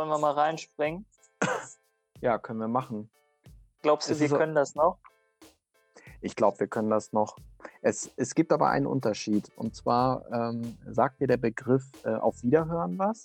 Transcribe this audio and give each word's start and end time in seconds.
Wollen 0.00 0.08
wir 0.08 0.16
mal 0.18 0.32
reinspringen? 0.32 1.04
Ja, 2.22 2.38
können 2.38 2.58
wir 2.58 2.68
machen. 2.68 3.10
Glaubst 3.82 4.08
du, 4.08 4.14
Es 4.14 4.20
wir 4.20 4.30
so- 4.30 4.38
können 4.38 4.54
das 4.54 4.74
noch? 4.74 4.96
Ich 6.22 6.34
glaube, 6.36 6.58
wir 6.60 6.68
können 6.68 6.88
das 6.88 7.12
noch. 7.12 7.36
Es, 7.82 8.10
es 8.16 8.34
gibt 8.34 8.50
aber 8.50 8.70
einen 8.70 8.86
Unterschied. 8.86 9.52
Und 9.56 9.76
zwar 9.76 10.24
ähm, 10.32 10.78
sagt 10.86 11.20
dir 11.20 11.26
der 11.26 11.36
Begriff 11.36 11.84
äh, 12.06 12.14
auf 12.14 12.42
Wiederhören 12.42 12.98
was? 12.98 13.24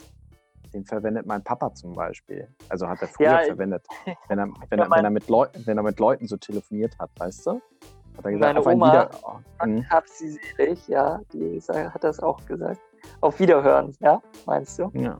Den 0.73 0.83
verwendet 0.83 1.25
mein 1.25 1.41
Papa 1.45 1.73
zum 1.73 1.93
Beispiel. 1.93 2.53
Also 2.67 2.89
hat 2.89 3.01
er 3.01 3.07
früher 3.07 3.27
Ja, 3.27 3.45
verwendet. 3.45 3.87
Wenn 4.27 4.39
er, 4.39 4.47
wenn, 4.69 4.79
er, 4.79 4.89
wenn, 4.91 5.05
er 5.05 5.11
mit 5.11 5.29
Leu 5.29 5.47
wenn 5.53 5.77
er 5.77 5.83
mit 5.83 5.97
Leuten 5.97 6.27
so 6.27 6.35
telefoniert 6.35 6.99
hat, 6.99 7.09
weißt 7.17 7.45
du? 7.47 7.51
Hat 8.17 8.25
er 8.25 8.31
gesagt, 8.31 8.39
Meine 8.41 8.59
auf 8.59 8.67
ein 8.67 8.75
Oma- 8.75 8.91
Wieder... 8.91 9.09
Oh, 9.23 9.65
mhm. 9.65 9.89
Hab 9.89 10.09
sie 10.09 10.37
selig, 10.57 10.85
ja, 10.89 11.21
die 11.31 11.61
hat 11.61 12.03
das 12.03 12.19
auch 12.19 12.45
gesagt. 12.45 12.81
Auf 13.21 13.39
Wiederhören, 13.39 13.95
ja, 14.01 14.21
meinst 14.45 14.77
du? 14.77 14.91
Ja. 14.93 15.17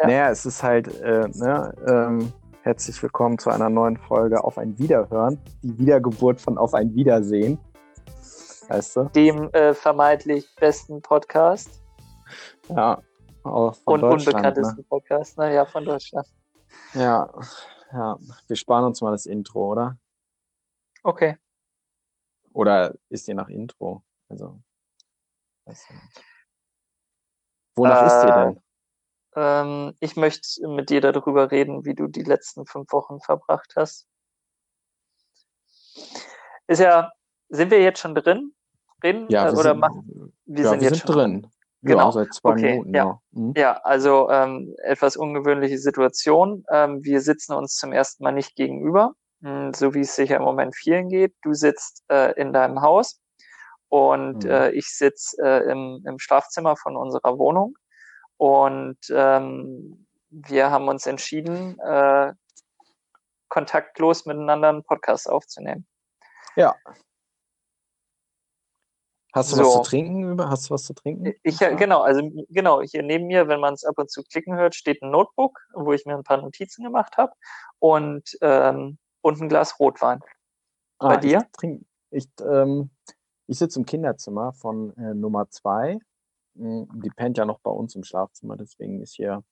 Ja. 0.00 0.06
Naja, 0.06 0.30
es 0.30 0.46
ist 0.46 0.62
halt, 0.62 0.88
äh, 1.00 1.28
ne, 1.34 1.74
ähm, 1.86 2.32
herzlich 2.62 3.02
willkommen 3.02 3.38
zu 3.38 3.50
einer 3.50 3.68
neuen 3.68 3.96
Folge 3.98 4.42
Auf 4.42 4.56
ein 4.56 4.78
Wiederhören. 4.78 5.38
Die 5.62 5.78
Wiedergeburt 5.78 6.40
von 6.40 6.56
Auf 6.58 6.74
ein 6.74 6.94
Wiedersehen. 6.94 7.58
Weißt 8.68 8.96
du? 8.96 9.04
Dem 9.14 9.50
äh, 9.52 9.74
vermeintlich 9.74 10.48
besten 10.56 11.02
Podcast 11.02 11.82
Ja. 12.68 13.02
Auch 13.42 13.74
von 13.74 13.94
und 13.94 14.00
Deutschland, 14.02 14.28
unbekanntesten 14.36 14.84
Podcast, 14.84 15.38
naja, 15.38 15.64
von 15.64 15.84
Deutschland. 15.84 16.26
Ne? 16.94 17.02
Ja, 17.02 17.30
ja. 17.92 18.18
Wir 18.46 18.56
sparen 18.56 18.84
uns 18.84 19.00
mal 19.00 19.12
das 19.12 19.26
Intro, 19.26 19.72
oder? 19.72 19.98
Okay. 21.02 21.36
Oder 22.52 22.94
ist 23.08 23.26
dir 23.26 23.34
nach 23.34 23.48
Intro? 23.48 24.02
Also. 24.28 24.60
Weiß 25.64 25.84
ich 25.84 25.90
nicht. 25.90 26.24
Wonach 27.76 28.06
ist 28.06 28.22
dir 28.22 28.28
Äh, 28.28 28.44
denn? 28.44 28.62
Ähm, 29.36 29.94
ich 30.00 30.16
möchte 30.16 30.66
mit 30.68 30.90
dir 30.90 31.00
darüber 31.00 31.50
reden, 31.50 31.84
wie 31.84 31.94
du 31.94 32.06
die 32.08 32.22
letzten 32.22 32.66
fünf 32.66 32.92
Wochen 32.92 33.20
verbracht 33.20 33.74
hast. 33.76 34.06
Ist 36.66 36.80
ja, 36.80 37.12
sind 37.48 37.70
wir 37.70 37.80
jetzt 37.82 38.00
schon 38.00 38.14
drin? 38.14 38.52
Reden? 39.02 39.26
Ja, 39.28 39.44
wir 39.46 39.52
oder 39.58 39.70
sind, 39.70 39.80
machen 39.80 40.32
wir 40.46 40.64
ja, 40.64 40.70
sind 40.70 40.80
wir 40.80 40.88
jetzt 40.88 40.98
sind 40.98 41.08
schon 41.08 41.16
drin. 41.16 41.46
Genau. 41.82 42.06
Ja, 42.06 42.12
seit 42.12 42.34
zwei 42.34 42.50
Okay, 42.50 42.72
Minuten, 42.72 42.94
ja. 42.94 43.04
ja. 43.04 43.20
Mhm. 43.30 43.54
Ja, 43.56 43.72
also 43.84 44.28
ähm, 44.30 44.74
etwas 44.84 45.16
ungewöhnliche 45.16 45.78
Situation. 45.78 46.64
Ähm, 46.70 47.02
wir 47.02 47.20
sitzen 47.22 47.54
uns 47.54 47.76
zum 47.76 47.92
ersten 47.92 48.22
Mal 48.22 48.32
nicht 48.32 48.54
gegenüber, 48.54 49.14
mh, 49.40 49.72
so 49.74 49.94
wie 49.94 50.00
es 50.00 50.14
sicher 50.14 50.36
im 50.36 50.42
Moment 50.42 50.76
vielen 50.76 51.08
geht. 51.08 51.34
Du 51.42 51.54
sitzt 51.54 52.04
äh, 52.10 52.38
in 52.38 52.52
deinem 52.52 52.82
Haus 52.82 53.20
und 53.88 54.44
Mhm. 54.44 54.50
äh, 54.50 54.70
ich 54.72 54.88
sitze 54.94 55.36
äh, 55.42 55.70
im, 55.70 56.04
im 56.06 56.18
Schlafzimmer 56.18 56.76
von 56.76 56.96
unserer 56.96 57.38
Wohnung. 57.38 57.74
Und 58.40 58.96
ähm, 59.10 60.06
wir 60.30 60.70
haben 60.70 60.88
uns 60.88 61.04
entschieden, 61.04 61.78
äh, 61.80 62.32
kontaktlos 63.50 64.24
miteinander 64.24 64.70
einen 64.70 64.82
Podcast 64.82 65.28
aufzunehmen. 65.28 65.86
Ja. 66.56 66.74
Hast 69.34 69.52
du 69.52 69.56
So. 69.56 69.62
was 69.64 69.72
zu 69.74 69.82
trinken? 69.82 70.40
Hast 70.48 70.70
du 70.70 70.74
was 70.74 70.84
zu 70.84 70.94
trinken? 70.94 71.34
Ich, 71.42 71.58
genau, 71.58 72.00
also 72.00 72.22
genau, 72.48 72.80
hier 72.80 73.02
neben 73.02 73.26
mir, 73.26 73.46
wenn 73.46 73.60
man 73.60 73.74
es 73.74 73.84
ab 73.84 73.98
und 73.98 74.10
zu 74.10 74.22
klicken 74.22 74.56
hört, 74.56 74.74
steht 74.74 75.02
ein 75.02 75.10
Notebook, 75.10 75.60
wo 75.74 75.92
ich 75.92 76.06
mir 76.06 76.14
ein 76.16 76.24
paar 76.24 76.40
Notizen 76.40 76.82
gemacht 76.82 77.18
habe 77.18 77.34
und, 77.78 78.38
ähm, 78.40 78.96
und 79.20 79.38
ein 79.42 79.50
Glas 79.50 79.78
Rotwein. 79.78 80.20
bei 80.98 81.18
dir? 81.18 81.40
Ah, 81.40 81.42
Ich, 81.44 81.52
trink, 81.52 81.86
ich, 82.10 82.26
ähm, 82.40 82.90
ich 83.48 83.58
sitze 83.58 83.80
im 83.80 83.84
Kinderzimmer 83.84 84.54
von 84.54 84.96
äh, 84.96 85.12
Nummer 85.12 85.50
zwei. 85.50 85.98
Die 86.62 87.10
pennt 87.10 87.38
ja 87.38 87.46
noch 87.46 87.60
bei 87.60 87.70
uns 87.70 87.94
im 87.94 88.04
Schlafzimmer, 88.04 88.56
deswegen 88.56 89.00
ist 89.00 89.14
hier 89.14 89.42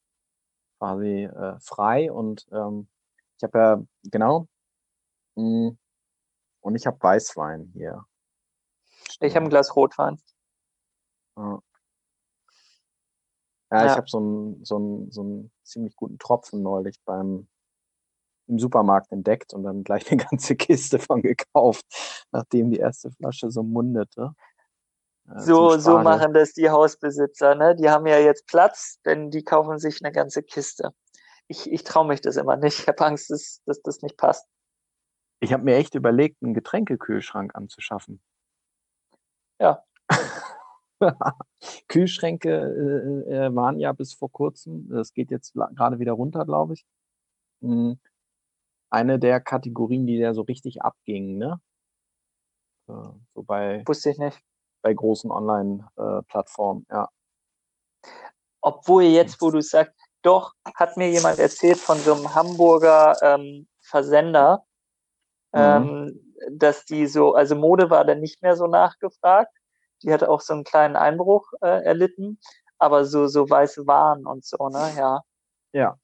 quasi 0.79 1.25
äh, 1.25 1.59
frei. 1.61 2.13
Und 2.13 2.47
ähm, 2.53 2.89
ich 3.39 3.45
habe 3.45 3.59
ja, 3.59 3.83
genau, 4.11 4.47
mm, 5.37 5.71
und 6.61 6.75
ich 6.77 6.87
habe 6.87 6.99
Weißwein 7.03 7.71
hier. 7.75 8.05
Ich 9.21 9.35
habe 9.37 9.47
ein 9.47 9.51
Glas 9.51 9.75
Rotwein. 9.75 10.19
Ja, 11.37 11.61
ja 13.71 13.87
ich 13.87 13.97
habe 13.97 14.09
so 14.09 14.19
einen 14.19 14.65
so 14.65 14.77
einen- 14.77 15.11
so 15.11 15.21
einen 15.23 15.53
ziemlich 15.63 15.97
guten 15.97 16.19
Tropfen 16.19 16.63
neulich 16.63 17.01
beim 17.05 17.49
im 18.49 18.59
Supermarkt 18.59 19.13
entdeckt 19.13 19.53
und 19.55 19.63
dann 19.65 19.85
gleich 19.85 20.11
eine 20.11 20.17
ganze 20.31 20.57
Kiste 20.57 20.99
von 20.99 21.23
gekauft, 21.23 21.85
nachdem 22.33 22.71
die 22.71 22.79
erste 22.79 23.11
Flasche 23.11 23.51
so 23.51 23.63
mundete. 23.63 24.35
So, 25.37 25.77
so 25.79 25.99
machen 25.99 26.33
das 26.33 26.55
die 26.55 26.71
Hausbesitzer, 26.71 27.55
ne? 27.55 27.77
Die 27.77 27.91
haben 27.91 28.07
ja 28.07 28.19
jetzt 28.19 28.47
Platz, 28.47 28.99
denn 29.05 29.31
die 29.31 29.45
kaufen 29.45 29.79
sich 29.79 30.03
eine 30.03 30.13
ganze 30.13 30.43
Kiste. 30.43 30.95
Ich, 31.49 31.71
ich 31.71 31.85
traue 31.85 32.07
mich 32.07 32.21
das 32.21 32.37
immer 32.37 32.57
nicht. 32.57 32.81
Ich 32.81 32.89
habe 32.89 33.05
Angst, 33.05 33.31
dass, 33.31 33.61
dass 33.67 33.83
das 33.83 34.01
nicht 34.01 34.17
passt. 34.17 34.47
Ich 35.41 35.53
habe 35.53 35.65
mir 35.65 35.77
echt 35.77 35.95
überlegt, 35.95 36.43
einen 36.43 36.55
Getränkekühlschrank 36.55 37.55
anzuschaffen. 37.55 38.23
Ja. 39.61 39.85
Kühlschränke 41.89 43.25
äh, 43.29 43.47
äh, 43.47 43.55
waren 43.55 43.79
ja 43.79 43.93
bis 43.93 44.15
vor 44.15 44.33
kurzem, 44.33 44.89
das 44.89 45.13
geht 45.13 45.31
jetzt 45.31 45.53
gerade 45.53 45.99
wieder 45.99 46.13
runter, 46.13 46.45
glaube 46.45 46.75
ich, 46.75 46.87
mh, 47.61 47.97
eine 48.91 49.19
der 49.19 49.41
Kategorien, 49.41 50.07
die 50.07 50.19
da 50.19 50.33
so 50.35 50.43
richtig 50.43 50.83
abgingen, 50.83 51.39
ne? 51.39 51.61
So 52.87 53.43
bei, 53.43 53.83
Wusste 53.87 54.11
ich 54.11 54.19
nicht. 54.19 54.43
Bei 54.83 54.95
großen 54.95 55.31
Online-Plattformen, 55.31 56.87
ja. 56.91 57.09
Obwohl 58.61 59.05
jetzt, 59.05 59.41
wo 59.41 59.51
du 59.51 59.61
sagst, 59.61 59.95
doch, 60.23 60.53
hat 60.75 60.97
mir 60.97 61.11
jemand 61.11 61.39
erzählt 61.39 61.79
von 61.79 61.99
so 61.99 62.15
einem 62.15 62.35
Hamburger 62.35 63.17
ähm, 63.23 63.69
Versender, 63.81 64.65
Mhm. 65.53 65.61
ähm, 65.61 66.35
dass 66.51 66.85
die 66.85 67.07
so, 67.07 67.35
also 67.35 67.55
Mode 67.55 67.91
war 67.91 68.05
dann 68.05 68.21
nicht 68.21 68.43
mehr 68.43 68.57
so 68.57 68.67
nachgefragt. 68.67 69.53
Die 70.03 70.13
hat 70.13 70.23
auch 70.23 70.41
so 70.41 70.53
einen 70.53 70.65
kleinen 70.65 70.97
Einbruch 70.97 71.51
äh, 71.61 71.83
erlitten, 71.85 72.39
aber 72.79 73.05
so, 73.05 73.27
so 73.27 73.49
weiße 73.49 73.87
Waren 73.87 74.27
und 74.27 74.45
so, 74.45 74.69
ne, 74.69 74.95
ja. 74.97 75.23
Ja, 75.73 75.99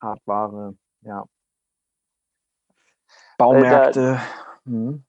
Hardware, 0.00 0.74
ja. 1.02 1.24
Baumärkte. 3.38 4.20
hm. 4.64 5.04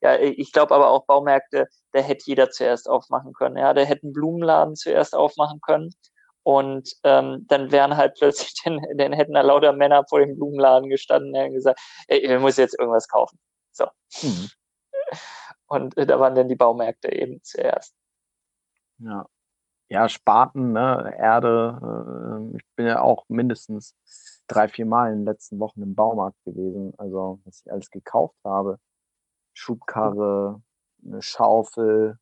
Ja, 0.00 0.18
ich 0.18 0.52
glaube 0.52 0.74
aber 0.74 0.90
auch 0.90 1.06
Baumärkte, 1.06 1.68
da 1.92 2.00
hätte 2.00 2.24
jeder 2.26 2.50
zuerst 2.50 2.88
aufmachen 2.88 3.32
können. 3.32 3.56
Ja, 3.56 3.74
da 3.74 3.82
hätten 3.82 4.12
Blumenladen 4.12 4.76
zuerst 4.76 5.14
aufmachen 5.14 5.60
können. 5.60 5.90
Und 6.42 6.92
ähm, 7.02 7.44
dann 7.48 7.72
wären 7.72 7.96
halt 7.96 8.14
plötzlich, 8.16 8.54
dann, 8.64 8.80
dann 8.96 9.12
hätten 9.12 9.32
da 9.34 9.40
lauter 9.40 9.72
Männer 9.72 10.04
vor 10.08 10.20
dem 10.20 10.36
Blumenladen 10.36 10.88
gestanden 10.88 11.34
und 11.34 11.54
gesagt, 11.54 11.80
ey, 12.08 12.18
ich 12.18 12.40
muss 12.40 12.56
jetzt 12.56 12.78
irgendwas 12.78 13.08
kaufen. 13.08 13.38
Hm. 14.14 14.48
Und 15.66 15.96
äh, 15.96 16.06
da 16.06 16.20
waren 16.20 16.34
dann 16.34 16.48
die 16.48 16.56
Baumärkte 16.56 17.12
eben 17.12 17.42
zuerst. 17.42 17.94
Ja. 18.98 19.26
Ja, 19.88 20.08
Spaten, 20.08 20.72
ne, 20.72 21.14
Erde. 21.16 21.78
Äh, 22.52 22.56
ich 22.56 22.64
bin 22.74 22.86
ja 22.86 23.00
auch 23.00 23.24
mindestens 23.28 23.94
drei, 24.48 24.68
vier 24.68 24.86
Mal 24.86 25.12
in 25.12 25.20
den 25.20 25.26
letzten 25.26 25.58
Wochen 25.60 25.82
im 25.82 25.94
Baumarkt 25.94 26.42
gewesen. 26.44 26.92
Also, 26.98 27.40
was 27.44 27.62
ich 27.64 27.72
alles 27.72 27.90
gekauft 27.90 28.36
habe. 28.44 28.78
Schubkarre, 29.56 30.62
eine 31.04 31.22
Schaufel. 31.22 32.18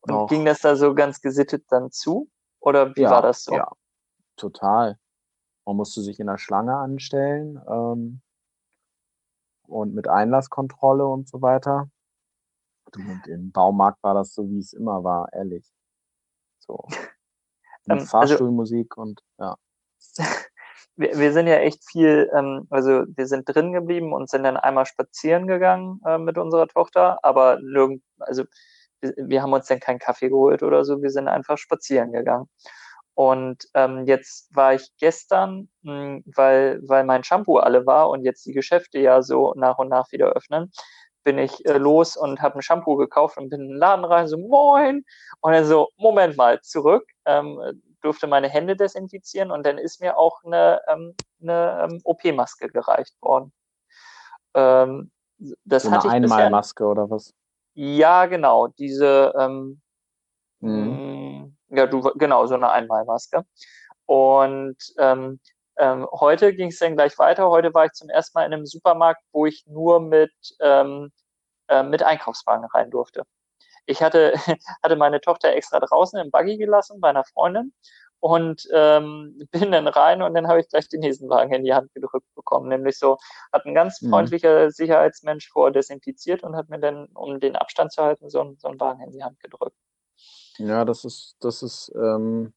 Und 0.00 0.28
ging 0.28 0.44
das 0.44 0.60
da 0.60 0.76
so 0.76 0.94
ganz 0.94 1.20
gesittet 1.20 1.64
dann 1.68 1.90
zu? 1.90 2.28
Oder 2.60 2.94
wie 2.96 3.02
ja, 3.02 3.10
war 3.10 3.22
das 3.22 3.44
so? 3.44 3.54
Ja, 3.54 3.70
total. 4.36 4.98
Man 5.64 5.76
musste 5.76 6.02
sich 6.02 6.18
in 6.18 6.26
der 6.26 6.38
Schlange 6.38 6.76
anstellen 6.76 7.60
ähm, 7.68 8.20
und 9.66 9.94
mit 9.94 10.08
Einlasskontrolle 10.08 11.06
und 11.06 11.28
so 11.28 11.42
weiter. 11.42 11.90
Und 12.96 13.26
im 13.26 13.52
Baumarkt 13.52 14.02
war 14.02 14.14
das 14.14 14.32
so, 14.34 14.48
wie 14.50 14.58
es 14.58 14.72
immer 14.72 15.04
war, 15.04 15.32
ehrlich. 15.32 15.70
So. 16.58 16.86
Mit 17.86 17.96
Ähm, 17.96 17.98
also- 18.00 18.06
Fahrstuhlmusik 18.06 18.96
und 18.96 19.22
ja. 19.38 19.56
wir, 20.96 21.18
wir 21.18 21.32
sind 21.32 21.46
ja 21.46 21.56
echt 21.56 21.84
viel, 21.88 22.30
ähm, 22.36 22.66
also 22.70 23.04
wir 23.08 23.26
sind 23.26 23.44
drin 23.48 23.72
geblieben 23.72 24.12
und 24.12 24.30
sind 24.30 24.44
dann 24.44 24.56
einmal 24.56 24.86
spazieren 24.86 25.46
gegangen 25.46 26.00
äh, 26.06 26.18
mit 26.18 26.38
unserer 26.38 26.68
Tochter, 26.68 27.18
aber 27.22 27.58
nirgend, 27.60 28.02
also 28.18 28.44
wir, 29.00 29.14
wir 29.16 29.42
haben 29.42 29.52
uns 29.52 29.66
dann 29.66 29.80
keinen 29.80 29.98
Kaffee 29.98 30.28
geholt 30.28 30.62
oder 30.62 30.84
so, 30.84 31.02
wir 31.02 31.10
sind 31.10 31.28
einfach 31.28 31.58
spazieren 31.58 32.12
gegangen. 32.12 32.48
Und 33.14 33.64
ähm, 33.74 34.04
jetzt 34.06 34.54
war 34.54 34.74
ich 34.74 34.92
gestern, 35.00 35.68
mh, 35.82 36.20
weil, 36.36 36.80
weil 36.86 37.04
mein 37.04 37.24
Shampoo 37.24 37.58
alle 37.58 37.84
war 37.84 38.10
und 38.10 38.24
jetzt 38.24 38.46
die 38.46 38.52
Geschäfte 38.52 39.00
ja 39.00 39.22
so 39.22 39.54
nach 39.56 39.78
und 39.78 39.88
nach 39.88 40.12
wieder 40.12 40.28
öffnen, 40.28 40.70
bin 41.24 41.36
ich 41.38 41.66
äh, 41.66 41.78
los 41.78 42.16
und 42.16 42.40
habe 42.40 42.58
ein 42.58 42.62
Shampoo 42.62 42.96
gekauft 42.96 43.36
und 43.36 43.50
bin 43.50 43.60
in 43.62 43.68
den 43.70 43.76
Laden 43.76 44.04
rein, 44.04 44.28
so 44.28 44.38
moin. 44.38 45.04
Und 45.40 45.52
er 45.52 45.64
so, 45.64 45.88
Moment 45.96 46.36
mal, 46.36 46.60
zurück, 46.62 47.08
ähm, 47.26 47.60
durfte 48.08 48.26
meine 48.26 48.48
Hände 48.48 48.74
desinfizieren 48.74 49.50
und 49.50 49.66
dann 49.66 49.78
ist 49.78 50.00
mir 50.00 50.16
auch 50.16 50.42
eine, 50.44 50.80
ähm, 50.88 51.14
eine 51.42 51.88
ähm, 51.90 52.00
OP-Maske 52.04 52.68
gereicht 52.70 53.14
worden. 53.20 53.52
Ähm, 54.54 55.10
das 55.64 55.84
So 55.84 55.90
hatte 55.90 56.08
eine. 56.08 56.24
Einmalmaske 56.24 56.84
oder 56.84 57.10
was? 57.10 57.34
Ja, 57.74 58.26
genau, 58.26 58.68
diese, 58.68 59.32
ähm, 59.38 59.80
Mhm. 60.60 61.52
mh, 61.70 61.76
ja, 61.78 61.86
du, 61.86 62.00
genau, 62.14 62.46
so 62.46 62.54
eine 62.54 62.70
Einmalmaske. 62.70 63.44
Und 64.06 64.76
ähm, 64.98 65.38
ähm, 65.76 66.06
heute 66.12 66.54
ging 66.54 66.70
es 66.70 66.78
dann 66.78 66.96
gleich 66.96 67.18
weiter. 67.18 67.50
Heute 67.50 67.72
war 67.74 67.84
ich 67.86 67.92
zum 67.92 68.08
ersten 68.08 68.38
Mal 68.38 68.46
in 68.46 68.54
einem 68.54 68.66
Supermarkt, 68.66 69.22
wo 69.32 69.46
ich 69.46 69.64
nur 69.66 70.00
mit, 70.00 70.32
ähm, 70.60 71.12
äh, 71.68 71.82
mit 71.84 72.02
Einkaufswagen 72.02 72.64
rein 72.74 72.90
durfte. 72.90 73.22
Ich 73.88 74.02
hatte, 74.02 74.34
hatte 74.82 74.96
meine 74.96 75.20
Tochter 75.20 75.54
extra 75.54 75.80
draußen 75.80 76.20
im 76.20 76.30
Buggy 76.30 76.58
gelassen 76.58 77.00
bei 77.00 77.08
einer 77.08 77.24
Freundin 77.24 77.72
und 78.20 78.68
ähm, 78.72 79.38
bin 79.50 79.72
dann 79.72 79.88
rein 79.88 80.22
und 80.22 80.34
dann 80.34 80.46
habe 80.46 80.60
ich 80.60 80.68
gleich 80.68 80.88
den 80.88 81.00
nächsten 81.00 81.28
Wagen 81.28 81.52
in 81.54 81.64
die 81.64 81.74
Hand 81.74 81.92
gedrückt 81.94 82.26
bekommen. 82.34 82.68
Nämlich 82.68 82.98
so, 82.98 83.16
hat 83.52 83.64
ein 83.64 83.74
ganz 83.74 84.02
mhm. 84.02 84.10
freundlicher 84.10 84.66
mhm. 84.66 84.70
Sicherheitsmensch 84.70 85.48
vor 85.48 85.70
desinfiziert 85.70 86.42
und 86.42 86.54
hat 86.54 86.68
mir 86.68 86.78
dann, 86.78 87.06
um 87.14 87.40
den 87.40 87.56
Abstand 87.56 87.92
zu 87.92 88.02
halten, 88.02 88.28
so, 88.28 88.54
so 88.58 88.68
einen 88.68 88.80
Wagen 88.80 89.02
in 89.02 89.12
die 89.12 89.24
Hand 89.24 89.40
gedrückt. 89.40 89.76
Ja, 90.58 90.84
das 90.84 91.04
ist, 91.04 91.36
das 91.40 91.62
ist 91.62 91.92
ähm, 91.94 92.52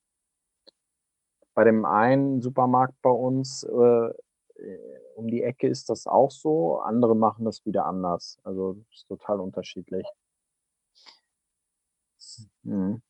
bei 1.53 1.63
dem 1.63 1.85
einen 1.85 2.41
Supermarkt 2.41 2.95
bei 3.01 3.11
uns 3.11 3.63
äh, 3.63 4.09
um 5.15 5.27
die 5.27 5.43
Ecke 5.43 5.67
ist 5.67 5.89
das 5.89 6.07
auch 6.07 6.31
so, 6.31 6.79
andere 6.79 7.15
machen 7.15 7.45
das 7.45 7.65
wieder 7.65 7.85
anders. 7.85 8.37
Also 8.43 8.77
ist 8.91 9.07
total 9.07 9.39
unterschiedlich. 9.39 10.05
Mhm 12.63 13.01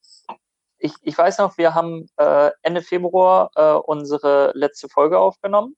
ich, 0.81 0.93
ich 1.01 1.17
weiß 1.17 1.37
noch, 1.37 1.57
wir 1.57 1.75
haben 1.75 2.07
äh, 2.17 2.51
Ende 2.63 2.81
Februar 2.81 3.51
äh, 3.55 3.73
unsere 3.73 4.51
letzte 4.55 4.89
Folge 4.89 5.19
aufgenommen. 5.19 5.75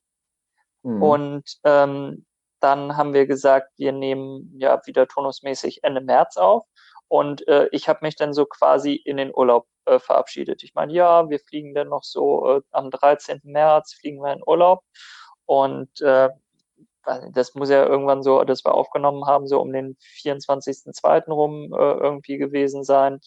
Mhm. 0.84 1.04
Und 1.04 1.57
ähm, 1.63 2.25
dann 2.60 2.95
haben 2.95 3.13
wir 3.13 3.28
gesagt, 3.28 3.72
wir 3.78 3.92
nehmen 3.92 4.54
ja 4.57 4.81
wieder 4.86 5.07
turnusmäßig 5.07 5.84
Ende 5.84 6.01
März 6.01 6.38
auf. 6.38 6.66
Und 7.10 7.48
äh, 7.48 7.68
ich 7.72 7.90
habe 7.90 8.00
mich 8.01 8.16
dann 8.16 8.34
so 8.34 8.45
quasi 8.45 8.95
in 8.95 9.18
den 9.18 9.36
Urlaub 9.36 9.68
äh, 9.86 10.00
verabschiedet. 10.00 10.63
Ich 10.63 10.74
meine, 10.74 10.94
ja, 10.94 11.30
wir 11.30 11.39
fliegen 11.39 11.75
dann 11.75 11.89
noch 11.89 12.04
so 12.04 12.57
äh, 12.57 12.62
am 12.72 12.89
13. 12.89 13.42
März 13.44 13.94
fliegen 13.94 14.22
wir 14.22 14.34
in 14.34 14.44
Urlaub. 14.46 14.84
Und 15.46 16.00
äh, 16.01 16.30
das 17.32 17.56
muss 17.56 17.70
ja 17.70 17.86
irgendwann 17.86 18.24
so, 18.24 18.44
dass 18.44 18.64
wir 18.64 18.74
aufgenommen 18.74 19.26
haben, 19.26 19.48
so 19.48 19.62
um 19.62 19.72
den 19.74 19.98
24.02. 20.22 21.32
rum 21.32 21.74
äh, 21.74 21.78
irgendwie 21.78 22.38
gewesen 22.38 22.84
sein. 22.84 23.20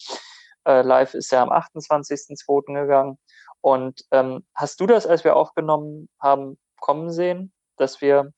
Äh, 0.65 0.81
live 0.81 1.13
ist 1.13 1.31
ja 1.31 1.43
am 1.43 1.49
28.02. 1.49 2.73
gegangen. 2.73 3.17
Und 3.61 4.03
ähm, 4.11 4.45
hast 4.55 4.79
du 4.79 4.87
das, 4.87 5.05
als 5.05 5.23
wir 5.23 5.35
aufgenommen 5.35 6.09
haben, 6.19 6.57
kommen 6.79 7.11
sehen, 7.11 7.53
dass 7.77 8.01
wir, 8.01 8.31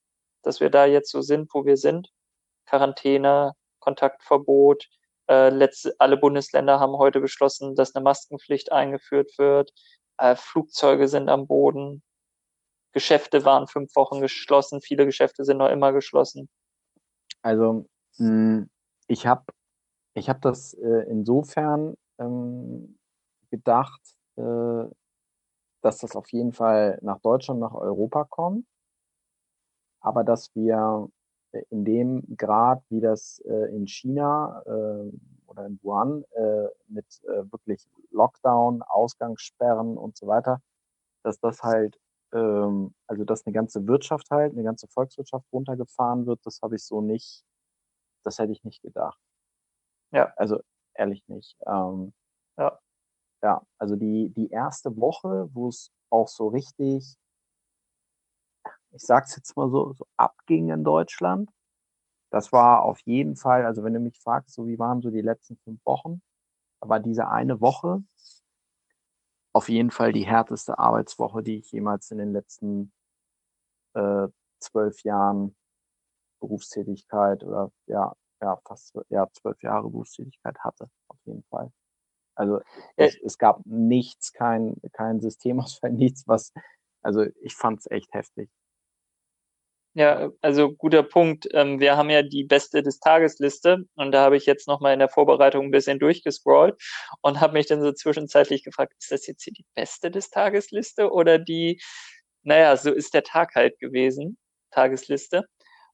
dass 0.43 0.59
wir 0.59 0.69
da 0.69 0.85
jetzt 0.85 1.11
so 1.11 1.21
sind, 1.21 1.53
wo 1.53 1.65
wir 1.65 1.77
sind? 1.77 2.09
Quarantäne, 2.65 3.53
Kontaktverbot. 3.79 4.87
Äh, 5.29 5.49
letzte, 5.49 5.95
alle 5.99 6.17
Bundesländer 6.17 6.79
haben 6.79 6.97
heute 6.97 7.19
beschlossen, 7.19 7.75
dass 7.75 7.95
eine 7.95 8.03
Maskenpflicht 8.03 8.71
eingeführt 8.71 9.37
wird. 9.37 9.71
Äh, 10.17 10.35
Flugzeuge 10.35 11.07
sind 11.07 11.29
am 11.29 11.47
Boden. 11.47 12.03
Geschäfte 12.91 13.45
waren 13.45 13.67
fünf 13.67 13.95
Wochen 13.95 14.21
geschlossen. 14.21 14.81
Viele 14.81 15.05
Geschäfte 15.05 15.45
sind 15.45 15.57
noch 15.57 15.69
immer 15.69 15.93
geschlossen. 15.93 16.49
Also 17.41 17.85
mh, 18.17 18.27
hm, 18.27 18.69
ich 19.07 19.27
habe 19.27 19.45
ich 20.13 20.29
hab 20.29 20.41
das 20.41 20.73
äh, 20.73 21.05
insofern 21.09 21.95
ähm, 22.17 22.97
gedacht, 23.49 24.01
äh, 24.35 24.85
dass 25.81 25.99
das 25.99 26.15
auf 26.15 26.31
jeden 26.31 26.51
Fall 26.51 26.99
nach 27.01 27.19
Deutschland, 27.19 27.59
nach 27.59 27.73
Europa 27.73 28.25
kommt, 28.25 28.65
aber 30.01 30.23
dass 30.23 30.53
wir 30.55 31.09
in 31.69 31.85
dem 31.85 32.23
Grad, 32.37 32.83
wie 32.89 33.01
das 33.01 33.39
äh, 33.45 33.75
in 33.75 33.87
China 33.87 34.61
äh, 34.65 35.11
oder 35.47 35.65
in 35.65 35.79
Wuhan 35.81 36.23
äh, 36.35 36.67
mit 36.87 37.05
äh, 37.23 37.51
wirklich 37.51 37.87
Lockdown, 38.11 38.83
Ausgangssperren 38.83 39.97
und 39.97 40.15
so 40.15 40.27
weiter, 40.27 40.61
dass 41.23 41.39
das 41.39 41.63
halt, 41.63 41.97
ähm, 42.33 42.93
also 43.07 43.23
dass 43.23 43.45
eine 43.45 43.53
ganze 43.53 43.87
Wirtschaft 43.87 44.29
halt, 44.31 44.53
eine 44.53 44.63
ganze 44.63 44.87
Volkswirtschaft 44.87 45.45
runtergefahren 45.51 46.25
wird, 46.25 46.39
das 46.45 46.61
habe 46.61 46.75
ich 46.75 46.83
so 46.83 47.01
nicht, 47.01 47.43
das 48.23 48.39
hätte 48.39 48.51
ich 48.51 48.63
nicht 48.63 48.81
gedacht. 48.81 49.19
Ja. 50.11 50.33
Also 50.37 50.61
ehrlich 50.95 51.27
nicht. 51.27 51.57
Ähm, 51.65 52.13
ja. 52.57 52.79
Ja, 53.41 53.61
also 53.77 53.95
die, 53.95 54.29
die 54.29 54.49
erste 54.49 54.97
Woche, 54.97 55.49
wo 55.53 55.69
es 55.69 55.91
auch 56.09 56.27
so 56.27 56.49
richtig, 56.49 57.15
ich 58.91 59.01
sag's 59.01 59.35
jetzt 59.35 59.55
mal 59.55 59.69
so, 59.69 59.93
so 59.93 60.05
abging 60.17 60.69
in 60.69 60.83
Deutschland, 60.83 61.49
das 62.31 62.51
war 62.51 62.83
auf 62.83 62.99
jeden 63.01 63.35
Fall, 63.35 63.65
also 63.65 63.83
wenn 63.83 63.93
du 63.93 63.99
mich 63.99 64.19
fragst, 64.19 64.53
so 64.53 64.67
wie 64.67 64.77
waren 64.79 65.01
so 65.01 65.09
die 65.09 65.21
letzten 65.21 65.57
fünf 65.57 65.83
Wochen, 65.85 66.21
war 66.81 66.99
diese 66.99 67.29
eine 67.29 67.61
Woche 67.61 68.03
auf 69.59 69.67
jeden 69.67 69.91
Fall 69.91 70.13
die 70.13 70.25
härteste 70.25 70.79
Arbeitswoche, 70.79 71.43
die 71.43 71.57
ich 71.57 71.73
jemals 71.73 72.11
in 72.11 72.17
den 72.17 72.31
letzten 72.31 72.93
äh, 73.93 74.29
zwölf 74.59 75.03
Jahren 75.03 75.53
Berufstätigkeit 76.39 77.43
oder 77.43 77.69
ja, 77.85 78.15
ja, 78.41 78.57
fast 78.65 78.97
ja, 79.09 79.27
zwölf 79.33 79.61
Jahre 79.61 79.89
Berufstätigkeit 79.89 80.57
hatte, 80.59 80.89
auf 81.09 81.17
jeden 81.25 81.43
Fall. 81.49 81.73
Also 82.35 82.61
es, 82.95 83.17
es 83.21 83.37
gab 83.37 83.59
nichts, 83.65 84.31
kein, 84.31 84.77
kein 84.93 85.19
Systemausfall, 85.19 85.91
nichts, 86.05 86.25
was, 86.25 86.53
also 87.01 87.25
ich 87.41 87.53
fand 87.53 87.79
es 87.79 87.91
echt 87.91 88.13
heftig. 88.13 88.49
Ja, 89.95 90.29
also 90.41 90.71
guter 90.73 91.03
Punkt. 91.03 91.47
Ähm, 91.51 91.79
wir 91.79 91.97
haben 91.97 92.09
ja 92.09 92.21
die 92.21 92.43
Beste 92.43 92.83
des 92.83 92.99
Tagesliste 92.99 93.85
und 93.95 94.11
da 94.11 94.21
habe 94.23 94.37
ich 94.37 94.45
jetzt 94.45 94.67
nochmal 94.67 94.93
in 94.93 94.99
der 94.99 95.09
Vorbereitung 95.09 95.65
ein 95.65 95.71
bisschen 95.71 95.99
durchgescrollt 95.99 96.75
und 97.21 97.41
habe 97.41 97.53
mich 97.53 97.65
dann 97.67 97.81
so 97.81 97.91
zwischenzeitlich 97.91 98.63
gefragt, 98.63 98.93
ist 98.99 99.11
das 99.11 99.25
jetzt 99.27 99.43
hier 99.43 99.53
die 99.53 99.65
Beste 99.75 100.11
des 100.11 100.29
Tagesliste 100.29 101.11
oder 101.11 101.39
die, 101.39 101.81
naja, 102.43 102.77
so 102.77 102.91
ist 102.93 103.13
der 103.15 103.23
Tag 103.23 103.55
halt 103.55 103.79
gewesen, 103.79 104.37
Tagesliste 104.71 105.45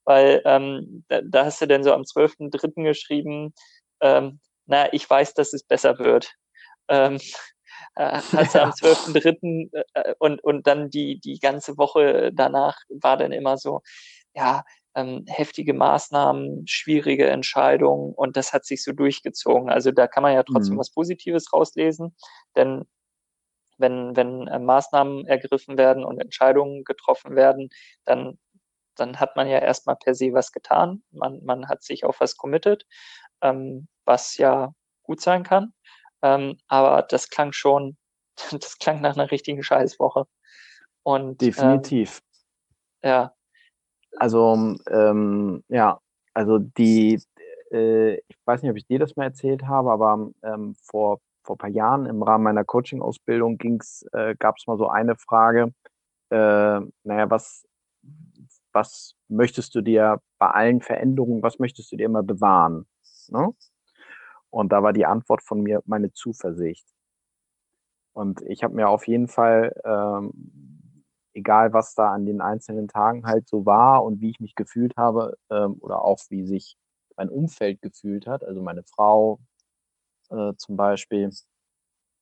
weil 0.04 0.40
ähm, 0.44 1.04
da, 1.08 1.20
da 1.22 1.44
hast 1.46 1.60
du 1.60 1.66
denn 1.66 1.82
so 1.84 1.92
am 1.92 2.04
12.3. 2.04 2.84
geschrieben, 2.84 3.52
ähm, 4.00 4.40
na, 4.66 4.92
ich 4.92 5.08
weiß, 5.08 5.34
dass 5.34 5.52
es 5.52 5.64
besser 5.64 5.98
wird. 5.98 6.32
Ähm, 6.88 7.18
äh, 7.96 8.20
hast 8.32 8.54
du 8.54 8.62
am 8.62 8.70
12.3. 8.70 9.70
Äh, 9.94 10.14
und, 10.18 10.42
und 10.42 10.66
dann 10.66 10.90
die, 10.90 11.20
die 11.20 11.38
ganze 11.38 11.76
Woche 11.78 12.30
danach 12.32 12.78
war 12.88 13.16
dann 13.16 13.32
immer 13.32 13.58
so, 13.58 13.82
ja, 14.34 14.64
ähm, 14.94 15.24
heftige 15.28 15.74
Maßnahmen, 15.74 16.66
schwierige 16.66 17.28
Entscheidungen 17.28 18.14
und 18.14 18.36
das 18.36 18.52
hat 18.52 18.64
sich 18.64 18.82
so 18.82 18.92
durchgezogen. 18.92 19.70
Also 19.70 19.92
da 19.92 20.06
kann 20.06 20.22
man 20.22 20.34
ja 20.34 20.42
trotzdem 20.42 20.74
mhm. 20.74 20.78
was 20.80 20.90
Positives 20.90 21.52
rauslesen, 21.52 22.16
denn 22.56 22.84
wenn, 23.78 24.16
wenn 24.16 24.48
äh, 24.48 24.58
Maßnahmen 24.58 25.26
ergriffen 25.26 25.76
werden 25.76 26.04
und 26.04 26.18
Entscheidungen 26.20 26.84
getroffen 26.84 27.36
werden, 27.36 27.68
dann 28.04 28.38
dann 28.96 29.20
hat 29.20 29.36
man 29.36 29.48
ja 29.48 29.58
erstmal 29.58 29.96
per 29.96 30.14
se 30.14 30.32
was 30.32 30.52
getan. 30.52 31.02
Man, 31.10 31.44
man 31.44 31.68
hat 31.68 31.82
sich 31.82 32.04
auf 32.04 32.20
was 32.20 32.36
committed, 32.36 32.86
ähm, 33.42 33.88
was 34.04 34.36
ja 34.38 34.72
gut 35.02 35.20
sein 35.20 35.42
kann. 35.42 35.72
Ähm, 36.22 36.58
aber 36.68 37.02
das 37.02 37.28
klang 37.28 37.52
schon, 37.52 37.96
das 38.52 38.78
klang 38.78 39.00
nach 39.00 39.16
einer 39.16 39.30
richtigen 39.30 39.62
Scheißwoche. 39.62 40.26
Und, 41.02 41.40
Definitiv. 41.40 42.20
Ähm, 43.02 43.10
ja. 43.10 43.34
Also, 44.16 44.76
ähm, 44.88 45.62
ja, 45.68 46.00
also 46.34 46.58
die, 46.58 47.22
äh, 47.70 48.16
ich 48.16 48.36
weiß 48.44 48.62
nicht, 48.62 48.70
ob 48.70 48.76
ich 48.76 48.86
dir 48.86 48.98
das 48.98 49.16
mal 49.16 49.24
erzählt 49.24 49.64
habe, 49.64 49.92
aber 49.92 50.30
ähm, 50.42 50.74
vor, 50.82 51.20
vor 51.44 51.56
ein 51.56 51.58
paar 51.58 51.70
Jahren 51.70 52.06
im 52.06 52.22
Rahmen 52.22 52.44
meiner 52.44 52.64
Coaching-Ausbildung 52.64 53.58
äh, 54.12 54.34
gab 54.38 54.56
es 54.58 54.66
mal 54.66 54.78
so 54.78 54.88
eine 54.88 55.16
Frage, 55.16 55.72
äh, 56.30 56.80
naja, 57.04 57.30
was, 57.30 57.66
was 58.72 59.14
möchtest 59.28 59.74
du 59.74 59.80
dir 59.80 60.20
bei 60.38 60.48
allen 60.48 60.80
Veränderungen, 60.80 61.42
was 61.42 61.58
möchtest 61.58 61.92
du 61.92 61.96
dir 61.96 62.06
immer 62.06 62.22
bewahren? 62.22 62.86
Ne? 63.28 63.52
Und 64.56 64.72
da 64.72 64.82
war 64.82 64.94
die 64.94 65.04
Antwort 65.04 65.42
von 65.42 65.62
mir 65.62 65.82
meine 65.84 66.14
Zuversicht. 66.14 66.88
Und 68.14 68.40
ich 68.40 68.64
habe 68.64 68.74
mir 68.74 68.88
auf 68.88 69.06
jeden 69.06 69.28
Fall, 69.28 69.78
ähm, 69.84 71.04
egal 71.34 71.74
was 71.74 71.94
da 71.94 72.12
an 72.12 72.24
den 72.24 72.40
einzelnen 72.40 72.88
Tagen 72.88 73.26
halt 73.26 73.46
so 73.46 73.66
war 73.66 74.02
und 74.02 74.22
wie 74.22 74.30
ich 74.30 74.40
mich 74.40 74.54
gefühlt 74.54 74.96
habe 74.96 75.36
ähm, 75.50 75.76
oder 75.80 76.02
auch 76.02 76.18
wie 76.30 76.46
sich 76.46 76.78
mein 77.16 77.28
Umfeld 77.28 77.82
gefühlt 77.82 78.26
hat, 78.26 78.44
also 78.44 78.62
meine 78.62 78.82
Frau 78.84 79.40
äh, 80.30 80.54
zum 80.56 80.76
Beispiel, 80.76 81.28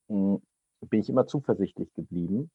mh, 0.09 0.35
hm, 0.39 0.41
bin 0.89 0.99
ich 0.99 1.09
immer 1.09 1.27
zuversichtlich 1.27 1.93
geblieben 1.93 2.51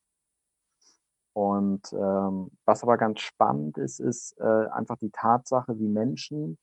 und 1.32 1.90
ähm, 1.94 2.50
was 2.66 2.82
aber 2.82 2.98
ganz 2.98 3.20
spannend 3.20 3.78
ist, 3.78 3.98
ist 3.98 4.38
äh, 4.40 4.66
einfach 4.72 4.98
die 4.98 5.10
Tatsache, 5.10 5.78
wie 5.78 5.88
Menschen 5.88 6.58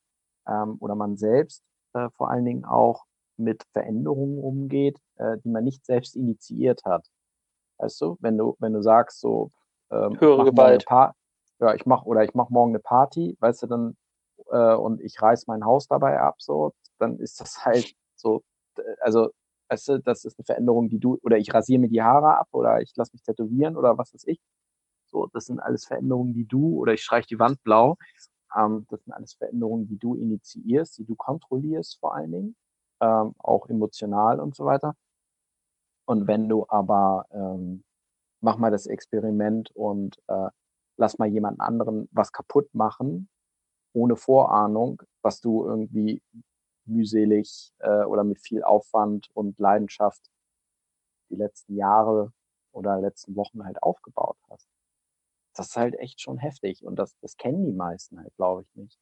ähm, 0.47 0.77
oder 0.79 0.93
man 0.93 1.17
selbst 1.17 1.63
äh, 1.93 2.09
vor 2.11 2.29
allen 2.29 2.45
Dingen 2.45 2.63
auch 2.63 3.06
mit 3.37 3.63
Veränderungen 3.73 4.39
umgeht, 4.39 4.99
äh, 5.17 5.37
die 5.43 5.49
man 5.49 5.63
nicht 5.63 5.85
selbst 5.85 6.15
initiiert 6.15 6.83
hat. 6.85 7.07
Weißt 7.77 8.01
du, 8.01 8.17
wenn 8.19 8.37
du, 8.37 8.55
wenn 8.59 8.73
du 8.73 8.81
sagst, 8.81 9.19
so 9.19 9.51
ähm, 9.91 10.19
höhere 10.19 10.45
Gewalt. 10.45 10.85
Ja, 11.59 11.73
ich 11.73 11.85
mach 11.85 12.03
oder 12.03 12.23
ich 12.23 12.33
mache 12.35 12.53
morgen 12.53 12.71
eine 12.71 12.79
Party, 12.79 13.35
weißt 13.39 13.63
du, 13.63 13.67
dann 13.67 13.97
äh, 14.51 14.75
und 14.75 15.01
ich 15.01 15.21
reiß 15.21 15.47
mein 15.47 15.65
Haus 15.65 15.87
dabei 15.87 16.19
ab, 16.19 16.35
so, 16.39 16.73
dann 16.99 17.17
ist 17.19 17.39
das 17.41 17.57
halt 17.65 17.93
so, 18.15 18.43
also 18.99 19.29
weißt 19.69 19.87
du, 19.89 19.99
das 19.99 20.23
ist 20.25 20.37
eine 20.37 20.45
Veränderung, 20.45 20.89
die 20.89 20.99
du, 20.99 21.17
oder 21.23 21.37
ich 21.37 21.53
rasiere 21.53 21.79
mir 21.79 21.89
die 21.89 22.01
Haare 22.01 22.37
ab 22.37 22.47
oder 22.51 22.81
ich 22.81 22.93
lasse 22.95 23.11
mich 23.13 23.23
tätowieren 23.23 23.75
oder 23.75 23.97
was 23.97 24.13
weiß 24.13 24.25
ich. 24.27 24.39
So, 25.07 25.27
das 25.33 25.45
sind 25.45 25.59
alles 25.59 25.85
Veränderungen, 25.85 26.33
die 26.33 26.45
du, 26.45 26.77
oder 26.77 26.93
ich 26.93 27.01
streiche 27.01 27.27
die 27.27 27.39
Wand 27.39 27.63
blau, 27.63 27.95
ähm, 28.55 28.85
das 28.89 29.03
sind 29.03 29.13
alles 29.13 29.33
Veränderungen, 29.33 29.87
die 29.87 29.97
du 29.97 30.15
initiierst, 30.15 30.97
die 30.97 31.05
du 31.05 31.15
kontrollierst 31.15 31.99
vor 31.99 32.15
allen 32.15 32.31
Dingen, 32.31 32.55
ähm, 33.01 33.33
auch 33.37 33.67
emotional 33.69 34.39
und 34.39 34.55
so 34.55 34.65
weiter. 34.65 34.95
Und 36.05 36.27
wenn 36.27 36.47
du 36.47 36.65
aber, 36.69 37.25
ähm, 37.31 37.83
mach 38.41 38.57
mal 38.57 38.71
das 38.71 38.85
Experiment 38.85 39.71
und 39.75 40.17
äh, 40.27 40.49
lass 40.97 41.17
mal 41.17 41.27
jemand 41.27 41.59
anderen 41.59 42.07
was 42.11 42.31
kaputt 42.31 42.73
machen, 42.73 43.29
ohne 43.93 44.15
Vorahnung, 44.15 45.01
was 45.21 45.41
du 45.41 45.65
irgendwie 45.65 46.21
mühselig 46.85 47.73
äh, 47.79 48.03
oder 48.03 48.23
mit 48.23 48.39
viel 48.39 48.63
Aufwand 48.63 49.27
und 49.33 49.59
Leidenschaft 49.59 50.21
die 51.29 51.35
letzten 51.35 51.75
Jahre 51.75 52.31
oder 52.71 52.99
letzten 52.99 53.35
Wochen 53.35 53.65
halt 53.65 53.81
aufgebaut 53.83 54.37
hast. 54.49 54.69
Das 55.55 55.67
ist 55.69 55.75
halt 55.75 55.95
echt 55.95 56.21
schon 56.21 56.37
heftig 56.37 56.85
und 56.85 56.97
das, 56.97 57.17
das 57.19 57.35
kennen 57.35 57.65
die 57.65 57.73
meisten 57.73 58.19
halt, 58.19 58.33
glaube 58.35 58.61
ich, 58.61 58.75
nicht. 58.75 58.97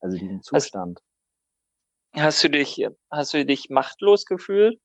Also 0.00 0.16
diesen 0.16 0.42
Zustand. 0.42 1.00
Hast 2.14 2.42
du 2.42 2.48
dich, 2.48 2.86
hast 3.10 3.34
du 3.34 3.44
dich 3.44 3.68
machtlos 3.68 4.24
gefühlt? 4.24 4.80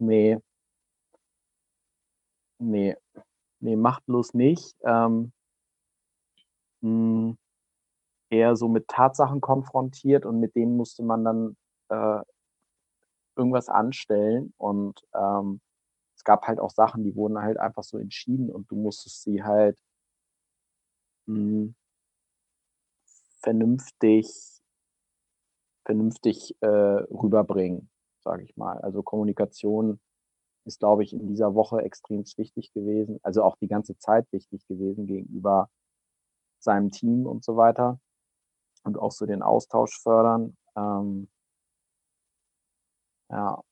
Nee. 0.00 0.38
Nee. 2.60 2.94
Nee, 3.60 3.76
machtlos 3.76 4.34
nicht. 4.34 4.76
Ähm, 4.84 5.32
mh, 6.82 6.88
hm, 7.30 7.38
eher 8.30 8.56
so 8.56 8.68
mit 8.68 8.88
Tatsachen 8.88 9.40
konfrontiert 9.40 10.26
und 10.26 10.40
mit 10.40 10.56
denen 10.56 10.76
musste 10.76 11.02
man 11.04 11.24
dann 11.24 11.56
äh, 11.90 12.22
irgendwas 13.36 13.68
anstellen 13.68 14.52
und 14.56 15.00
ähm, 15.14 15.60
es 16.16 16.24
gab 16.24 16.46
halt 16.46 16.60
auch 16.60 16.70
Sachen, 16.70 17.04
die 17.04 17.14
wurden 17.16 17.40
halt 17.42 17.58
einfach 17.58 17.84
so 17.84 17.98
entschieden 17.98 18.50
und 18.50 18.70
du 18.70 18.76
musstest 18.76 19.22
sie 19.22 19.42
halt 19.44 19.78
mh, 21.26 21.36
hm, 21.36 21.74
vernünftig 23.42 24.55
vernünftig 25.86 26.54
äh, 26.60 26.66
rüberbringen, 26.66 27.88
sage 28.22 28.42
ich 28.42 28.56
mal. 28.56 28.78
Also 28.78 29.02
Kommunikation 29.02 30.00
ist, 30.66 30.80
glaube 30.80 31.04
ich, 31.04 31.12
in 31.12 31.28
dieser 31.28 31.54
Woche 31.54 31.80
extrem 31.82 32.24
wichtig 32.36 32.72
gewesen, 32.72 33.20
also 33.22 33.44
auch 33.44 33.56
die 33.56 33.68
ganze 33.68 33.96
Zeit 33.98 34.30
wichtig 34.32 34.66
gewesen 34.66 35.06
gegenüber 35.06 35.70
seinem 36.58 36.90
Team 36.90 37.26
und 37.26 37.44
so 37.44 37.56
weiter 37.56 38.00
und 38.84 38.98
auch 38.98 39.12
so 39.12 39.26
den 39.26 39.42
Austausch 39.42 40.00
fördern. 40.02 40.56
Ähm, 40.76 41.28
ja, 43.30 43.62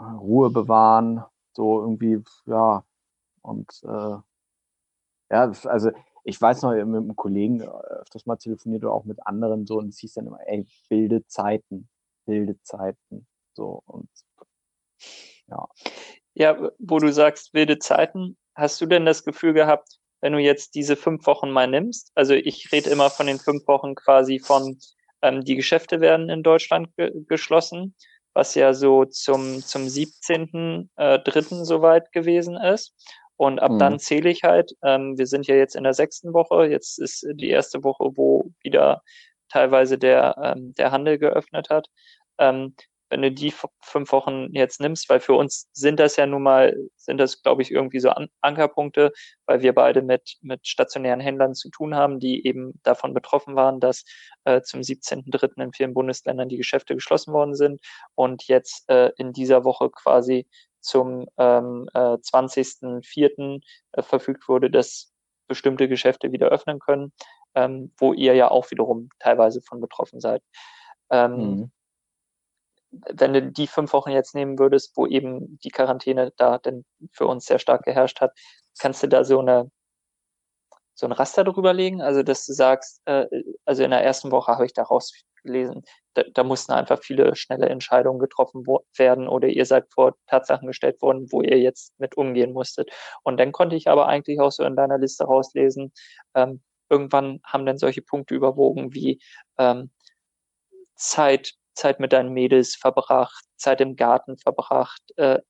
Ruhe 0.00 0.50
bewahren, 0.50 1.24
so 1.52 1.80
irgendwie, 1.80 2.22
ja, 2.46 2.84
und 3.42 3.68
äh, 3.84 4.16
ja, 5.30 5.52
also 5.64 5.90
ich 6.24 6.40
weiß 6.40 6.62
noch, 6.62 6.72
mit 6.72 6.82
einem 6.82 7.16
Kollegen 7.16 7.60
äh, 7.60 7.66
öfters 7.66 8.26
mal 8.26 8.36
telefoniert 8.36 8.82
oder 8.84 8.92
auch 8.92 9.04
mit 9.04 9.26
anderen 9.26 9.66
so 9.66 9.78
und 9.78 9.88
es 9.88 9.98
hieß 9.98 10.14
dann 10.14 10.26
immer, 10.26 10.40
ey, 10.46 10.66
wilde 10.88 11.26
Zeiten, 11.26 11.88
wilde 12.26 12.60
Zeiten, 12.62 13.26
so 13.52 13.82
und 13.86 14.08
ja. 15.48 15.68
Ja, 16.34 16.70
wo 16.78 16.98
du 16.98 17.12
sagst, 17.12 17.54
wilde 17.54 17.78
Zeiten, 17.78 18.36
hast 18.54 18.80
du 18.80 18.86
denn 18.86 19.04
das 19.04 19.24
Gefühl 19.24 19.52
gehabt, 19.52 19.98
wenn 20.20 20.32
du 20.32 20.38
jetzt 20.38 20.74
diese 20.74 20.96
fünf 20.96 21.26
Wochen 21.26 21.50
mal 21.50 21.68
nimmst, 21.68 22.10
also 22.14 22.34
ich 22.34 22.72
rede 22.72 22.90
immer 22.90 23.10
von 23.10 23.26
den 23.26 23.38
fünf 23.38 23.68
Wochen 23.68 23.94
quasi 23.94 24.40
von, 24.40 24.78
ähm, 25.22 25.44
die 25.44 25.54
Geschäfte 25.54 26.00
werden 26.00 26.30
in 26.30 26.42
Deutschland 26.42 26.88
ge 26.96 27.12
geschlossen, 27.28 27.94
was 28.32 28.54
ja 28.54 28.74
so 28.74 29.04
zum, 29.04 29.62
zum 29.62 29.88
17. 29.88 30.90
Äh, 30.96 31.18
soweit 31.62 32.10
gewesen 32.12 32.56
ist. 32.56 32.94
Und 33.36 33.60
ab 33.60 33.72
mhm. 33.72 33.78
dann 33.78 33.98
zähle 33.98 34.30
ich 34.30 34.44
halt, 34.44 34.74
ähm, 34.82 35.18
wir 35.18 35.26
sind 35.26 35.46
ja 35.46 35.56
jetzt 35.56 35.76
in 35.76 35.84
der 35.84 35.94
sechsten 35.94 36.32
Woche, 36.32 36.66
jetzt 36.66 36.98
ist 36.98 37.26
die 37.34 37.50
erste 37.50 37.82
Woche, 37.82 38.16
wo 38.16 38.50
wieder 38.62 39.02
teilweise 39.48 39.98
der, 39.98 40.36
ähm, 40.42 40.74
der 40.74 40.92
Handel 40.92 41.18
geöffnet 41.18 41.68
hat. 41.70 41.88
Ähm, 42.38 42.74
wenn 43.10 43.22
du 43.22 43.30
die 43.30 43.52
fünf 43.80 44.10
Wochen 44.12 44.48
jetzt 44.52 44.80
nimmst, 44.80 45.08
weil 45.08 45.20
für 45.20 45.34
uns 45.34 45.68
sind 45.72 46.00
das 46.00 46.16
ja 46.16 46.26
nun 46.26 46.42
mal, 46.42 46.76
sind 46.96 47.18
das, 47.18 47.42
glaube 47.42 47.62
ich, 47.62 47.70
irgendwie 47.70 48.00
so 48.00 48.10
An 48.10 48.28
Ankerpunkte, 48.40 49.12
weil 49.46 49.62
wir 49.62 49.72
beide 49.72 50.02
mit, 50.02 50.36
mit 50.40 50.66
stationären 50.66 51.20
Händlern 51.20 51.54
zu 51.54 51.70
tun 51.70 51.94
haben, 51.94 52.18
die 52.18 52.44
eben 52.44 52.72
davon 52.82 53.14
betroffen 53.14 53.54
waren, 53.54 53.78
dass 53.78 54.04
äh, 54.44 54.62
zum 54.62 54.80
17.3. 54.80 55.62
in 55.62 55.72
vielen 55.72 55.94
Bundesländern 55.94 56.48
die 56.48 56.56
Geschäfte 56.56 56.94
geschlossen 56.94 57.32
worden 57.32 57.54
sind 57.54 57.80
und 58.16 58.48
jetzt 58.48 58.88
äh, 58.88 59.12
in 59.16 59.32
dieser 59.32 59.64
Woche 59.64 59.90
quasi 59.90 60.48
zum 60.84 61.26
ähm, 61.38 61.88
äh, 61.94 61.98
20.04. 61.98 63.60
Äh, 63.92 64.02
verfügt 64.02 64.48
wurde, 64.48 64.70
dass 64.70 65.12
bestimmte 65.48 65.88
Geschäfte 65.88 66.32
wieder 66.32 66.48
öffnen 66.48 66.78
können, 66.78 67.12
ähm, 67.54 67.92
wo 67.98 68.12
ihr 68.12 68.34
ja 68.34 68.50
auch 68.50 68.70
wiederum 68.70 69.08
teilweise 69.18 69.60
von 69.62 69.80
betroffen 69.80 70.20
seid. 70.20 70.42
Ähm, 71.10 71.36
mhm 71.36 71.72
wenn 73.10 73.32
du 73.32 73.42
die 73.42 73.66
fünf 73.66 73.92
Wochen 73.92 74.10
jetzt 74.10 74.34
nehmen 74.34 74.58
würdest, 74.58 74.96
wo 74.96 75.06
eben 75.06 75.58
die 75.60 75.70
Quarantäne 75.70 76.32
da 76.36 76.58
denn 76.58 76.84
für 77.12 77.26
uns 77.26 77.46
sehr 77.46 77.58
stark 77.58 77.84
geherrscht 77.84 78.20
hat, 78.20 78.32
kannst 78.78 79.02
du 79.02 79.08
da 79.08 79.24
so 79.24 79.40
eine 79.40 79.70
so 80.94 81.06
ein 81.06 81.12
Raster 81.12 81.44
drüber 81.44 81.72
legen? 81.72 82.02
Also, 82.02 82.22
dass 82.22 82.46
du 82.46 82.52
sagst, 82.52 83.00
äh, 83.06 83.26
also 83.64 83.82
in 83.84 83.90
der 83.90 84.04
ersten 84.04 84.30
Woche 84.30 84.52
habe 84.52 84.66
ich 84.66 84.72
daraus 84.72 85.12
gelesen, 85.42 85.82
da, 86.14 86.22
da 86.32 86.44
mussten 86.44 86.72
einfach 86.72 87.02
viele 87.02 87.36
schnelle 87.36 87.68
Entscheidungen 87.68 88.18
getroffen 88.18 88.64
werden 88.96 89.28
oder 89.28 89.48
ihr 89.48 89.66
seid 89.66 89.86
vor 89.92 90.16
Tatsachen 90.26 90.66
gestellt 90.66 91.02
worden, 91.02 91.26
wo 91.30 91.42
ihr 91.42 91.58
jetzt 91.58 91.92
mit 91.98 92.16
umgehen 92.16 92.52
musstet. 92.52 92.90
Und 93.22 93.38
dann 93.38 93.52
konnte 93.52 93.76
ich 93.76 93.88
aber 93.88 94.06
eigentlich 94.08 94.40
auch 94.40 94.52
so 94.52 94.64
in 94.64 94.76
deiner 94.76 94.98
Liste 94.98 95.24
rauslesen, 95.24 95.92
ähm, 96.34 96.62
irgendwann 96.90 97.40
haben 97.44 97.66
dann 97.66 97.78
solche 97.78 98.02
Punkte 98.02 98.34
überwogen 98.34 98.94
wie 98.94 99.20
ähm, 99.58 99.90
Zeit 100.96 101.54
Zeit 101.74 102.00
mit 102.00 102.12
deinen 102.12 102.32
Mädels 102.32 102.76
verbracht, 102.76 103.44
Zeit 103.56 103.80
im 103.80 103.96
Garten 103.96 104.36
verbracht, 104.36 105.02
äh, 105.16 105.40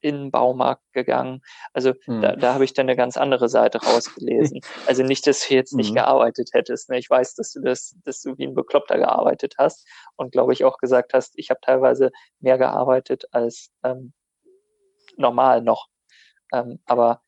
in 0.00 0.14
den 0.14 0.30
Baumarkt 0.30 0.82
gegangen. 0.92 1.40
Also 1.72 1.94
hm. 2.04 2.22
da, 2.22 2.36
da 2.36 2.54
habe 2.54 2.64
ich 2.64 2.74
dann 2.74 2.86
eine 2.86 2.96
ganz 2.96 3.16
andere 3.16 3.48
Seite 3.48 3.82
rausgelesen. 3.82 4.60
Also 4.86 5.02
nicht, 5.02 5.26
dass 5.26 5.48
du 5.48 5.54
jetzt 5.54 5.74
nicht 5.74 5.88
hm. 5.88 5.94
gearbeitet 5.96 6.50
hättest. 6.52 6.90
Ne? 6.90 6.98
Ich 6.98 7.08
weiß, 7.08 7.34
dass 7.34 7.52
du 7.52 7.60
das, 7.60 7.96
dass 8.04 8.20
du 8.20 8.36
wie 8.38 8.46
ein 8.46 8.54
Bekloppter 8.54 8.98
gearbeitet 8.98 9.54
hast 9.58 9.86
und 10.16 10.32
glaube 10.32 10.52
ich 10.52 10.64
auch 10.64 10.78
gesagt 10.78 11.14
hast, 11.14 11.32
ich 11.36 11.50
habe 11.50 11.60
teilweise 11.62 12.10
mehr 12.40 12.58
gearbeitet 12.58 13.24
als 13.32 13.70
ähm, 13.82 14.12
normal 15.16 15.62
noch. 15.62 15.88
Ähm, 16.52 16.80
aber 16.84 17.22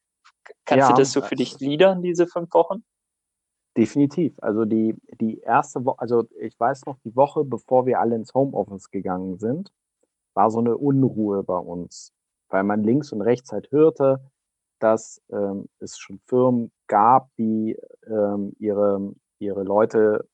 kannst 0.64 0.88
ja, 0.88 0.94
du 0.94 1.00
das 1.00 1.12
so 1.12 1.22
für 1.22 1.34
dich 1.34 1.56
gliedern, 1.58 2.02
diese 2.02 2.26
fünf 2.26 2.52
Wochen? 2.54 2.84
Definitiv. 3.76 4.34
Also 4.40 4.64
die, 4.64 4.94
die 5.20 5.40
erste 5.40 5.84
Woche, 5.84 6.00
also 6.00 6.24
ich 6.40 6.58
weiß 6.58 6.86
noch, 6.86 6.98
die 7.04 7.14
Woche, 7.14 7.44
bevor 7.44 7.84
wir 7.86 8.00
alle 8.00 8.16
ins 8.16 8.32
Homeoffice 8.32 8.90
gegangen 8.90 9.38
sind, 9.38 9.70
war 10.36 10.50
so 10.50 10.58
eine 10.58 10.76
Unruhe 10.76 11.42
bei 11.42 11.58
uns, 11.58 12.12
weil 12.48 12.62
man 12.62 12.84
links 12.84 13.12
und 13.12 13.22
rechts 13.22 13.52
halt 13.52 13.70
hörte, 13.72 14.20
dass 14.78 15.22
ähm, 15.30 15.68
es 15.78 15.98
schon 15.98 16.20
Firmen 16.26 16.70
gab, 16.86 17.34
die 17.36 17.76
ähm, 18.06 18.54
ihre, 18.58 19.14
ihre 19.38 19.62
Leute 19.62 20.28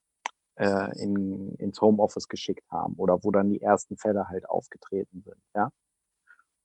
äh, 0.56 1.00
in, 1.00 1.54
ins 1.54 1.80
Homeoffice 1.80 2.28
geschickt 2.28 2.68
haben 2.71 2.94
oder 2.97 3.23
wo 3.23 3.30
dann 3.30 3.50
die 3.50 3.62
ersten 3.62 3.97
Fälle 3.97 4.28
halt 4.28 4.49
aufgetreten 4.50 5.23
sind. 5.25 5.40
Ja? 5.54 5.71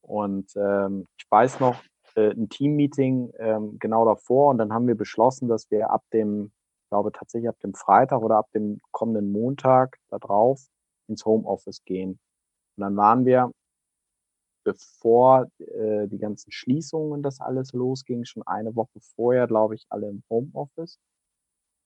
Und 0.01 0.51
ähm, 0.56 1.06
ich 1.17 1.25
weiß 1.29 1.60
noch, 1.60 1.75
äh, 2.15 2.32
ein 2.32 2.50
Teammeeting 2.50 3.32
ähm, 3.38 3.77
genau 3.79 4.06
davor 4.06 4.50
und 4.50 4.58
dann 4.58 4.74
haben 4.74 4.88
wir 4.88 4.96
beschlossen, 4.96 5.48
dass 5.48 5.70
wir 5.70 5.91
ab 5.91 6.03
dem 6.12 6.51
ich 6.84 6.89
glaube 6.89 7.12
tatsächlich 7.12 7.50
ab 7.50 7.60
dem 7.60 7.74
Freitag 7.74 8.22
oder 8.22 8.38
ab 8.38 8.50
dem 8.53 8.79
kommenden 8.91 9.29
Montag 9.32 9.98
da 10.08 10.20
drauf 10.20 10.65
ins 11.08 11.25
Homeoffice 11.25 11.84
gehen. 11.84 12.17
Und 12.77 12.81
dann 12.81 12.96
waren 12.96 13.25
wir, 13.25 13.51
bevor 14.63 15.48
äh, 15.60 16.07
die 16.07 16.17
ganzen 16.17 16.51
Schließungen 16.51 17.12
und 17.12 17.24
das 17.24 17.39
alles 17.41 17.74
losging, 17.74 18.25
schon 18.25 18.43
eine 18.43 18.75
Woche 18.75 19.00
vorher, 19.15 19.48
glaube 19.48 19.75
ich, 19.75 19.86
alle 19.89 20.10
im 20.10 20.24
Homeoffice. 20.29 21.00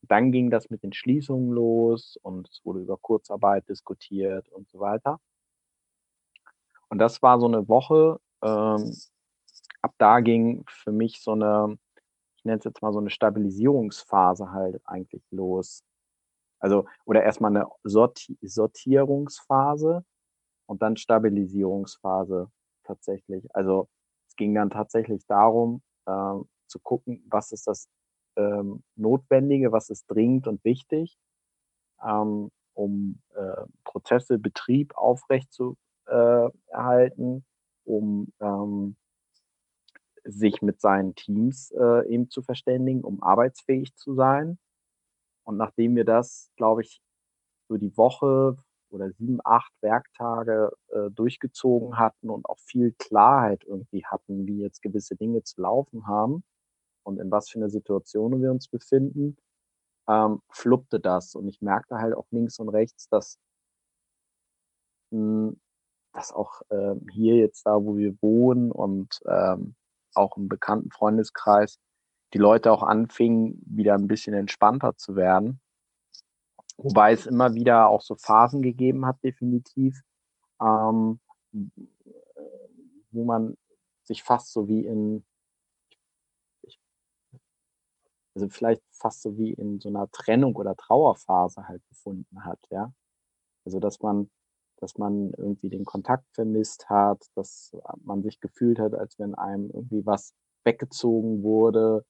Dann 0.03 0.31
ging 0.31 0.49
das 0.49 0.69
mit 0.69 0.83
den 0.83 0.93
Schließungen 0.93 1.51
los 1.51 2.17
und 2.23 2.49
es 2.49 2.61
wurde 2.65 2.81
über 2.81 2.97
Kurzarbeit 2.97 3.69
diskutiert 3.69 4.49
und 4.49 4.67
so 4.69 4.79
weiter. 4.79 5.19
Und 6.89 6.97
das 6.99 7.21
war 7.21 7.39
so 7.39 7.47
eine 7.47 7.67
Woche, 7.67 8.19
ähm, 8.43 8.95
ab 9.81 9.93
da 9.97 10.19
ging 10.19 10.63
für 10.67 10.91
mich 10.91 11.21
so 11.21 11.31
eine 11.31 11.77
ich 12.41 12.45
nenne 12.45 12.57
es 12.57 12.65
jetzt 12.65 12.81
mal 12.81 12.91
so 12.91 12.97
eine 12.97 13.11
Stabilisierungsphase 13.11 14.51
halt 14.51 14.81
eigentlich 14.85 15.21
los. 15.29 15.83
Also, 16.59 16.87
oder 17.05 17.23
erstmal 17.23 17.55
eine 17.55 17.67
Sorti 17.83 18.35
Sortierungsphase 18.41 20.03
und 20.71 20.81
dann 20.81 20.95
Stabilisierungsphase 20.95 22.49
tatsächlich. 22.83 23.53
Also 23.53 23.89
es 24.29 24.37
ging 24.37 24.55
dann 24.55 24.69
tatsächlich 24.69 25.25
darum, 25.27 25.81
ähm, 26.07 26.45
zu 26.67 26.79
gucken, 26.79 27.25
was 27.29 27.51
ist 27.51 27.67
das 27.67 27.89
ähm, 28.37 28.81
Notwendige, 28.95 29.73
was 29.73 29.89
ist 29.89 30.05
dringend 30.07 30.47
und 30.47 30.63
wichtig, 30.63 31.17
ähm, 32.01 32.51
um 32.73 33.21
äh, 33.35 33.65
Prozesse, 33.83 34.39
Betrieb 34.39 34.95
aufrecht 34.95 35.51
zu 35.51 35.75
äh, 36.05 36.49
erhalten, 36.67 37.43
um 37.83 38.31
ähm, 38.39 38.95
sich 40.23 40.61
mit 40.61 40.79
seinen 40.79 41.15
Teams 41.15 41.71
äh, 41.71 42.07
eben 42.07 42.29
zu 42.29 42.41
verständigen, 42.43 43.03
um 43.03 43.21
arbeitsfähig 43.21 43.93
zu 43.97 44.15
sein. 44.15 44.57
Und 45.43 45.57
nachdem 45.57 45.97
wir 45.97 46.05
das, 46.05 46.49
glaube 46.55 46.83
ich, 46.83 47.01
so 47.67 47.75
die 47.75 47.97
Woche 47.97 48.55
oder 48.91 49.11
sieben, 49.11 49.39
acht 49.43 49.71
Werktage 49.81 50.71
äh, 50.89 51.09
durchgezogen 51.11 51.97
hatten 51.97 52.29
und 52.29 52.47
auch 52.47 52.59
viel 52.59 52.93
Klarheit 52.93 53.63
irgendwie 53.65 54.05
hatten, 54.05 54.45
wie 54.47 54.61
jetzt 54.61 54.81
gewisse 54.81 55.15
Dinge 55.15 55.43
zu 55.43 55.61
laufen 55.61 56.07
haben 56.07 56.43
und 57.03 57.19
in 57.19 57.31
was 57.31 57.49
für 57.49 57.59
einer 57.59 57.69
Situation 57.69 58.41
wir 58.41 58.51
uns 58.51 58.67
befinden, 58.67 59.37
ähm, 60.07 60.41
fluppte 60.49 60.99
das. 60.99 61.35
Und 61.35 61.47
ich 61.47 61.61
merkte 61.61 61.97
halt 61.97 62.15
auch 62.15 62.27
links 62.31 62.59
und 62.59 62.69
rechts, 62.69 63.09
dass, 63.09 63.39
mh, 65.11 65.49
hm, 65.49 65.61
dass 66.13 66.31
auch 66.33 66.61
äh, 66.69 66.95
hier 67.11 67.37
jetzt 67.37 67.65
da, 67.65 67.75
wo 67.83 67.97
wir 67.97 68.15
wohnen 68.21 68.71
und 68.71 69.19
ähm, 69.27 69.75
auch 70.13 70.37
im 70.37 70.49
bekannten 70.49 70.91
Freundeskreis, 70.91 71.79
die 72.33 72.37
Leute 72.37 72.71
auch 72.71 72.83
anfingen, 72.83 73.61
wieder 73.65 73.95
ein 73.95 74.07
bisschen 74.07 74.33
entspannter 74.33 74.95
zu 74.97 75.15
werden. 75.15 75.61
Wobei 76.83 77.13
es 77.13 77.27
immer 77.27 77.53
wieder 77.53 77.89
auch 77.89 78.01
so 78.01 78.15
Phasen 78.15 78.61
gegeben 78.63 79.05
hat, 79.05 79.23
definitiv, 79.23 80.01
ähm, 80.59 81.19
wo 83.11 83.23
man 83.25 83.55
sich 84.03 84.23
fast 84.23 84.51
so 84.51 84.67
wie 84.67 84.85
in, 84.85 85.23
also 88.35 88.49
vielleicht 88.49 88.81
fast 88.91 89.21
so 89.21 89.37
wie 89.37 89.53
in 89.53 89.79
so 89.79 89.89
einer 89.89 90.09
Trennung 90.11 90.55
oder 90.55 90.75
Trauerphase 90.75 91.67
halt 91.67 91.87
befunden 91.89 92.45
hat, 92.45 92.59
ja. 92.71 92.91
Also 93.65 93.79
dass 93.79 93.99
man, 94.01 94.31
dass 94.77 94.97
man 94.97 95.33
irgendwie 95.37 95.69
den 95.69 95.85
Kontakt 95.85 96.25
vermisst 96.33 96.89
hat, 96.89 97.23
dass 97.35 97.75
man 98.03 98.23
sich 98.23 98.39
gefühlt 98.39 98.79
hat, 98.79 98.95
als 98.95 99.19
wenn 99.19 99.35
einem 99.35 99.69
irgendwie 99.71 100.05
was 100.05 100.33
weggezogen 100.63 101.43
wurde, 101.43 102.05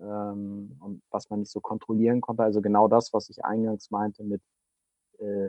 ähm, 0.00 0.76
und 0.80 1.02
was 1.10 1.30
man 1.30 1.40
nicht 1.40 1.52
so 1.52 1.60
kontrollieren 1.60 2.20
konnte. 2.20 2.42
Also 2.42 2.60
genau 2.60 2.88
das, 2.88 3.12
was 3.12 3.28
ich 3.30 3.44
eingangs 3.44 3.90
meinte 3.90 4.24
mit 4.24 4.42
äh, 5.18 5.48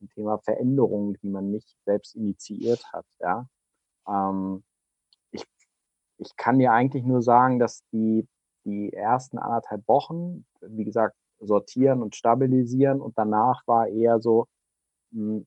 dem 0.00 0.08
Thema 0.14 0.38
Veränderungen, 0.38 1.16
die 1.22 1.28
man 1.28 1.50
nicht 1.50 1.76
selbst 1.84 2.14
initiiert 2.14 2.84
hat. 2.92 3.06
Ja, 3.20 3.46
ähm, 4.08 4.64
ich, 5.30 5.44
ich 6.18 6.36
kann 6.36 6.58
dir 6.58 6.72
eigentlich 6.72 7.04
nur 7.04 7.22
sagen, 7.22 7.58
dass 7.58 7.84
die 7.92 8.26
die 8.64 8.92
ersten 8.92 9.38
anderthalb 9.38 9.86
Wochen, 9.88 10.44
wie 10.60 10.84
gesagt, 10.84 11.16
sortieren 11.40 12.02
und 12.02 12.14
stabilisieren 12.14 13.00
und 13.00 13.18
danach 13.18 13.66
war 13.66 13.88
eher 13.88 14.20
so, 14.20 14.46
hm, 15.12 15.46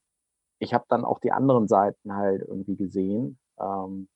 ich 0.59 0.73
habe 0.73 0.85
dann 0.89 1.05
auch 1.05 1.19
die 1.19 1.31
anderen 1.31 1.67
Seiten 1.67 2.15
halt 2.15 2.41
irgendwie 2.41 2.75
gesehen. 2.75 3.39
Ähm, 3.59 4.07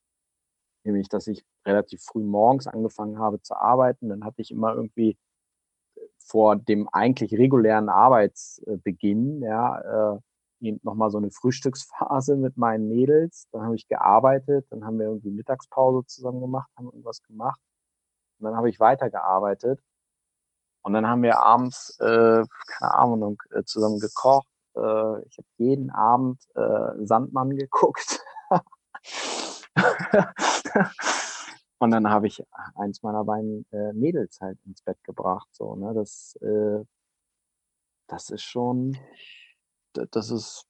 nämlich 0.84 1.10
dass 1.10 1.28
ich 1.28 1.44
relativ 1.66 2.02
früh 2.04 2.24
morgens 2.24 2.68
angefangen 2.68 3.20
habe 3.20 3.42
zu 3.42 3.56
arbeiten. 3.56 4.10
Dann 4.10 4.24
hatte 4.24 4.42
ich 4.42 4.52
immer 4.52 4.74
irgendwie 4.74 5.18
vor 6.18 6.56
dem 6.56 6.88
eigentlich 6.90 7.34
regulären 7.34 7.90
Arbeitsbeginn, 7.90 9.42
ja, 9.42 10.16
äh, 10.16 10.20
nochmal 10.84 11.10
so 11.10 11.18
eine 11.18 11.32
Frühstücksphase 11.32 12.36
mit 12.36 12.58
meinen 12.58 12.90
Mädels. 12.90 13.48
Dann 13.52 13.64
habe 13.64 13.76
ich 13.76 13.88
gearbeitet, 13.88 14.68
dann 14.70 14.86
haben 14.86 15.00
wir 15.00 15.08
irgendwie 15.08 15.32
Mittagspause 15.32 16.06
zusammen 16.06 16.42
gemacht, 16.42 16.70
haben 16.78 16.86
irgendwas 16.86 17.24
gemacht. 17.24 17.60
Und 18.40 18.46
dann 18.46 18.56
habe 18.56 18.70
ich 18.70 18.80
weitergearbeitet. 18.80 19.82
Und 20.82 20.94
dann 20.94 21.08
haben 21.08 21.24
wir 21.24 21.40
abends, 21.40 21.98
äh, 22.00 22.44
keine 22.68 22.94
Ahnung, 22.94 23.42
äh, 23.52 23.64
zusammen 23.64 24.00
gekocht. 24.00 24.48
Äh, 24.76 25.22
ich 25.28 25.38
habe 25.38 25.48
jeden 25.58 25.90
Abend 25.90 26.42
äh, 26.56 27.06
Sandmann 27.06 27.52
geguckt. 27.52 28.22
und 31.80 31.92
dann 31.92 32.10
habe 32.10 32.28
ich 32.28 32.44
eins 32.76 33.02
meiner 33.04 33.24
beiden 33.24 33.66
äh, 33.72 33.94
Mädels 33.94 34.40
halt 34.42 34.58
ins 34.66 34.82
Bett 34.82 35.04
gebracht. 35.04 35.48
So, 35.52 35.76
ne? 35.76 35.94
Das, 35.94 36.38
äh, 36.42 36.84
das 38.08 38.30
ist 38.30 38.43
schon, 38.43 38.98
das 39.93 40.32
ist, 40.32 40.65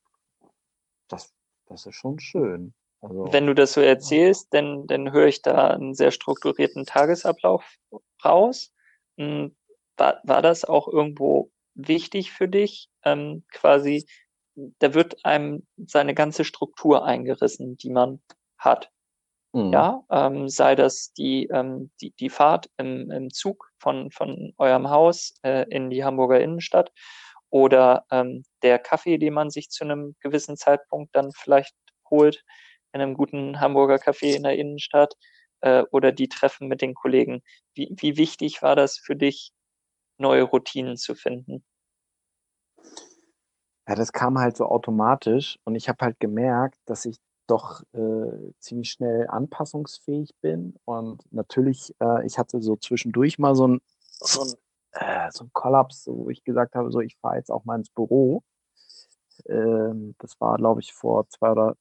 das, 1.08 1.34
das 1.68 1.86
ist 1.86 1.96
schon 1.96 2.20
schön. 2.20 2.74
Also, 3.02 3.32
Wenn 3.32 3.48
du 3.48 3.56
das 3.56 3.74
so 3.74 3.82
erzählst, 3.82 4.54
dann, 4.54 4.86
dann 4.88 5.12
höre 5.12 5.28
ich 5.28 5.42
da 5.42 5.70
einen 5.70 5.94
sehr 5.94 6.12
strukturierten 6.12 6.86
Tagesablauf 6.86 7.64
raus. 8.24 8.74
Hm, 9.18 9.56
war, 9.96 10.20
war 10.24 10.42
das 10.42 10.66
auch 10.66 10.88
irgendwo 10.88 11.52
wichtig 11.76 12.32
für 12.32 12.50
dich? 12.50 12.90
Ähm, 13.04 13.44
quasi, 13.52 14.06
da 14.56 14.94
wird 14.94 15.24
einem 15.24 15.66
seine 15.78 16.14
ganze 16.14 16.44
Struktur 16.44 17.06
eingerissen, 17.06 17.78
die 17.78 17.90
man 17.90 18.22
hat. 18.58 18.92
Mhm. 19.54 19.74
Ja, 19.74 20.04
ähm, 20.12 20.48
sei 20.48 20.76
das 20.76 21.12
die, 21.14 21.48
ähm, 21.52 21.92
die, 22.02 22.12
die 22.20 22.30
Fahrt 22.30 22.70
im, 22.78 23.10
im 23.12 23.32
Zug 23.32 23.72
von, 23.80 24.12
von 24.12 24.54
eurem 24.58 24.90
Haus 24.90 25.34
äh, 25.44 25.66
in 25.70 25.90
die 25.90 26.04
Hamburger 26.04 26.40
Innenstadt 26.40 26.92
oder 27.50 28.06
ähm, 28.12 28.44
der 28.62 28.78
Kaffee, 28.78 29.18
den 29.18 29.34
man 29.34 29.50
sich 29.50 29.70
zu 29.70 29.84
einem 29.84 30.16
gewissen 30.20 30.56
Zeitpunkt 30.56 31.16
dann 31.16 31.32
vielleicht 31.32 31.76
holt 32.10 32.44
in 32.94 33.02
einem 33.02 33.16
guten 33.16 33.60
Hamburger 33.60 33.96
Café 33.96 34.36
in 34.36 34.44
der 34.44 34.56
Innenstadt 34.56 35.16
äh, 35.62 35.84
oder 35.92 36.12
die 36.12 36.30
Treffen 36.30 36.68
mit 36.68 36.82
den 36.82 36.94
Kollegen. 36.94 37.42
Wie, 37.74 37.90
wie 37.98 38.18
wichtig 38.18 38.62
war 38.62 38.76
das 38.76 38.98
für 38.98 39.16
dich, 39.16 39.52
neue 40.18 40.44
Routinen 40.44 40.98
zu 40.98 41.16
finden? 41.16 41.64
Ja, 43.88 43.96
das 43.96 44.12
kam 44.12 44.38
halt 44.38 44.58
so 44.58 44.66
automatisch 44.66 45.58
und 45.64 45.76
ich 45.76 45.90
habe 45.90 46.06
halt 46.06 46.20
gemerkt, 46.20 46.78
dass 46.86 47.06
ich 47.06 47.18
doch 47.50 47.82
äh, 47.94 48.54
ziemlich 48.60 48.92
schnell 48.92 49.28
anpassungsfähig 49.28 50.36
bin. 50.42 50.76
Und 50.86 51.24
natürlich, 51.32 51.96
äh, 52.02 52.26
ich 52.26 52.38
hatte 52.38 52.62
so 52.62 52.76
zwischendurch 52.76 53.40
mal 53.40 53.56
so 53.56 53.68
ein, 53.68 53.82
so 54.20 54.46
äh, 54.92 55.32
so 55.32 55.46
ein 55.46 55.52
Kollaps, 55.54 56.08
wo 56.08 56.30
ich 56.30 56.44
gesagt 56.44 56.76
habe, 56.76 56.92
so 56.92 57.00
ich 57.00 57.18
fahre 57.18 57.38
jetzt 57.38 57.52
auch 57.52 57.66
mal 57.66 57.78
ins 57.78 57.90
Büro. 57.90 58.44
Ähm, 59.48 60.16
das 60.20 60.40
war, 60.40 60.58
glaube 60.58 60.82
ich, 60.82 60.94
vor 60.94 61.28
zwei 61.30 61.52
oder 61.52 61.76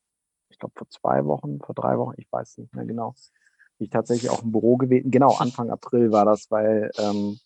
ich 0.50 0.59
glaube 0.59 0.74
vor 0.76 0.88
zwei 0.88 1.24
Wochen, 1.26 1.61
vor 1.61 1.74
drei 1.74 1.98
Wochen, 1.98 2.14
ich 2.16 2.31
weiß 2.31 2.59
nicht 2.59 2.74
mehr 2.74 2.85
genau. 2.85 3.14
Ich 3.78 3.90
tatsächlich 3.90 4.31
auch 4.31 4.42
im 4.42 4.52
Büro 4.52 4.76
gewesen. 4.76 5.11
Genau, 5.11 5.37
Anfang 5.37 5.70
April 5.70 6.11
war 6.11 6.24
das, 6.24 6.50
weil 6.50 6.90
ähm, 6.98 7.38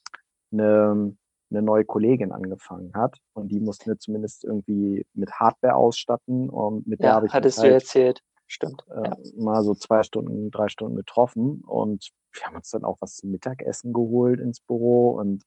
eine 0.50 1.16
eine 1.52 1.62
neue 1.62 1.84
Kollegin 1.84 2.32
angefangen 2.32 2.92
hat 2.94 3.18
und 3.34 3.48
die 3.48 3.60
mussten 3.60 3.90
wir 3.90 3.98
zumindest 3.98 4.44
irgendwie 4.44 5.06
mit 5.14 5.32
Hardware 5.32 5.74
ausstatten 5.74 6.48
und 6.48 6.86
mit 6.86 7.00
ja, 7.00 7.06
der 7.06 7.14
habe 7.14 7.26
ich 7.26 7.32
hattest 7.32 7.58
halt, 7.58 7.70
du 7.70 7.74
erzählt, 7.74 8.20
stimmt. 8.46 8.84
Äh, 8.90 9.08
ja. 9.08 9.16
Mal 9.36 9.62
so 9.62 9.74
zwei 9.74 10.02
Stunden, 10.02 10.50
drei 10.50 10.68
Stunden 10.68 10.96
getroffen 10.96 11.62
und 11.66 12.10
wir 12.32 12.42
haben 12.44 12.56
uns 12.56 12.70
dann 12.70 12.84
auch 12.84 12.96
was 13.00 13.16
zum 13.16 13.30
Mittagessen 13.30 13.92
geholt 13.92 14.40
ins 14.40 14.60
Büro 14.60 15.10
und 15.10 15.44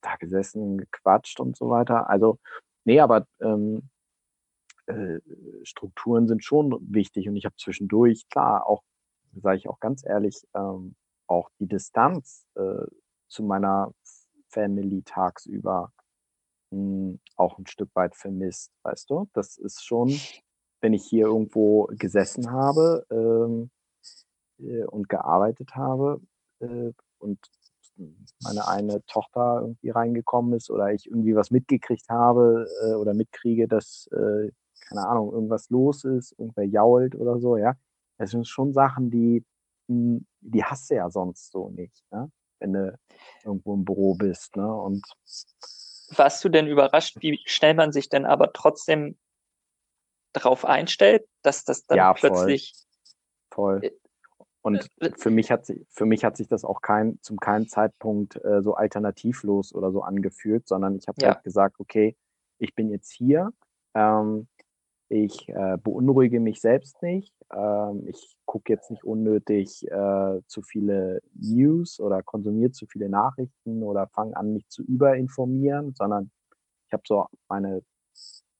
da 0.00 0.16
gesessen, 0.16 0.78
gequatscht 0.78 1.40
und 1.40 1.56
so 1.56 1.70
weiter. 1.70 2.08
Also, 2.08 2.38
nee, 2.84 3.00
aber 3.00 3.26
ähm, 3.40 3.88
äh, 4.86 5.20
Strukturen 5.62 6.26
sind 6.26 6.44
schon 6.44 6.76
wichtig 6.92 7.28
und 7.28 7.36
ich 7.36 7.44
habe 7.44 7.56
zwischendurch, 7.56 8.28
klar, 8.28 8.66
auch, 8.66 8.82
sage 9.40 9.58
ich 9.58 9.68
auch 9.68 9.80
ganz 9.80 10.04
ehrlich, 10.04 10.42
ähm, 10.54 10.94
auch 11.26 11.48
die 11.58 11.66
Distanz 11.66 12.46
äh, 12.54 12.86
zu 13.28 13.42
meiner 13.42 13.92
Family 14.52 15.02
tagsüber 15.02 15.92
mh, 16.70 16.78
hm, 16.78 17.20
auch 17.36 17.58
ein 17.58 17.66
Stück 17.66 17.90
weit 17.94 18.16
vermisst, 18.16 18.72
weißt 18.82 19.10
du? 19.10 19.28
Das 19.34 19.58
ist 19.58 19.84
schon, 19.84 20.12
wenn 20.80 20.92
ich 20.92 21.04
hier 21.04 21.26
irgendwo 21.26 21.88
gesessen 21.92 22.50
habe 22.50 23.06
ähm, 23.10 23.70
äh, 24.58 24.84
und 24.84 25.08
gearbeitet 25.08 25.74
habe 25.76 26.20
äh, 26.60 26.92
und 27.18 27.38
meine 28.42 28.68
eine 28.68 29.04
Tochter 29.06 29.60
irgendwie 29.62 29.90
reingekommen 29.90 30.54
ist 30.54 30.70
oder 30.70 30.92
ich 30.92 31.06
irgendwie 31.06 31.36
was 31.36 31.50
mitgekriegt 31.50 32.08
habe 32.08 32.66
äh, 32.82 32.94
oder 32.94 33.14
mitkriege, 33.14 33.68
dass, 33.68 34.08
äh, 34.12 34.50
keine 34.88 35.06
Ahnung, 35.06 35.32
irgendwas 35.32 35.70
los 35.70 36.04
ist, 36.04 36.32
irgendwer 36.38 36.64
jault 36.64 37.14
oder 37.14 37.38
so, 37.38 37.56
ja. 37.56 37.74
Das 38.18 38.30
sind 38.30 38.46
schon 38.48 38.72
Sachen, 38.72 39.10
die, 39.10 39.44
hm, 39.88 40.26
die 40.40 40.64
hast 40.64 40.90
du 40.90 40.94
ja 40.96 41.10
sonst 41.10 41.50
so 41.52 41.70
nicht. 41.70 42.04
Ne? 42.10 42.30
Wenn 42.62 42.72
du 42.72 42.98
irgendwo 43.44 43.74
im 43.74 43.84
Büro 43.84 44.14
bist. 44.14 44.56
Ne? 44.56 44.72
Und 44.72 45.04
warst 46.16 46.42
du 46.44 46.48
denn 46.48 46.66
überrascht, 46.66 47.16
wie 47.20 47.40
schnell 47.44 47.74
man 47.74 47.92
sich 47.92 48.08
denn 48.08 48.24
aber 48.24 48.52
trotzdem 48.52 49.18
darauf 50.32 50.64
einstellt, 50.64 51.26
dass 51.42 51.64
das 51.64 51.84
dann 51.84 51.98
ja, 51.98 52.14
plötzlich 52.14 52.74
voll. 53.50 53.80
voll. 53.80 53.92
Und 54.62 54.88
äh, 55.00 55.10
für 55.16 55.30
mich 55.30 55.50
hat 55.50 55.66
sich, 55.66 55.84
für 55.90 56.06
mich 56.06 56.24
hat 56.24 56.36
sich 56.36 56.48
das 56.48 56.64
auch 56.64 56.80
kein, 56.80 57.18
zum 57.20 57.38
keinen 57.38 57.68
Zeitpunkt 57.68 58.42
äh, 58.44 58.62
so 58.62 58.74
alternativlos 58.74 59.74
oder 59.74 59.90
so 59.90 60.02
angefühlt, 60.02 60.68
sondern 60.68 60.96
ich 60.96 61.08
habe 61.08 61.20
ja. 61.20 61.34
halt 61.34 61.44
gesagt, 61.44 61.80
okay, 61.80 62.16
ich 62.58 62.74
bin 62.74 62.88
jetzt 62.88 63.10
hier, 63.10 63.52
ähm, 63.94 64.46
ich 65.12 65.46
äh, 65.50 65.76
beunruhige 65.76 66.40
mich 66.40 66.62
selbst 66.62 67.02
nicht. 67.02 67.34
Ähm, 67.54 68.04
ich 68.08 68.38
gucke 68.46 68.72
jetzt 68.72 68.90
nicht 68.90 69.04
unnötig 69.04 69.86
äh, 69.90 70.40
zu 70.46 70.62
viele 70.62 71.20
News 71.34 72.00
oder 72.00 72.22
konsumiere 72.22 72.70
zu 72.72 72.86
viele 72.86 73.10
Nachrichten 73.10 73.82
oder 73.82 74.08
fange 74.08 74.34
an, 74.36 74.54
mich 74.54 74.66
zu 74.68 74.82
überinformieren, 74.82 75.94
sondern 75.94 76.30
ich 76.86 76.94
habe 76.94 77.02
so 77.06 77.26
meine, 77.48 77.82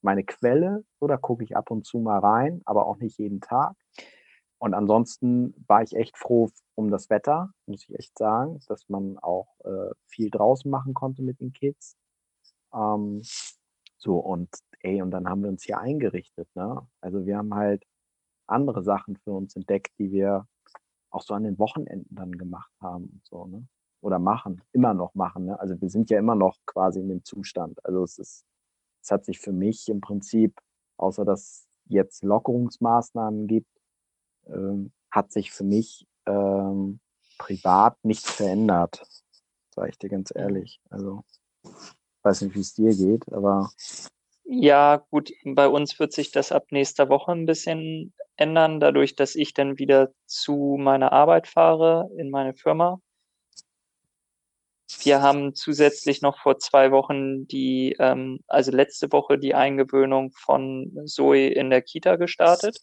meine 0.03 0.25
Quelle, 0.25 0.85
so 1.01 1.07
da 1.07 1.17
gucke 1.17 1.43
ich 1.43 1.57
ab 1.57 1.71
und 1.71 1.87
zu 1.87 1.99
mal 2.01 2.19
rein, 2.19 2.61
aber 2.67 2.87
auch 2.87 2.99
nicht 2.99 3.19
jeden 3.19 3.41
Tag. 3.41 3.75
und 4.59 4.75
ansonsten 4.75 5.55
war 5.67 5.83
ich 5.83 5.97
echt 5.97 6.19
froh 6.19 6.51
um 6.75 6.91
das 6.91 7.11
Wetter, 7.11 7.51
muss 7.67 7.85
ich 7.88 7.99
echt 7.99 8.19
sagen, 8.19 8.61
dass 8.69 8.88
man 8.88 9.19
auch 9.19 9.49
äh, 9.65 9.91
viel 10.07 10.31
draußen 10.31 10.71
machen 10.71 10.95
konnte 10.95 11.23
mit 11.23 11.41
den 11.41 11.53
Kids. 11.53 11.97
Ähm, 12.75 13.23
so, 13.99 14.19
und 14.19 14.51
ey, 14.83 15.03
und 15.03 15.11
dann 15.11 15.29
haben 15.29 15.42
wir 15.42 15.51
uns 15.51 15.64
hier 15.64 15.79
eingerichtet, 15.79 16.49
ne? 16.55 16.87
Also 17.01 17.27
wir 17.27 17.37
haben 17.38 17.55
halt 17.55 17.85
andere 18.47 18.83
Sachen 18.83 19.16
für 19.16 19.33
uns 19.33 19.57
entdeckt, 19.57 19.92
die 19.99 20.12
wir 20.12 20.47
auch 21.11 21.23
so 21.23 21.35
an 21.35 21.45
den 21.45 21.59
Wochenenden 21.59 22.14
dann 22.14 22.33
gemacht 22.33 22.73
haben 22.81 23.05
und 23.05 23.25
so, 23.25 23.47
ne? 23.47 23.66
Oder 24.01 24.18
machen, 24.18 24.62
immer 24.73 24.95
noch 24.95 25.14
machen, 25.14 25.47
ne? 25.47 25.59
Also 25.61 25.81
wir 25.81 25.88
sind 25.88 26.11
ja 26.11 26.18
immer 26.18 26.35
noch 26.35 26.59
quasi 26.66 27.01
in 27.01 27.09
dem 27.09 27.25
Zustand. 27.25 27.85
Also 27.85 28.03
es 28.03 28.18
ist, 28.18 28.45
es 29.03 29.11
hat 29.11 29.25
sich 29.25 29.38
für 29.38 29.53
mich 29.53 29.88
im 29.88 30.01
Prinzip, 30.01 30.61
außer 30.97 31.25
dass 31.25 31.66
jetzt 31.87 32.25
Lockerungsmaßnahmen 32.25 33.47
gibt, 33.47 33.71
ähm, 34.47 34.92
hat 35.11 35.33
sich 35.33 35.53
für 35.53 35.64
mich 35.64 36.07
ähm, 36.27 37.01
privat 37.38 37.97
nichts 38.05 38.31
verändert, 38.31 39.05
sage 39.75 39.90
ich 39.90 39.99
dir 39.99 40.09
ganz 40.09 40.33
ehrlich. 40.35 40.81
Also 40.90 41.25
weiß 42.23 42.42
nicht, 42.42 42.55
wie 42.55 42.61
es 42.61 42.75
dir 42.75 42.95
geht, 42.95 43.31
aber. 43.33 43.71
Ja, 44.55 45.07
gut, 45.11 45.33
bei 45.45 45.67
uns 45.67 45.99
wird 45.99 46.12
sich 46.12 46.31
das 46.31 46.53
ab 46.53 46.67
nächster 46.71 47.09
Woche 47.09 47.33
ein 47.33 47.47
bisschen 47.47 48.12
ändern, 48.37 48.81
dadurch, 48.81 49.17
dass 49.17 49.35
ich 49.35 49.55
dann 49.55 49.79
wieder 49.79 50.12
zu 50.27 50.77
meiner 50.79 51.11
Arbeit 51.11 51.47
fahre, 51.47 52.11
in 52.19 52.29
meine 52.29 52.53
Firma. 52.53 53.01
Wir 55.01 55.23
haben 55.23 55.55
zusätzlich 55.55 56.21
noch 56.21 56.38
vor 56.38 56.59
zwei 56.59 56.91
Wochen 56.91 57.47
die, 57.47 57.97
ähm, 57.99 58.41
also 58.47 58.73
letzte 58.73 59.11
Woche 59.11 59.38
die 59.38 59.55
Eingewöhnung 59.55 60.33
von 60.33 60.93
Zoe 61.07 61.49
in 61.49 61.71
der 61.71 61.81
Kita 61.81 62.17
gestartet, 62.17 62.77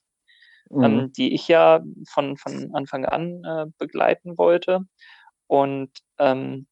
mhm. 0.71 0.83
ähm, 0.83 1.11
die 1.15 1.35
ich 1.35 1.47
ja 1.47 1.83
von, 2.07 2.35
von 2.37 2.73
Anfang 2.73 3.05
an 3.05 3.43
äh, 3.43 3.65
begleiten 3.77 4.39
wollte. 4.39 4.81
Und 5.45 5.91
ähm, 6.17 6.65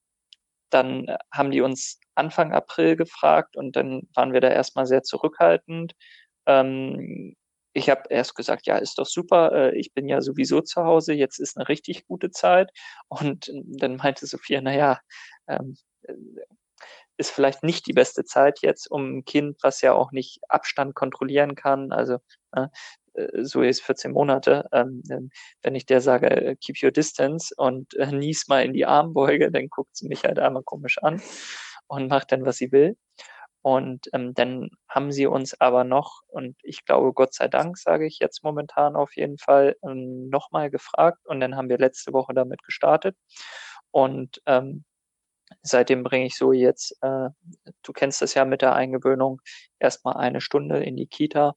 dann 0.70 1.08
äh, 1.08 1.18
haben 1.32 1.52
die 1.52 1.62
uns 1.62 2.00
Anfang 2.16 2.54
April 2.54 2.96
gefragt 2.96 3.58
und 3.58 3.76
dann 3.76 4.04
waren 4.16 4.34
wir 4.34 4.42
da 4.42 4.50
erstmal 4.50 4.86
sehr 4.86 5.04
zurückhaltend. 5.04 5.94
Ähm, 6.48 7.36
ich 7.74 7.90
habe 7.90 8.04
erst 8.10 8.36
gesagt, 8.36 8.66
ja, 8.68 8.78
ist 8.78 8.98
doch 8.98 9.06
super, 9.06 9.52
äh, 9.54 9.78
ich 9.78 9.94
bin 9.94 10.08
ja 10.10 10.22
sowieso 10.22 10.62
zu 10.62 10.84
Hause, 10.84 11.14
jetzt 11.14 11.40
ist 11.40 11.58
eine 11.58 11.70
richtig 11.70 12.08
gute 12.08 12.32
Zeit. 12.32 12.72
Und 13.08 13.52
dann 13.54 13.98
meinte 13.98 14.26
Sophia, 14.26 14.62
naja, 14.62 15.00
ähm, 15.48 15.78
äh, 16.04 16.14
ist 17.18 17.32
vielleicht 17.32 17.64
nicht 17.64 17.88
die 17.88 17.94
beste 17.94 18.26
Zeit 18.26 18.60
jetzt, 18.62 18.90
um 18.92 19.18
ein 19.18 19.26
Kind, 19.26 19.58
was 19.64 19.82
ja 19.82 19.94
auch 19.94 20.12
nicht 20.12 20.40
Abstand 20.50 20.96
kontrollieren 20.96 21.56
kann, 21.56 21.92
also 21.92 22.18
äh, 22.54 22.68
so 23.42 23.62
ist 23.62 23.82
14 23.82 24.12
Monate, 24.12 24.68
ähm, 24.72 25.02
wenn 25.64 25.76
ich 25.76 25.86
der 25.86 26.02
sage, 26.02 26.30
äh, 26.30 26.56
keep 26.56 26.82
your 26.84 26.92
distance 26.92 27.54
und 27.56 27.94
äh, 27.96 28.12
nies 28.12 28.48
mal 28.48 28.64
in 28.64 28.74
die 28.74 28.86
Armbeuge, 28.86 29.52
dann 29.52 29.70
guckt 29.70 29.96
sie 29.96 30.08
mich 30.08 30.24
halt 30.24 30.40
einmal 30.40 30.64
komisch 30.64 30.98
an 31.00 31.22
und 31.88 32.08
macht 32.10 32.32
dann, 32.32 32.46
was 32.46 32.58
sie 32.58 32.72
will. 32.72 32.98
Und 33.62 34.08
ähm, 34.14 34.34
dann 34.34 34.70
haben 34.88 35.12
sie 35.12 35.28
uns 35.28 35.60
aber 35.60 35.84
noch, 35.84 36.22
und 36.28 36.56
ich 36.64 36.86
glaube, 36.86 37.14
Gott 37.14 37.34
sei 37.34 37.48
Dank, 37.50 37.78
sage 37.78 38.06
ich 38.08 38.20
jetzt 38.20 38.44
momentan 38.44 38.96
auf 38.96 39.16
jeden 39.18 39.38
Fall, 39.38 39.76
ähm, 39.84 40.30
nochmal 40.30 40.70
gefragt. 40.70 41.20
Und 41.26 41.42
dann 41.42 41.56
haben 41.58 41.70
wir 41.70 41.78
letzte 41.78 42.14
Woche 42.14 42.34
damit 42.34 42.64
gestartet. 42.64 43.18
Und 43.92 44.42
ähm, 44.46 44.86
seitdem 45.62 46.04
bringe 46.04 46.26
ich 46.26 46.38
so 46.38 46.52
jetzt, 46.54 46.98
äh, 47.02 47.30
du 47.84 47.94
kennst 47.94 48.22
das 48.22 48.34
ja 48.34 48.46
mit 48.46 48.62
der 48.62 48.74
Eingewöhnung, 48.74 49.42
erstmal 49.80 50.18
eine 50.18 50.42
Stunde 50.42 50.84
in 50.84 50.96
die 50.96 51.08
Kita. 51.08 51.56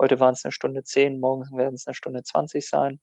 Heute 0.00 0.20
waren 0.20 0.34
es 0.34 0.44
eine 0.44 0.52
Stunde 0.52 0.84
zehn, 0.84 1.20
morgen 1.20 1.56
werden 1.56 1.74
es 1.74 1.86
eine 1.86 1.94
Stunde 1.94 2.22
zwanzig 2.22 2.68
sein. 2.68 3.00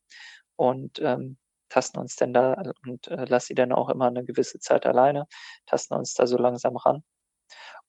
Und 0.55 0.99
ähm, 0.99 1.37
tasten 1.69 1.99
uns 1.99 2.15
denn 2.15 2.33
da 2.33 2.61
und 2.85 3.07
äh, 3.07 3.25
lass 3.29 3.45
sie 3.45 3.55
dann 3.55 3.71
auch 3.71 3.89
immer 3.89 4.07
eine 4.07 4.25
gewisse 4.25 4.59
Zeit 4.59 4.85
alleine, 4.85 5.27
tasten 5.67 5.93
uns 5.93 6.13
da 6.15 6.27
so 6.27 6.37
langsam 6.37 6.75
ran. 6.75 7.03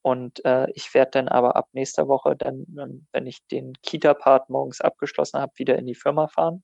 Und 0.01 0.43
äh, 0.45 0.67
ich 0.73 0.93
werde 0.93 1.11
dann 1.11 1.27
aber 1.27 1.55
ab 1.55 1.69
nächster 1.73 2.07
Woche 2.07 2.35
dann, 2.35 2.65
wenn 3.11 3.27
ich 3.27 3.45
den 3.47 3.73
Kita-Part 3.83 4.49
morgens 4.49 4.81
abgeschlossen 4.81 5.39
habe, 5.39 5.53
wieder 5.57 5.77
in 5.77 5.85
die 5.85 5.95
Firma 5.95 6.27
fahren. 6.27 6.63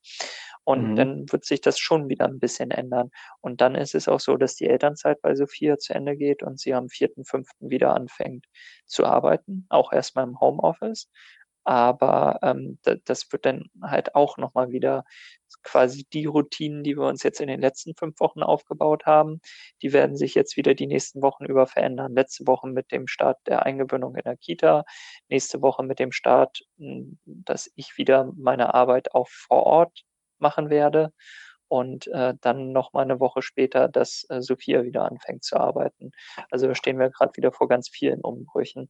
Und 0.64 0.92
mhm. 0.92 0.96
dann 0.96 1.32
wird 1.32 1.46
sich 1.46 1.62
das 1.62 1.80
schon 1.80 2.10
wieder 2.10 2.26
ein 2.26 2.40
bisschen 2.40 2.72
ändern. 2.72 3.12
Und 3.40 3.62
dann 3.62 3.76
ist 3.76 3.96
es 3.96 4.08
auch 4.08 4.20
so, 4.20 4.38
dass 4.38 4.56
die 4.56 4.68
Elternzeit 4.68 5.22
bei 5.22 5.36
Sophia 5.36 5.78
zu 5.78 5.94
Ende 5.94 6.18
geht 6.18 6.44
und 6.44 6.60
sie 6.60 6.74
am 6.74 6.90
vierten, 6.90 7.26
fünften 7.26 7.70
wieder 7.70 7.94
anfängt 7.94 8.46
zu 8.86 9.06
arbeiten, 9.06 9.66
auch 9.70 9.94
erstmal 9.94 10.26
im 10.26 10.40
Homeoffice. 10.40 11.10
Aber 11.64 12.40
ähm, 12.44 12.80
das 13.06 13.32
wird 13.32 13.46
dann 13.46 13.70
halt 13.82 14.16
auch 14.16 14.38
nochmal 14.38 14.72
wieder 14.72 15.04
quasi 15.68 16.06
die 16.14 16.26
Routinen, 16.26 16.82
die 16.82 16.96
wir 16.96 17.06
uns 17.06 17.24
jetzt 17.24 17.42
in 17.42 17.48
den 17.50 17.60
letzten 17.60 17.94
fünf 17.94 18.22
Wochen 18.22 18.42
aufgebaut 18.42 19.06
haben, 19.06 19.42
die 19.82 19.92
werden 19.92 20.16
sich 20.16 20.34
jetzt 20.34 20.56
wieder 20.56 20.74
die 20.74 20.88
nächsten 20.88 21.22
Wochen 21.22 21.44
über 21.44 21.68
verändern. 21.68 22.14
Letzte 22.14 22.48
Woche 22.48 22.68
mit 22.68 22.92
dem 22.94 23.08
Start 23.08 23.38
der 23.48 23.66
Eingewöhnung 23.66 24.16
in 24.16 24.24
der 24.24 24.38
Kita, 24.38 24.86
nächste 25.28 25.62
Woche 25.62 25.84
mit 25.84 26.00
dem 26.00 26.14
Start, 26.14 26.62
hm, 26.78 27.20
dass 27.26 27.70
ich 27.76 27.98
wieder 27.98 28.32
meine 28.38 28.74
Arbeit 28.74 29.14
auch 29.14 29.28
vor 29.28 29.64
Ort 29.64 30.06
machen 30.40 30.70
werde 30.70 31.12
und 31.68 32.08
äh, 32.08 32.34
dann 32.40 32.72
noch 32.72 32.94
mal 32.94 33.02
eine 33.02 33.20
Woche 33.20 33.42
später, 33.42 33.90
dass 33.90 34.26
äh, 34.30 34.42
Sophia 34.42 34.84
wieder 34.84 35.04
anfängt 35.04 35.44
zu 35.44 35.58
arbeiten. 35.58 36.14
Also 36.50 36.74
stehen 36.76 36.98
wir 36.98 37.10
gerade 37.10 37.36
wieder 37.36 37.52
vor 37.52 37.68
ganz 37.68 37.90
vielen 37.90 38.22
Umbrüchen. 38.22 38.90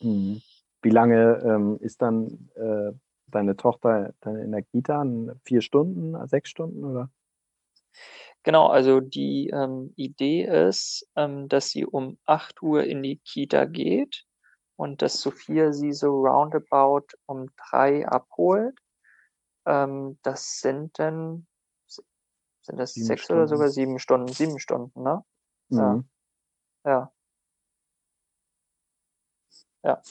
Mhm. 0.00 0.42
Wie 0.82 0.90
lange 0.90 1.40
ähm, 1.44 1.78
ist 1.80 2.02
dann 2.02 2.50
äh, 2.56 2.92
deine 3.28 3.56
Tochter 3.56 4.14
dann 4.20 4.36
in 4.36 4.52
der 4.52 4.62
Kita? 4.62 5.04
Vier 5.44 5.60
Stunden, 5.60 6.26
sechs 6.28 6.50
Stunden 6.50 6.84
oder? 6.84 7.10
Genau, 8.42 8.68
also 8.68 9.00
die 9.00 9.48
ähm, 9.48 9.92
Idee 9.96 10.44
ist, 10.44 11.08
ähm, 11.16 11.48
dass 11.48 11.70
sie 11.70 11.84
um 11.84 12.16
8 12.26 12.62
Uhr 12.62 12.84
in 12.84 13.02
die 13.02 13.18
Kita 13.18 13.64
geht 13.64 14.24
und 14.76 15.02
dass 15.02 15.20
Sophia 15.20 15.72
sie 15.72 15.92
so 15.92 16.10
roundabout 16.20 17.06
um 17.26 17.48
drei 17.56 18.06
abholt. 18.06 18.78
Ähm, 19.66 20.18
das 20.22 20.60
sind 20.60 20.96
dann, 20.98 21.46
sind 22.62 22.78
das 22.78 22.92
sieben 22.94 23.06
sechs 23.06 23.24
Stunden. 23.24 23.40
oder 23.40 23.48
sogar 23.48 23.68
sieben 23.70 23.98
Stunden? 23.98 24.28
Sieben 24.28 24.60
Stunden, 24.60 25.02
ne? 25.02 25.24
Mhm. 25.70 26.08
Ja. 26.84 26.84
Ja. 26.84 27.12
ja. 29.82 30.02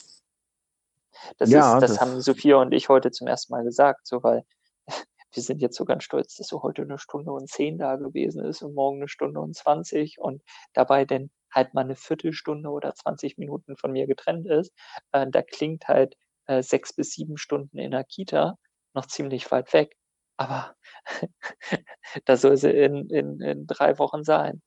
Das, 1.38 1.50
ja, 1.50 1.74
ist, 1.74 1.82
das, 1.82 1.90
das, 1.92 2.00
haben 2.00 2.20
Sophia 2.20 2.56
und 2.56 2.72
ich 2.72 2.88
heute 2.88 3.10
zum 3.10 3.26
ersten 3.26 3.52
Mal 3.52 3.64
gesagt, 3.64 4.06
so 4.06 4.22
weil 4.22 4.44
wir 5.32 5.42
sind 5.42 5.60
jetzt 5.60 5.76
so 5.76 5.84
ganz 5.84 6.04
stolz, 6.04 6.36
dass 6.36 6.48
so 6.48 6.62
heute 6.62 6.82
eine 6.82 6.98
Stunde 6.98 7.32
und 7.32 7.48
zehn 7.48 7.78
da 7.78 7.96
gewesen 7.96 8.44
ist 8.44 8.62
und 8.62 8.74
morgen 8.74 8.98
eine 8.98 9.08
Stunde 9.08 9.40
und 9.40 9.54
zwanzig 9.54 10.18
und 10.18 10.42
dabei 10.72 11.04
denn 11.04 11.30
halt 11.52 11.74
mal 11.74 11.82
eine 11.82 11.96
Viertelstunde 11.96 12.68
oder 12.68 12.94
20 12.94 13.38
Minuten 13.38 13.76
von 13.76 13.92
mir 13.92 14.06
getrennt 14.06 14.46
ist. 14.46 14.72
Äh, 15.12 15.26
da 15.30 15.42
klingt 15.42 15.88
halt 15.88 16.16
äh, 16.46 16.62
sechs 16.62 16.92
bis 16.92 17.12
sieben 17.12 17.36
Stunden 17.36 17.78
in 17.78 17.90
der 17.90 18.04
Kita 18.04 18.58
noch 18.94 19.06
ziemlich 19.06 19.50
weit 19.50 19.72
weg. 19.72 19.96
Aber 20.36 20.74
da 22.24 22.36
soll 22.36 22.56
sie 22.56 22.70
in, 22.70 23.08
in, 23.08 23.40
in 23.40 23.66
drei 23.66 23.98
Wochen 23.98 24.22
sein. 24.22 24.62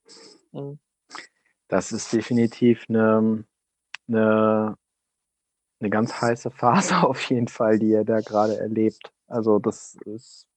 Hm. 0.51 0.79
Das 1.67 1.91
ist 1.91 2.11
definitiv 2.11 2.85
eine, 2.89 3.45
eine 4.07 4.75
eine 5.79 5.89
ganz 5.89 6.21
heiße 6.21 6.51
Phase 6.51 6.95
auf 7.03 7.21
jeden 7.29 7.47
Fall, 7.47 7.79
die 7.79 7.93
er 7.93 8.05
da 8.05 8.19
gerade 8.21 8.57
erlebt. 8.57 9.11
Also 9.27 9.59
das 9.59 9.95
ist, 10.05 10.47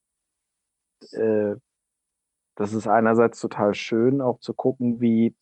äh, 1.12 1.56
das 2.56 2.72
ist 2.72 2.86
einerseits 2.86 3.40
total 3.40 3.74
schön, 3.74 4.20
auch 4.20 4.38
zu 4.40 4.54
gucken, 4.54 5.00
wie, 5.00 5.34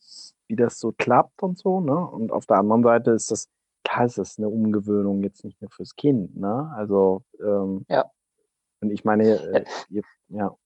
wie 0.47 0.57
das 0.57 0.79
so 0.79 0.93
klappt 0.93 1.43
und 1.43 1.59
so, 1.59 1.81
ne? 1.81 1.97
Und 1.97 2.33
auf 2.33 2.47
der 2.47 2.59
anderen 2.59 2.83
Seite 2.83 3.13
ist 3.13 3.31
das, 3.31 3.49
klar 3.85 4.07
ist 4.07 4.19
das 4.19 4.39
eine 4.39 4.49
Umgewöhnung 4.49 5.23
jetzt 5.23 5.45
nicht 5.45 5.61
nur 5.61 5.71
fürs 5.71 5.97
Kind, 5.97 6.37
ne? 6.37 6.73
Also, 6.77 7.23
ähm, 7.41 7.85
ja. 7.89 8.11
Und 8.81 8.91
ich 8.91 9.05
meine, 9.05 9.25
äh, 9.53 9.65
ja 10.29 10.57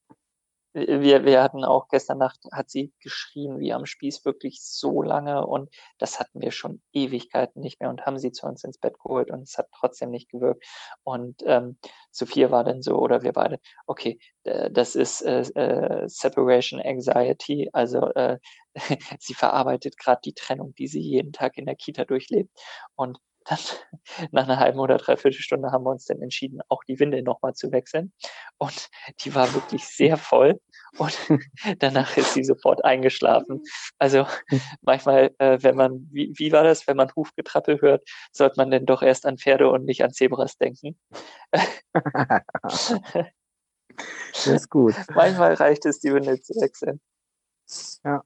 wir, 0.75 1.23
wir 1.23 1.41
hatten 1.41 1.63
auch 1.63 1.87
gestern 1.87 2.17
Nacht, 2.17 2.39
hat 2.51 2.69
sie 2.69 2.91
geschrien 2.99 3.59
wie 3.59 3.71
am 3.71 3.85
Spieß 3.85 4.25
wirklich 4.25 4.59
so 4.61 5.01
lange 5.01 5.45
und 5.47 5.73
das 5.97 6.19
hatten 6.19 6.41
wir 6.41 6.51
schon 6.51 6.81
Ewigkeiten 6.91 7.61
nicht 7.61 7.79
mehr 7.79 7.89
und 7.89 8.05
haben 8.05 8.19
sie 8.19 8.33
zu 8.33 8.45
uns 8.45 8.63
ins 8.65 8.77
Bett 8.77 8.95
geholt 9.01 9.31
und 9.31 9.43
es 9.43 9.57
hat 9.57 9.69
trotzdem 9.73 10.11
nicht 10.11 10.29
gewirkt. 10.29 10.65
Und 11.03 11.41
ähm, 11.45 11.77
Sophia 12.11 12.51
war 12.51 12.65
dann 12.65 12.81
so, 12.81 12.97
oder 12.97 13.23
wir 13.23 13.31
beide, 13.31 13.59
okay, 13.87 14.19
das 14.43 14.95
ist 14.95 15.21
äh, 15.21 15.41
äh, 15.55 16.07
Separation 16.07 16.81
Anxiety, 16.81 17.69
also 17.71 18.11
äh, 18.13 18.37
sie 19.19 19.33
verarbeitet 19.33 19.97
gerade 19.97 20.21
die 20.25 20.33
Trennung, 20.33 20.75
die 20.75 20.87
sie 20.87 21.01
jeden 21.01 21.31
Tag 21.31 21.57
in 21.57 21.65
der 21.65 21.75
Kita 21.75 22.05
durchlebt. 22.05 22.51
Und 22.95 23.17
dann 23.45 23.59
nach 24.31 24.43
einer 24.43 24.59
halben 24.59 24.79
oder 24.79 24.97
dreiviertel 24.97 25.39
Stunde 25.39 25.71
haben 25.71 25.83
wir 25.83 25.91
uns 25.91 26.05
dann 26.05 26.21
entschieden, 26.21 26.61
auch 26.67 26.83
die 26.83 26.99
Windel 26.99 27.21
nochmal 27.23 27.53
zu 27.53 27.71
wechseln. 27.71 28.11
Und 28.57 28.89
die 29.21 29.33
war 29.33 29.53
wirklich 29.53 29.85
sehr 29.85 30.17
voll. 30.17 30.59
Und 30.97 31.17
danach 31.79 32.17
ist 32.17 32.33
sie 32.33 32.43
sofort 32.43 32.83
eingeschlafen. 32.83 33.63
Also 33.97 34.25
manchmal, 34.81 35.33
äh, 35.39 35.57
wenn 35.61 35.75
man, 35.75 36.07
wie, 36.11 36.33
wie 36.35 36.51
war 36.51 36.63
das, 36.63 36.87
wenn 36.87 36.97
man 36.97 37.11
Hufgetrappel 37.15 37.81
hört, 37.81 38.07
sollte 38.31 38.57
man 38.57 38.71
denn 38.71 38.85
doch 38.85 39.01
erst 39.01 39.25
an 39.25 39.37
Pferde 39.37 39.69
und 39.69 39.85
nicht 39.85 40.03
an 40.03 40.11
Zebras 40.11 40.57
denken. 40.57 40.97
Das 44.33 44.47
ist 44.47 44.69
gut. 44.69 44.93
Manchmal 45.13 45.53
reicht 45.53 45.85
es, 45.85 45.99
die 46.01 46.13
Windel 46.13 46.41
zu 46.41 46.53
wechseln. 46.55 46.99
Ja. 48.03 48.23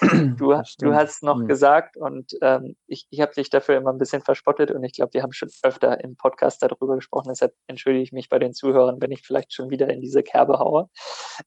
Du, 0.00 0.62
du 0.78 0.94
hast 0.94 1.22
noch 1.22 1.38
mhm. 1.38 1.46
gesagt 1.46 1.96
und 1.96 2.32
ähm, 2.42 2.76
ich, 2.86 3.06
ich 3.10 3.20
habe 3.20 3.32
dich 3.32 3.48
dafür 3.50 3.76
immer 3.76 3.92
ein 3.92 3.98
bisschen 3.98 4.22
verspottet 4.22 4.70
und 4.70 4.84
ich 4.84 4.92
glaube, 4.92 5.14
wir 5.14 5.22
haben 5.22 5.32
schon 5.32 5.48
öfter 5.62 6.02
im 6.02 6.16
Podcast 6.16 6.62
darüber 6.62 6.96
gesprochen, 6.96 7.28
deshalb 7.30 7.54
entschuldige 7.66 8.02
ich 8.02 8.12
mich 8.12 8.28
bei 8.28 8.38
den 8.38 8.52
Zuhörern, 8.52 9.00
wenn 9.00 9.12
ich 9.12 9.22
vielleicht 9.26 9.54
schon 9.54 9.70
wieder 9.70 9.88
in 9.88 10.00
diese 10.00 10.22
Kerbe 10.22 10.58
haue. 10.58 10.88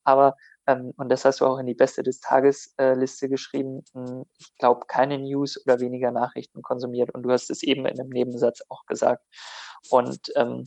Aber, 0.03 0.35
ähm, 0.67 0.93
und 0.97 1.09
das 1.09 1.25
hast 1.25 1.41
du 1.41 1.45
auch 1.45 1.59
in 1.59 1.67
die 1.67 1.75
Beste 1.75 2.01
des 2.01 2.19
Tages 2.21 2.73
äh, 2.77 2.93
Liste 2.95 3.29
geschrieben, 3.29 3.83
hm, 3.93 4.25
ich 4.39 4.55
glaube, 4.57 4.85
keine 4.87 5.19
News 5.19 5.61
oder 5.65 5.79
weniger 5.79 6.11
Nachrichten 6.11 6.61
konsumiert 6.61 7.13
und 7.13 7.23
du 7.23 7.31
hast 7.31 7.49
es 7.51 7.61
eben 7.63 7.85
in 7.85 7.99
einem 7.99 8.09
Nebensatz 8.09 8.61
auch 8.69 8.85
gesagt. 8.85 9.23
Und 9.89 10.31
ähm, 10.35 10.65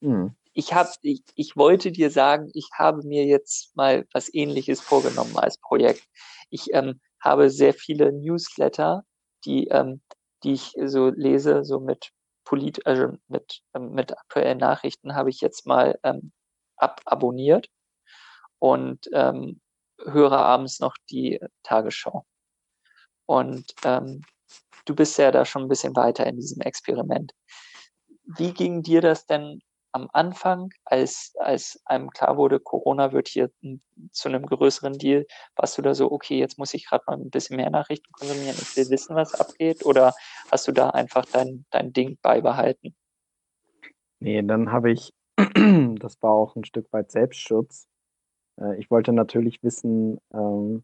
mhm 0.00 0.34
ich 0.54 0.72
habe, 0.72 0.88
ich, 1.02 1.22
ich 1.34 1.56
wollte 1.56 1.90
dir 1.90 2.10
sagen, 2.10 2.48
ich 2.54 2.70
habe 2.78 3.02
mir 3.06 3.26
jetzt 3.26 3.76
mal 3.76 4.06
was 4.12 4.32
ähnliches 4.32 4.80
vorgenommen 4.80 5.36
als 5.36 5.58
Projekt. 5.58 6.06
Ich 6.48 6.72
ähm, 6.72 7.00
habe 7.20 7.50
sehr 7.50 7.74
viele 7.74 8.12
Newsletter, 8.12 9.04
die, 9.44 9.66
ähm, 9.68 10.00
die 10.44 10.52
ich 10.52 10.72
so 10.84 11.08
lese, 11.08 11.64
so 11.64 11.80
mit 11.80 12.12
Polit, 12.44 12.86
also 12.86 13.16
mit, 13.26 13.62
ähm, 13.74 13.92
mit 13.92 14.12
aktuellen 14.16 14.58
Nachrichten 14.58 15.14
habe 15.16 15.30
ich 15.30 15.40
jetzt 15.40 15.66
mal 15.66 15.98
ähm, 16.04 16.32
ababonniert 16.76 17.68
und 18.60 19.08
ähm, 19.12 19.60
höre 20.04 20.38
abends 20.38 20.78
noch 20.78 20.96
die 21.10 21.40
Tagesschau. 21.64 22.24
Und 23.26 23.74
ähm, 23.84 24.22
du 24.84 24.94
bist 24.94 25.18
ja 25.18 25.32
da 25.32 25.44
schon 25.44 25.62
ein 25.62 25.68
bisschen 25.68 25.96
weiter 25.96 26.26
in 26.26 26.36
diesem 26.36 26.60
Experiment. 26.60 27.32
Wie 28.24 28.52
ging 28.52 28.82
dir 28.82 29.00
das 29.00 29.26
denn 29.26 29.60
am 29.94 30.08
Anfang, 30.12 30.70
als, 30.84 31.34
als 31.38 31.80
einem 31.84 32.10
klar 32.10 32.36
wurde, 32.36 32.58
Corona 32.58 33.12
wird 33.12 33.28
hier 33.28 33.50
zu 34.10 34.28
einem 34.28 34.44
größeren 34.44 34.98
Deal, 34.98 35.24
warst 35.54 35.78
du 35.78 35.82
da 35.82 35.94
so, 35.94 36.10
okay, 36.10 36.36
jetzt 36.36 36.58
muss 36.58 36.74
ich 36.74 36.86
gerade 36.86 37.04
mal 37.06 37.16
ein 37.16 37.30
bisschen 37.30 37.56
mehr 37.56 37.70
Nachrichten 37.70 38.10
konsumieren, 38.12 38.56
ich 38.60 38.76
will 38.76 38.90
wissen, 38.90 39.14
was 39.14 39.34
abgeht, 39.34 39.86
oder 39.86 40.12
hast 40.50 40.66
du 40.66 40.72
da 40.72 40.90
einfach 40.90 41.24
dein, 41.26 41.64
dein 41.70 41.92
Ding 41.92 42.18
beibehalten? 42.22 42.96
Nee, 44.18 44.42
dann 44.42 44.72
habe 44.72 44.90
ich, 44.90 45.14
das 45.36 46.20
war 46.20 46.32
auch 46.32 46.56
ein 46.56 46.64
Stück 46.64 46.92
weit 46.92 47.12
Selbstschutz. 47.12 47.86
Äh, 48.60 48.76
ich 48.80 48.90
wollte 48.90 49.12
natürlich 49.12 49.62
wissen, 49.62 50.18
ähm, 50.32 50.82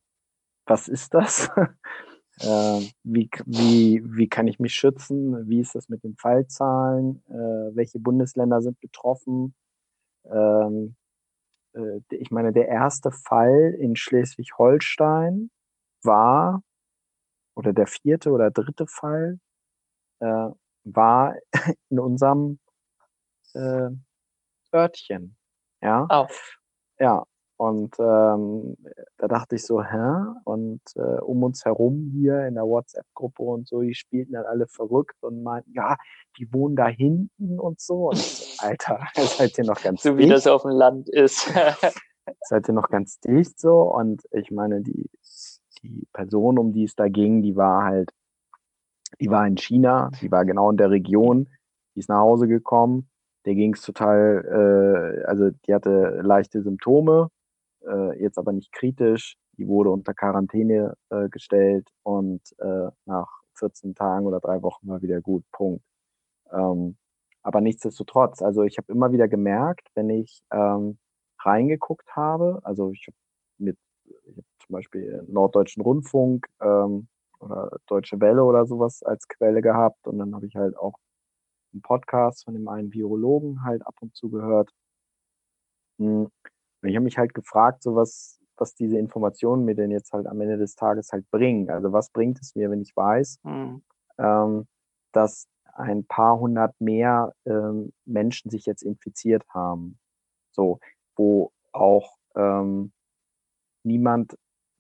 was 0.67 0.87
ist 0.87 1.15
das? 1.15 1.51
Äh, 2.41 2.81
wie, 3.05 3.29
wie, 3.45 4.03
wie 4.05 4.29
kann 4.29 4.47
ich 4.47 4.59
mich 4.59 4.75
schützen? 4.75 5.49
Wie 5.49 5.61
ist 5.61 5.75
das 5.75 5.89
mit 5.91 6.03
den 6.05 6.17
Fallzahlen? 6.17 7.23
Äh, 7.29 7.77
welche 7.77 7.99
Bundesländer 7.99 8.63
sind 8.63 8.81
betroffen? 8.81 9.55
Ähm, 10.25 10.97
äh, 11.75 12.01
ich 12.11 12.31
meine, 12.31 12.53
der 12.53 12.69
erste 12.69 13.11
Fall 13.13 13.77
in 13.79 13.97
Schleswig-Holstein 13.97 15.51
war, 16.03 16.63
oder 17.57 17.73
der 17.73 17.87
vierte 17.87 18.31
oder 18.31 18.51
dritte 18.51 18.87
Fall, 18.87 19.39
äh, 20.21 20.49
war 20.85 21.37
in 21.91 22.01
unserem 22.01 22.59
äh, 23.55 23.91
Örtchen. 24.75 25.37
Ja. 25.83 26.07
Oh. 26.11 26.29
Ja, 27.01 27.25
und 27.61 27.95
ähm, 27.99 28.75
da 29.19 29.29
dachte 29.29 29.57
ich 29.57 29.67
so, 29.67 29.85
hä? 29.85 30.33
Und 30.45 30.81
äh, 30.97 31.21
um 31.21 31.43
uns 31.43 31.63
herum 31.67 32.11
hier 32.11 32.47
in 32.47 32.55
der 32.55 32.65
WhatsApp-Gruppe 32.65 33.43
und 33.43 33.69
so, 33.69 33.83
die 33.83 33.93
spielten 33.95 34.33
dann 34.33 34.47
alle 34.47 34.67
verrückt 34.67 35.23
und 35.23 35.43
meinten, 35.43 35.71
ja, 35.75 35.99
die 36.39 36.51
wohnen 36.55 36.75
da 36.75 36.87
hinten 36.87 37.61
und 37.61 37.79
so. 37.79 38.09
Und 38.09 38.17
so, 38.17 38.47
Alter, 38.67 39.01
seid 39.15 39.59
ihr 39.59 39.65
noch 39.65 39.83
ganz 39.83 40.03
So 40.03 40.17
dicht. 40.17 40.21
wie 40.21 40.31
das 40.31 40.47
auf 40.47 40.63
dem 40.63 40.71
Land 40.71 41.11
ist. 41.11 41.53
seid 42.49 42.67
ihr 42.67 42.73
noch 42.73 42.89
ganz 42.89 43.21
dicht 43.21 43.61
so? 43.61 43.83
Und 43.95 44.23
ich 44.31 44.51
meine, 44.51 44.81
die, 44.81 45.11
die 45.83 46.09
Person, 46.15 46.59
um 46.59 46.73
die 46.73 46.85
es 46.85 46.95
da 46.95 47.09
ging, 47.09 47.43
die 47.43 47.57
war 47.57 47.85
halt, 47.85 48.11
die 49.21 49.29
war 49.31 49.47
in 49.47 49.59
China, 49.59 50.09
die 50.23 50.33
war 50.33 50.47
genau 50.47 50.71
in 50.71 50.79
der 50.79 50.89
Region, 50.89 51.47
die 51.95 52.01
ist 52.01 52.09
nach 52.09 52.21
Hause 52.21 52.49
gekommen. 52.49 53.11
Der 53.45 53.55
ging 53.55 53.75
es 53.75 53.83
total, 53.83 55.21
äh, 55.21 55.25
also 55.27 55.51
die 55.67 55.75
hatte 55.75 56.23
leichte 56.23 56.63
Symptome, 56.63 57.29
äh, 57.87 58.23
jetzt 58.23 58.39
aber 58.39 58.53
nicht 58.53 58.73
kritisch. 58.73 59.37
Die 59.59 59.67
wurde 59.69 59.91
unter 59.91 60.15
Quarantäne 60.15 60.95
äh, 61.11 61.29
gestellt 61.29 61.89
und 62.03 62.41
äh, 62.59 62.89
nach 63.07 63.29
14 63.55 63.95
Tagen 63.95 64.27
oder 64.27 64.41
drei 64.41 64.63
Wochen 64.63 64.89
war 64.89 65.03
wieder 65.03 65.21
gut. 65.21 65.45
Punkt. 65.53 65.85
Ähm, 66.53 66.97
aber 67.43 67.61
nichtsdestotrotz, 67.61 68.43
also 68.43 68.63
ich 68.65 68.79
habe 68.79 68.93
immer 68.93 69.13
wieder 69.13 69.29
gemerkt, 69.29 69.89
wenn 69.95 70.11
ich 70.11 70.43
ähm, 70.53 70.99
reingeguckt 71.41 72.15
habe, 72.17 72.61
also 72.65 72.91
ich 72.93 73.07
habe 73.07 73.17
mit 73.59 73.79
ich 74.05 74.37
hab 74.37 74.45
zum 74.67 74.73
Beispiel 74.75 75.25
Norddeutschen 75.29 75.83
Rundfunk 75.83 76.47
ähm, 76.61 77.09
oder 77.41 77.79
Deutsche 77.87 78.21
Welle 78.21 78.45
oder 78.45 78.67
sowas 78.67 79.03
als 79.03 79.29
Quelle 79.29 79.63
gehabt 79.63 80.07
und 80.07 80.19
dann 80.19 80.35
habe 80.35 80.47
ich 80.47 80.55
halt 80.57 80.77
auch 80.77 80.95
einen 81.73 81.83
Podcast 81.83 82.45
von 82.45 82.55
dem 82.55 82.69
einen 82.69 82.93
Virologen 82.93 83.65
halt 83.65 83.87
ab 83.87 83.95
und 84.01 84.15
zu 84.15 84.31
gehört. 84.31 84.71
Hm. 85.99 86.31
Und 86.83 86.89
ich 86.89 86.97
habe 86.97 87.05
mich 87.05 87.19
halt 87.19 87.35
gefragt, 87.35 87.83
so 87.83 87.95
was, 87.95 88.41
was 88.57 88.75
diese 88.75 88.99
Informationen 88.99 89.65
mir 89.65 89.75
denn 89.75 89.91
jetzt 89.91 90.13
halt 90.13 90.27
am 90.27 90.41
Ende 90.41 90.59
des 90.59 90.75
Tages 90.75 91.13
halt 91.13 91.31
bringen. 91.31 91.71
Also 91.71 91.93
was 91.93 92.11
bringt 92.11 92.41
es 92.41 92.55
mir, 92.55 92.71
wenn 92.71 92.81
ich 92.81 92.97
weiß, 92.97 93.41
mhm. 93.43 93.83
ähm, 94.19 94.67
dass 95.13 95.47
ein 95.75 96.05
paar 96.05 96.39
hundert 96.39 96.79
mehr 96.81 97.33
ähm, 97.47 97.93
Menschen 98.05 98.51
sich 98.51 98.67
jetzt 98.67 98.83
infiziert 98.83 99.45
haben. 99.49 99.99
So, 100.53 100.81
wo 101.17 101.53
auch 101.73 102.17
ähm, 102.35 102.93
niemand 103.85 104.37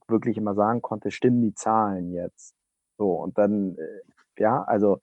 wirklich 0.09 0.37
immer 0.37 0.55
sagen 0.55 0.83
konnte, 0.83 1.11
stimmen 1.11 1.43
die 1.43 1.55
Zahlen 1.55 2.13
jetzt. 2.13 2.55
So, 2.99 3.13
und 3.13 3.39
dann, 3.39 3.77
äh, 3.77 4.01
ja, 4.39 4.63
also 4.65 5.01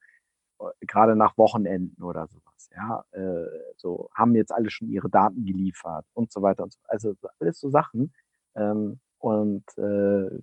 äh, 0.60 0.66
gerade 0.82 1.16
nach 1.16 1.38
Wochenenden 1.38 2.04
oder 2.04 2.28
so 2.28 2.38
ja, 2.76 3.04
äh, 3.12 3.46
so 3.78 4.10
haben 4.14 4.36
jetzt 4.36 4.52
alle 4.52 4.70
schon 4.70 4.90
ihre 4.90 5.10
Daten 5.10 5.46
geliefert 5.46 6.06
und 6.14 6.32
so 6.32 6.42
weiter 6.42 6.64
und 6.64 6.74
so. 6.74 6.80
Also 6.84 7.16
alles 7.40 7.60
so 7.60 7.70
Sachen. 7.70 8.14
Ähm, 8.56 9.00
und 9.20 9.66
äh, 9.78 10.40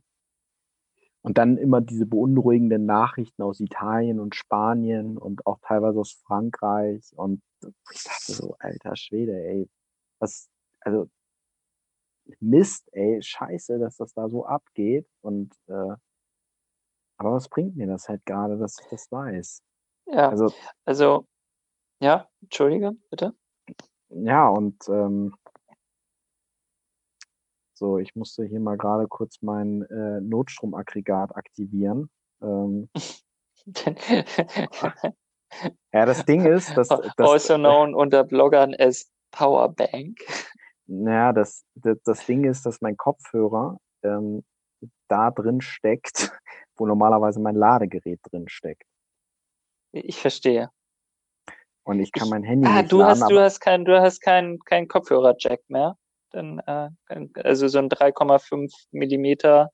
und 1.25 1.39
dann 1.39 1.57
immer 1.57 1.81
diese 1.81 2.05
beunruhigenden 2.05 2.85
Nachrichten 2.85 3.43
aus 3.43 3.59
Italien 3.59 4.21
und 4.21 4.35
Spanien 4.35 5.17
und 5.17 5.47
auch 5.47 5.59
teilweise 5.63 5.99
aus 5.99 6.13
Frankreich. 6.27 7.15
Und 7.17 7.41
ich 7.93 8.05
dachte 8.05 8.33
so, 8.33 8.57
alter 8.59 8.95
Schwede, 8.95 9.33
ey, 9.33 9.67
was, 10.19 10.51
also 10.81 11.09
Mist, 12.41 12.91
ey, 12.93 13.23
scheiße, 13.23 13.79
dass 13.79 13.97
das 13.97 14.13
da 14.13 14.29
so 14.29 14.45
abgeht. 14.45 15.07
Und 15.23 15.55
äh, 15.69 15.95
aber 17.17 17.33
was 17.33 17.49
bringt 17.49 17.75
mir 17.75 17.87
das 17.87 18.07
halt 18.09 18.27
gerade, 18.27 18.59
dass 18.59 18.79
ich 18.79 18.87
das 18.89 19.11
weiß? 19.11 19.63
Ja, 20.07 20.29
also, 20.29 20.53
also 20.85 21.27
ja, 22.01 22.29
entschuldige, 22.43 22.93
bitte. 23.11 23.35
Ja, 24.11 24.49
und 24.49 24.77
ähm, 24.89 25.35
so, 27.75 27.99
ich 27.99 28.15
musste 28.15 28.45
hier 28.45 28.61
mal 28.61 28.77
gerade 28.77 29.09
kurz 29.09 29.43
mein 29.43 29.83
äh, 29.83 30.21
Notstromaggregat 30.21 31.35
aktivieren. 31.35 32.09
Ähm, 32.41 32.89
ja, 35.93 36.07
das 36.07 36.25
Ding 36.25 36.47
ist, 36.47 36.77
dass, 36.77 36.89
dass 36.89 37.03
also 37.19 37.57
known 37.57 37.95
unter 37.95 38.23
Bloggern 38.25 38.75
as 38.79 39.11
Powerbank. 39.33 40.21
Naja, 40.87 41.33
das, 41.33 41.65
das, 41.75 41.99
das 42.05 42.25
Ding 42.27 42.45
ist, 42.45 42.65
dass 42.67 42.81
mein 42.81 42.97
Kopfhörer 42.97 43.79
ähm, 44.03 44.45
da 45.09 45.31
drin 45.31 45.61
steckt, 45.61 46.31
wo 46.77 46.87
normalerweise 46.87 47.41
mein 47.41 47.57
Ladegerät 47.57 48.21
drin 48.23 48.49
steckt. 48.49 48.85
Ich 49.93 50.21
verstehe. 50.21 50.71
Und 51.85 52.01
ich 52.01 52.13
kann 52.13 52.29
mein 52.31 52.43
Handy 52.43 52.67
ah, 52.67 52.81
nicht 52.81 52.93
du 52.93 52.99
laden. 52.99 53.23
Hast, 53.23 53.31
du 53.31 53.39
hast 53.39 53.61
keinen 53.61 53.85
du 53.85 54.01
hast 54.01 54.21
kein, 54.21 54.59
kein 54.61 54.89
Kopfhörer-Jack 54.89 55.61
mehr. 55.69 55.97
Dann, 56.31 56.59
äh, 56.61 56.89
also 57.43 57.69
so 57.69 57.79
ein 57.79 57.89
3,5 57.89 58.73
Millimeter 58.91 59.71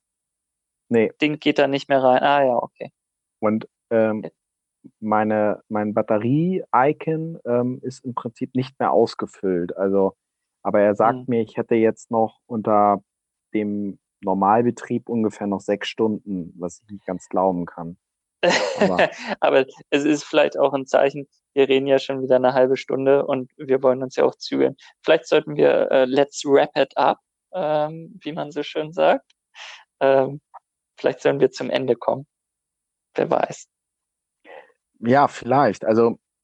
nee. 0.89 1.11
Ding 1.21 1.39
geht 1.39 1.57
da 1.57 1.67
nicht 1.67 1.89
mehr 1.89 2.03
rein. 2.03 2.21
Ah 2.21 2.43
ja, 2.43 2.55
okay. 2.55 2.91
Und 3.39 3.67
ähm, 3.89 4.25
meine, 4.99 5.61
mein 5.69 5.93
Batterie-Icon 5.93 7.39
ähm, 7.45 7.79
ist 7.81 8.03
im 8.03 8.13
Prinzip 8.13 8.55
nicht 8.55 8.79
mehr 8.79 8.91
ausgefüllt. 8.91 9.75
Also, 9.77 10.15
aber 10.63 10.81
er 10.81 10.95
sagt 10.95 11.19
hm. 11.19 11.25
mir, 11.27 11.41
ich 11.41 11.57
hätte 11.57 11.75
jetzt 11.75 12.11
noch 12.11 12.39
unter 12.45 13.03
dem 13.53 13.99
Normalbetrieb 14.21 15.09
ungefähr 15.09 15.47
noch 15.47 15.61
sechs 15.61 15.87
Stunden, 15.87 16.53
was 16.59 16.81
ich 16.83 16.89
nicht 16.91 17.05
ganz 17.05 17.27
glauben 17.29 17.65
kann. 17.65 17.97
Aber, 18.79 19.09
aber 19.39 19.65
es 19.89 20.05
ist 20.05 20.23
vielleicht 20.23 20.57
auch 20.57 20.73
ein 20.73 20.85
Zeichen, 20.85 21.27
wir 21.53 21.67
reden 21.67 21.87
ja 21.87 21.99
schon 21.99 22.21
wieder 22.21 22.37
eine 22.37 22.53
halbe 22.53 22.77
Stunde 22.77 23.25
und 23.25 23.51
wir 23.57 23.81
wollen 23.83 24.03
uns 24.03 24.15
ja 24.15 24.23
auch 24.23 24.35
zügeln. 24.35 24.75
Vielleicht 25.03 25.27
sollten 25.27 25.55
wir 25.55 25.91
äh, 25.91 26.05
let's 26.05 26.43
wrap 26.45 26.75
it 26.77 26.95
up, 26.95 27.19
ähm, 27.53 28.19
wie 28.21 28.31
man 28.31 28.51
so 28.51 28.63
schön 28.63 28.93
sagt. 28.93 29.31
Ähm, 29.99 30.41
vielleicht 30.97 31.21
sollen 31.21 31.39
wir 31.39 31.51
zum 31.51 31.69
Ende 31.69 31.95
kommen. 31.95 32.25
Wer 33.15 33.29
weiß. 33.29 33.67
Ja, 34.99 35.27
vielleicht. 35.27 35.83
Also 35.85 36.19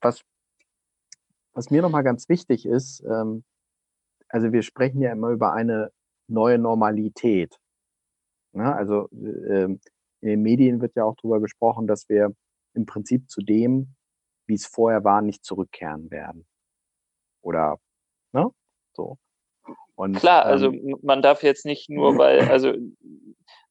was, 0.00 0.22
was 1.52 1.70
mir 1.70 1.82
nochmal 1.82 2.04
ganz 2.04 2.28
wichtig 2.28 2.66
ist, 2.66 3.02
ähm, 3.04 3.44
also 4.28 4.52
wir 4.52 4.62
sprechen 4.62 5.00
ja 5.00 5.12
immer 5.12 5.30
über 5.30 5.52
eine 5.52 5.92
neue 6.28 6.58
Normalität. 6.58 7.58
Ne? 8.52 8.74
Also 8.74 9.08
äh, 9.12 9.64
in 9.64 9.80
den 10.22 10.42
Medien 10.42 10.80
wird 10.80 10.96
ja 10.96 11.04
auch 11.04 11.16
darüber 11.16 11.40
gesprochen, 11.40 11.86
dass 11.86 12.08
wir 12.08 12.34
im 12.74 12.86
Prinzip 12.86 13.30
zu 13.30 13.42
dem, 13.42 13.95
wie 14.46 14.54
es 14.54 14.66
vorher 14.66 15.04
war, 15.04 15.22
nicht 15.22 15.44
zurückkehren 15.44 16.10
werden. 16.10 16.46
Oder, 17.42 17.78
ne? 18.32 18.50
So. 18.92 19.18
Und, 19.94 20.16
Klar, 20.16 20.44
also 20.44 20.66
ähm, 20.66 20.96
man 21.02 21.22
darf 21.22 21.42
jetzt 21.42 21.64
nicht 21.64 21.88
nur, 21.88 22.18
weil, 22.18 22.48
also 22.48 22.72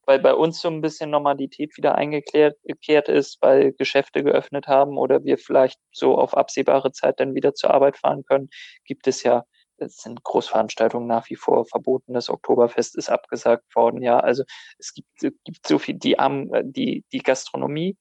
weil 0.06 0.20
bei 0.20 0.34
uns 0.34 0.62
so 0.62 0.70
ein 0.70 0.82
bisschen 0.82 1.10
Normalität 1.10 1.78
wieder 1.78 1.96
eingekehrt 1.96 3.10
ist, 3.10 3.38
weil 3.42 3.74
Geschäfte 3.74 4.24
geöffnet 4.24 4.68
haben 4.68 4.98
oder 4.98 5.24
wir 5.24 5.38
vielleicht 5.38 5.80
so 5.92 6.18
auf 6.18 6.38
absehbare 6.38 6.92
Zeit 6.92 7.20
dann 7.20 7.34
wieder 7.34 7.54
zur 7.56 7.72
Arbeit 7.72 7.98
fahren 7.98 8.24
können, 8.24 8.50
gibt 8.86 9.08
es 9.08 9.24
ja, 9.24 9.46
es 9.78 9.98
sind 9.98 10.24
Großveranstaltungen 10.24 11.08
nach 11.08 11.30
wie 11.30 11.36
vor 11.36 11.66
verboten. 11.66 12.14
Das 12.14 12.30
Oktoberfest 12.30 12.96
ist 12.96 13.10
abgesagt 13.10 13.76
worden. 13.76 14.02
Ja, 14.02 14.20
also 14.20 14.44
es 14.80 14.94
gibt, 14.94 15.10
es 15.22 15.34
gibt 15.44 15.68
so 15.68 15.80
viel, 15.80 15.96
die, 15.96 16.16
die, 16.64 17.04
die 17.12 17.20
Gastronomie, 17.20 17.98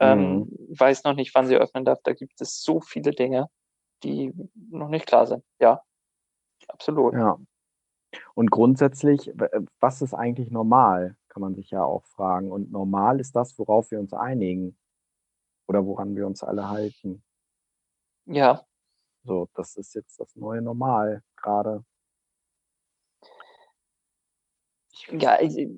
ähm, 0.00 0.38
mhm. 0.38 0.48
weiß 0.78 1.04
noch 1.04 1.14
nicht, 1.14 1.34
wann 1.34 1.46
sie 1.46 1.56
öffnen 1.56 1.84
darf. 1.84 2.00
Da 2.02 2.12
gibt 2.12 2.40
es 2.40 2.62
so 2.62 2.80
viele 2.80 3.12
Dinge, 3.12 3.48
die 4.02 4.32
noch 4.70 4.88
nicht 4.88 5.06
klar 5.06 5.26
sind. 5.26 5.44
Ja, 5.60 5.82
absolut. 6.68 7.14
Ja. 7.14 7.38
Und 8.34 8.50
grundsätzlich, 8.50 9.32
was 9.80 10.02
ist 10.02 10.14
eigentlich 10.14 10.50
normal? 10.50 11.16
kann 11.38 11.42
man 11.42 11.54
sich 11.54 11.70
ja 11.70 11.84
auch 11.84 12.04
fragen. 12.04 12.50
Und 12.50 12.72
normal 12.72 13.20
ist 13.20 13.36
das, 13.36 13.56
worauf 13.60 13.92
wir 13.92 14.00
uns 14.00 14.12
einigen 14.12 14.76
oder 15.68 15.86
woran 15.86 16.16
wir 16.16 16.26
uns 16.26 16.42
alle 16.42 16.68
halten. 16.68 17.22
Ja. 18.26 18.66
So, 19.22 19.48
das 19.54 19.76
ist 19.76 19.94
jetzt 19.94 20.18
das 20.18 20.34
neue 20.34 20.60
Normal 20.60 21.22
gerade. 21.36 21.84
Ja, 25.10 25.40
ich, 25.40 25.68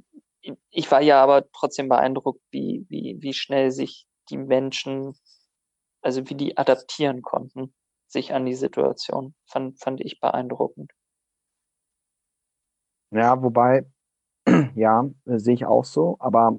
ich 0.70 0.90
war 0.90 1.02
ja 1.02 1.22
aber 1.22 1.50
trotzdem 1.52 1.90
beeindruckt, 1.90 2.40
wie, 2.50 2.86
wie, 2.88 3.18
wie 3.20 3.34
schnell 3.34 3.70
sich 3.70 4.06
die 4.30 4.38
Menschen, 4.38 5.14
also 6.02 6.28
wie 6.28 6.34
die 6.34 6.56
adaptieren 6.56 7.22
konnten, 7.22 7.74
sich 8.06 8.32
an 8.32 8.46
die 8.46 8.54
Situation. 8.54 9.34
Fand, 9.46 9.78
fand 9.80 10.00
ich 10.00 10.20
beeindruckend. 10.20 10.92
Ja, 13.12 13.42
wobei 13.42 13.86
ja, 14.74 15.08
sehe 15.24 15.54
ich 15.54 15.66
auch 15.66 15.84
so. 15.84 16.16
Aber 16.18 16.58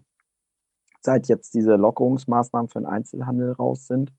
seit 1.02 1.28
jetzt 1.28 1.54
diese 1.54 1.76
Lockerungsmaßnahmen 1.76 2.70
für 2.70 2.80
den 2.80 2.86
Einzelhandel 2.86 3.54
raus 3.54 3.88
sind, 3.88 4.14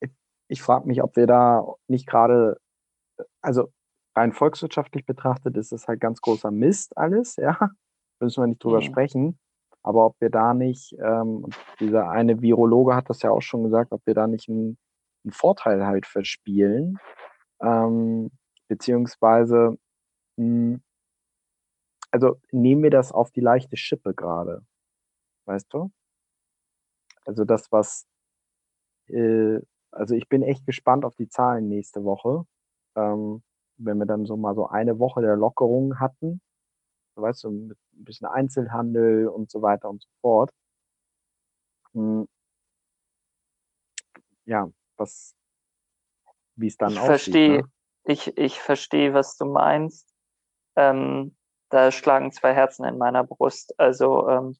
ich, 0.00 0.10
ich 0.48 0.62
frage 0.62 0.86
mich, 0.86 1.02
ob 1.02 1.16
wir 1.16 1.26
da 1.26 1.74
nicht 1.88 2.06
gerade, 2.06 2.60
also 3.42 3.72
rein 4.16 4.32
volkswirtschaftlich 4.32 5.06
betrachtet, 5.06 5.56
ist 5.56 5.72
es 5.72 5.86
halt 5.88 6.00
ganz 6.00 6.20
großer 6.20 6.50
Mist 6.50 6.96
alles, 6.96 7.36
ja. 7.36 7.70
Müssen 8.20 8.42
wir 8.42 8.48
nicht 8.48 8.62
drüber 8.62 8.78
mhm. 8.78 8.84
sprechen. 8.84 9.38
Aber 9.82 10.06
ob 10.06 10.20
wir 10.20 10.30
da 10.30 10.54
nicht, 10.54 10.94
ähm, 11.02 11.46
dieser 11.78 12.10
eine 12.10 12.42
Virologe 12.42 12.94
hat 12.94 13.08
das 13.10 13.22
ja 13.22 13.30
auch 13.30 13.42
schon 13.42 13.64
gesagt, 13.64 13.92
ob 13.92 14.04
wir 14.06 14.14
da 14.14 14.26
nicht 14.26 14.48
einen, 14.48 14.78
einen 15.24 15.32
Vorteil 15.32 15.86
halt 15.86 16.06
verspielen, 16.06 16.98
ähm, 17.62 18.30
beziehungsweise 18.68 19.78
mh, 20.36 20.74
hm, 20.74 20.82
also 22.10 22.40
nehmen 22.50 22.82
wir 22.82 22.90
das 22.90 23.12
auf 23.12 23.30
die 23.30 23.40
leichte 23.40 23.76
Schippe 23.76 24.14
gerade. 24.14 24.64
Weißt 25.46 25.72
du? 25.72 25.90
Also 27.24 27.44
das, 27.44 27.70
was, 27.72 28.06
äh, 29.08 29.60
also 29.92 30.14
ich 30.14 30.28
bin 30.28 30.42
echt 30.42 30.66
gespannt 30.66 31.04
auf 31.04 31.16
die 31.16 31.28
Zahlen 31.28 31.68
nächste 31.68 32.04
Woche. 32.04 32.46
Ähm, 32.96 33.42
wenn 33.78 33.98
wir 33.98 34.06
dann 34.06 34.26
so 34.26 34.36
mal 34.36 34.54
so 34.54 34.68
eine 34.68 34.98
Woche 34.98 35.22
der 35.22 35.36
Lockerung 35.36 36.00
hatten, 36.00 36.40
weißt 37.20 37.44
du, 37.44 37.50
mit 37.50 37.78
ein 37.94 38.04
bisschen 38.04 38.26
Einzelhandel 38.26 39.28
und 39.28 39.50
so 39.50 39.62
weiter 39.62 39.88
und 39.88 40.02
so 40.02 40.08
fort. 40.20 40.50
Hm. 41.92 42.28
Ja, 44.44 44.70
was, 44.96 45.34
wie 46.56 46.66
es 46.66 46.76
dann 46.76 46.92
ich 46.92 47.00
aussieht. 47.00 47.34
Ne? 47.34 47.62
ich, 48.04 48.36
ich 48.36 48.60
verstehe, 48.60 49.14
was 49.14 49.36
du 49.36 49.44
meinst. 49.44 50.08
Ähm, 50.76 51.36
da 51.68 51.90
schlagen 51.92 52.32
zwei 52.32 52.52
Herzen 52.52 52.84
in 52.84 52.98
meiner 52.98 53.24
Brust. 53.24 53.78
Also 53.78 54.28
ähm, 54.28 54.56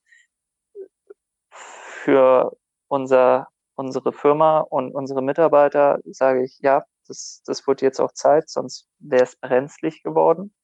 für 1.51 2.57
unser, 2.89 3.49
unsere 3.75 4.13
Firma 4.13 4.61
und 4.61 4.95
unsere 4.95 5.23
Mitarbeiter 5.23 6.01
sage 6.05 6.45
ich, 6.45 6.59
ja, 6.61 6.85
das, 7.07 7.43
das 7.45 7.67
wird 7.67 7.83
jetzt 7.83 8.01
auch 8.01 8.13
Zeit, 8.13 8.49
sonst 8.49 8.89
wäre 8.99 9.25
es 9.25 9.37
brenzlig 9.37 10.03
geworden. 10.03 10.55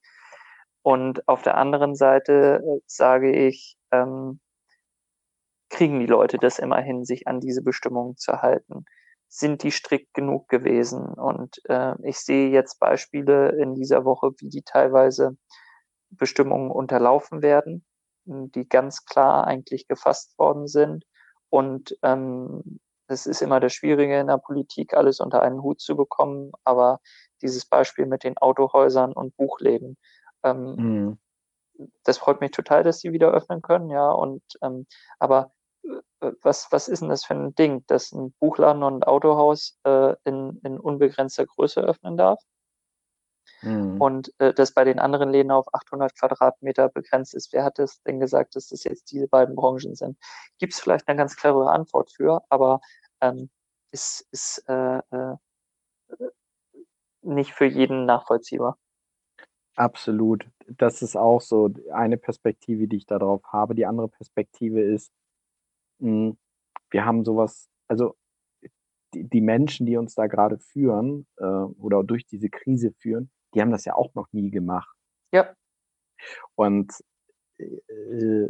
Und 0.87 1.27
auf 1.27 1.43
der 1.43 1.57
anderen 1.57 1.97
Seite 1.97 2.63
äh, 2.65 2.81
sage 2.87 3.33
ich, 3.33 3.77
ähm, 3.91 4.39
kriegen 5.69 5.99
die 5.99 6.07
Leute 6.07 6.39
das 6.39 6.61
immerhin, 6.61 7.05
sich 7.05 7.27
an 7.27 7.41
diese 7.41 7.61
Bestimmungen 7.61 8.17
zu 8.17 8.41
halten? 8.41 8.85
Sind 9.27 9.65
die 9.65 9.73
strikt 9.73 10.15
genug 10.15 10.49
gewesen? 10.49 11.03
Und 11.07 11.61
äh, 11.65 11.95
ich 12.05 12.19
sehe 12.19 12.51
jetzt 12.51 12.79
Beispiele 12.79 13.49
in 13.61 13.75
dieser 13.75 14.05
Woche, 14.05 14.31
wie 14.39 14.49
die 14.49 14.63
teilweise 14.63 15.37
Bestimmungen 16.11 16.71
unterlaufen 16.71 17.43
werden, 17.43 17.85
die 18.25 18.69
ganz 18.69 19.05
klar 19.05 19.45
eigentlich 19.45 19.89
gefasst 19.89 20.39
worden 20.39 20.69
sind. 20.69 21.05
Und 21.49 21.99
ähm, 22.05 22.79
es 23.09 23.27
ist 23.27 23.43
immer 23.43 23.59
das 23.59 23.73
Schwierige 23.73 24.21
in 24.21 24.29
der 24.29 24.39
Politik, 24.39 24.95
alles 24.95 25.19
unter 25.19 25.43
einen 25.43 25.63
Hut 25.63 25.81
zu 25.81 25.97
bekommen. 25.97 26.53
Aber 26.63 27.01
dieses 27.43 27.67
Beispiel 27.67 28.07
mit 28.07 28.23
den 28.23 28.39
Autohäusern 28.39 29.13
und 29.13 29.37
Buchläden, 29.37 29.97
ähm, 30.43 30.75
mhm. 30.77 31.19
das 32.05 32.19
freut 32.19 32.41
mich 32.41 32.53
total, 32.53 32.83
dass 32.83 33.01
sie 33.01 33.13
wieder 33.13 33.33
öffnen 33.33 33.63
können, 33.63 33.91
ja. 33.91 34.11
Und 34.11 34.43
ähm, 34.63 34.87
aber 35.19 35.53
äh, 36.21 36.33
was, 36.43 36.69
was 36.71 36.89
ist 36.89 37.01
denn 37.03 37.09
das 37.09 37.25
für 37.25 37.35
ein 37.35 37.55
Ding, 37.55 37.85
dass 37.87 38.13
ein 38.13 38.33
Buchladen 38.41 38.83
und 38.83 39.01
ein 39.01 39.05
Autohaus 39.05 39.79
äh, 39.85 40.15
in, 40.25 40.61
in 40.65 40.79
unbegrenzter 40.79 41.47
Größe 41.47 41.81
öffnen 41.81 42.17
darf? 42.17 42.41
Mhm. 43.63 44.01
Und 44.01 44.33
äh, 44.39 44.53
das 44.55 44.73
bei 44.73 44.85
den 44.85 44.99
anderen 44.99 45.31
Läden 45.31 45.51
auf 45.51 45.67
800 45.73 46.19
Quadratmeter 46.19 46.89
begrenzt 46.89 47.35
ist. 47.35 47.53
Wer 47.53 47.65
hat 47.65 47.79
es 47.79 48.03
denn 48.03 48.21
gesagt, 48.21 48.57
dass 48.57 48.69
das 48.69 48.85
jetzt 48.85 49.11
diese 49.13 49.29
beiden 49.29 49.57
Branchen 49.57 49.95
sind? 49.95 50.19
Gibt 50.59 50.75
es 50.75 50.81
vielleicht 50.81 51.09
eine 51.09 51.17
ganz 51.17 51.37
clevere 51.37 51.71
Antwort 51.71 52.11
für, 52.13 52.43
aber 52.49 52.81
ähm, 53.21 53.51
ist, 53.93 54.27
ist 54.31 54.65
äh, 54.69 54.99
äh, 55.11 55.37
nicht 57.23 57.53
für 57.53 57.67
jeden 57.67 58.07
nachvollziehbar. 58.07 58.79
Absolut. 59.77 60.49
Das 60.67 61.03
ist 61.03 61.17
auch 61.17 61.41
so 61.41 61.71
eine 61.93 62.17
Perspektive, 62.17 62.89
die 62.89 62.97
ich 62.97 63.07
darauf 63.07 63.43
habe. 63.53 63.75
Die 63.75 63.87
andere 63.87 64.09
Perspektive 64.09 64.81
ist, 64.81 65.13
mh, 66.01 66.31
hm, 66.31 66.39
wir 66.91 67.05
haben 67.05 67.25
sowas, 67.25 67.69
also 67.89 68.17
die, 69.15 69.25
die 69.25 69.41
Menschen, 69.41 69.87
die 69.87 69.97
uns 69.97 70.15
da 70.15 70.27
gerade 70.27 70.59
führen 70.59 71.27
äh, 71.39 71.45
oder 71.45 72.05
durch 72.05 72.27
diese 72.27 72.49
Krise 72.51 72.93
führen, 72.99 73.31
die 73.55 73.61
haben 73.61 73.71
das 73.71 73.85
ja 73.85 73.95
auch 73.95 74.15
noch 74.15 74.29
nie 74.33 74.51
gemacht. 74.51 74.97
Ja. 75.33 75.55
Und 76.55 76.93
äh, 77.59 78.49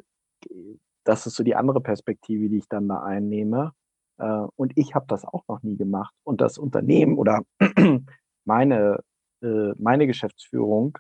das 1.05 1.27
ist 1.27 1.37
so 1.37 1.45
die 1.45 1.55
andere 1.55 1.81
Perspektive, 1.81 2.49
die 2.49 2.59
ich 2.59 2.69
dann 2.69 2.89
da 2.89 3.03
einnehme. 3.03 3.73
Äh, 4.19 4.47
und 4.57 4.73
ich 4.77 4.95
habe 4.95 5.07
das 5.09 5.25
auch 5.25 5.45
noch 5.49 5.63
nie 5.63 5.77
gemacht. 5.77 6.15
Und 6.25 6.41
das 6.41 6.59
Unternehmen 6.59 7.19
oder 7.19 7.43
meine, 8.45 9.03
äh, 9.43 9.73
meine 9.79 10.07
Geschäftsführung 10.07 10.99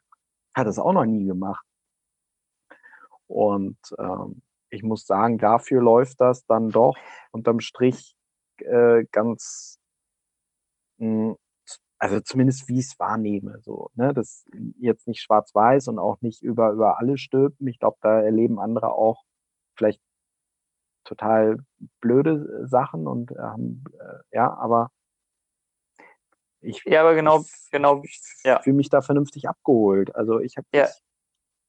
hat 0.57 0.67
das 0.67 0.79
auch 0.79 0.93
noch 0.93 1.05
nie 1.05 1.27
gemacht. 1.27 1.65
Und 3.29 3.79
ähm, 3.99 4.43
ich 4.71 4.83
muss 4.83 5.07
sagen, 5.07 5.39
dafür 5.39 5.83
läuft 5.83 6.21
das 6.21 6.47
dann 6.47 6.71
doch 6.71 6.97
unterm 7.33 7.61
Strich 7.61 8.17
äh, 8.59 9.05
ganz 9.13 9.79
mh, 10.99 11.31
hm, 11.31 11.37
also 11.99 12.21
zumindest 12.21 12.69
wie 12.69 12.79
ich 12.79 12.87
es 12.87 12.99
wahrnehme, 12.99 13.61
so, 13.63 13.91
ne, 13.95 14.13
das 14.13 14.45
jetzt 14.79 15.07
nicht 15.09 15.23
schwarz-weiß 15.23 15.89
und 15.89 15.99
auch 15.99 16.21
nicht 16.21 16.43
über, 16.43 16.71
über 16.73 16.99
alle 16.99 17.17
stülpen. 17.19 17.67
Ich 17.69 17.79
glaube, 17.79 17.97
da 18.03 18.21
erleben 18.21 18.59
andere 18.61 18.93
auch 18.93 19.25
vielleicht 19.77 20.01
total 21.05 21.59
blöde 22.01 22.67
Sachen 22.67 23.07
und 23.07 23.33
ähm, 23.33 23.85
äh, 23.99 24.37
ja, 24.37 24.53
aber 24.55 24.91
ich, 26.61 26.83
ja, 26.85 27.01
aber 27.01 27.15
genau, 27.15 27.41
ich, 27.41 27.71
genau, 27.71 28.03
ja. 28.45 28.61
fühle 28.63 28.77
mich 28.77 28.89
da 28.89 29.03
vernünftig 29.03 29.49
abgeholt. 29.49 30.15
Also 30.15 30.41
ich 30.41 30.57
habe 30.57 30.67
ja. 30.75 30.89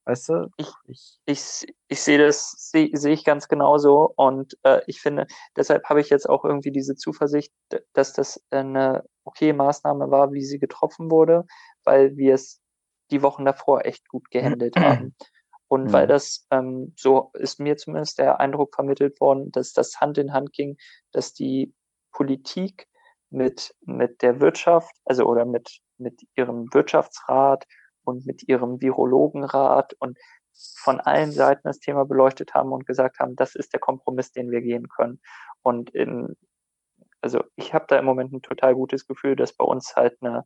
Weißt 0.08 0.30
du? 0.30 0.50
Ich, 0.56 0.70
ich, 0.86 1.20
ich, 1.26 1.76
ich 1.90 2.02
sehe 2.02 2.18
das, 2.18 2.52
sehe 2.52 2.90
seh 2.94 3.12
ich 3.12 3.26
ganz 3.26 3.50
genauso 3.50 4.14
und 4.16 4.58
äh, 4.64 4.80
ich 4.88 5.02
finde, 5.02 5.28
deshalb 5.58 5.84
habe 5.90 6.00
ich 6.00 6.10
jetzt 6.10 6.30
auch 6.30 6.46
irgendwie 6.46 6.72
diese 6.72 6.96
Zuversicht, 6.96 7.52
dass 7.92 8.14
das 8.14 8.42
eine 8.50 9.04
okay 9.26 9.52
Maßnahme 9.52 10.10
war, 10.10 10.32
wie 10.32 10.46
sie 10.46 10.60
getroffen 10.60 11.12
wurde, 11.12 11.46
weil 11.84 12.16
wir 12.16 12.36
es 12.36 12.62
die 13.12 13.22
Wochen 13.22 13.44
davor 13.44 13.86
echt 13.86 14.08
gut 14.08 14.32
gehandelt 14.32 14.76
haben. 14.78 15.14
Und 15.68 15.88
mhm. 15.88 15.92
weil 15.92 16.08
das, 16.08 16.48
ähm, 16.52 16.94
so 16.96 17.32
ist 17.34 17.60
mir 17.60 17.76
zumindest 17.76 18.18
der 18.20 18.40
Eindruck 18.40 18.76
vermittelt 18.76 19.20
worden, 19.20 19.52
dass 19.52 19.74
das 19.74 20.00
Hand 20.00 20.18
in 20.18 20.32
Hand 20.32 20.54
ging, 20.54 20.78
dass 21.12 21.34
die 21.34 21.74
Politik 22.14 22.88
mit, 23.30 23.76
mit 23.82 24.22
der 24.22 24.40
Wirtschaft, 24.40 24.96
also 25.06 25.26
oder 25.26 25.46
mit 25.46 25.82
mit 25.98 26.22
ihrem 26.36 26.74
Wirtschaftsrat 26.74 27.66
und 28.04 28.26
mit 28.26 28.48
ihrem 28.48 28.82
Virologenrat 28.82 29.94
und 30.00 30.18
von 30.80 31.00
allen 31.00 31.32
Seiten 31.32 31.62
das 31.66 31.80
Thema 31.80 32.06
beleuchtet 32.06 32.54
haben 32.54 32.72
und 32.72 32.88
gesagt 32.88 33.20
haben, 33.20 33.36
das 33.36 33.56
ist 33.56 33.74
der 33.74 33.80
Kompromiss, 33.80 34.32
den 34.32 34.50
wir 34.50 34.62
gehen 34.62 34.88
können. 34.90 35.22
Und 35.62 35.92
in, 35.92 36.36
also 37.22 37.44
ich 37.56 37.74
habe 37.74 37.86
da 37.88 37.98
im 38.00 38.06
Moment 38.06 38.34
ein 38.34 38.42
total 38.42 38.74
gutes 38.74 39.06
Gefühl, 39.06 39.36
dass 39.36 39.54
bei 39.54 39.66
uns 39.66 39.96
halt 39.96 40.18
eine 40.22 40.46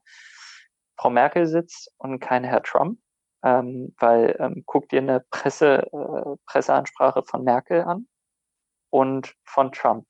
Frau 0.98 1.10
Merkel 1.10 1.46
sitzt 1.48 1.94
und 1.98 2.20
kein 2.20 2.44
Herr 2.44 2.64
Trump. 2.64 3.00
Ähm, 3.44 3.96
weil 3.98 4.36
ähm, 4.40 4.64
guck 4.68 4.88
dir 4.90 5.00
eine 5.00 5.22
Presse, 5.32 5.88
äh, 5.92 6.38
Presseansprache 6.46 7.24
von 7.24 7.44
Merkel 7.44 7.82
an 7.82 8.08
und 8.92 9.36
von 9.46 9.72
Trump. 9.72 10.06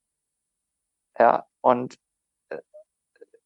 Ja, 1.18 1.48
und 1.62 1.98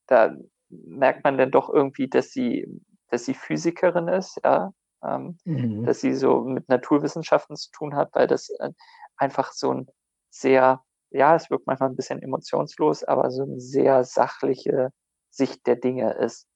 da 0.08 0.36
merkt 0.70 1.24
man 1.24 1.38
dann 1.38 1.52
doch 1.52 1.70
irgendwie, 1.70 2.08
dass 2.08 2.32
sie, 2.32 2.68
dass 3.10 3.26
sie 3.26 3.34
Physikerin 3.34 4.08
ist, 4.08 4.40
ja, 4.44 4.72
ähm, 5.04 5.38
mhm. 5.46 5.86
dass 5.86 6.02
sie 6.02 6.14
so 6.14 6.42
mit 6.42 6.68
Naturwissenschaften 6.70 7.56
zu 7.56 7.72
tun 7.72 7.96
hat, 7.96 8.10
weil 8.14 8.28
das 8.28 8.50
äh, 8.60 8.72
einfach 9.18 9.52
so 9.52 9.74
ein 9.74 9.88
sehr, 10.30 10.84
ja, 11.12 11.36
es 11.36 11.50
wirkt 11.50 11.68
manchmal 11.68 11.90
ein 11.90 11.96
bisschen 11.96 12.22
emotionslos, 12.22 13.04
aber 13.04 13.32
so 13.32 13.44
eine 13.44 13.60
sehr 13.60 14.04
sachliche 14.04 14.92
Sicht 15.30 15.66
der 15.68 15.76
Dinge 15.76 16.14
ist. 16.14 16.48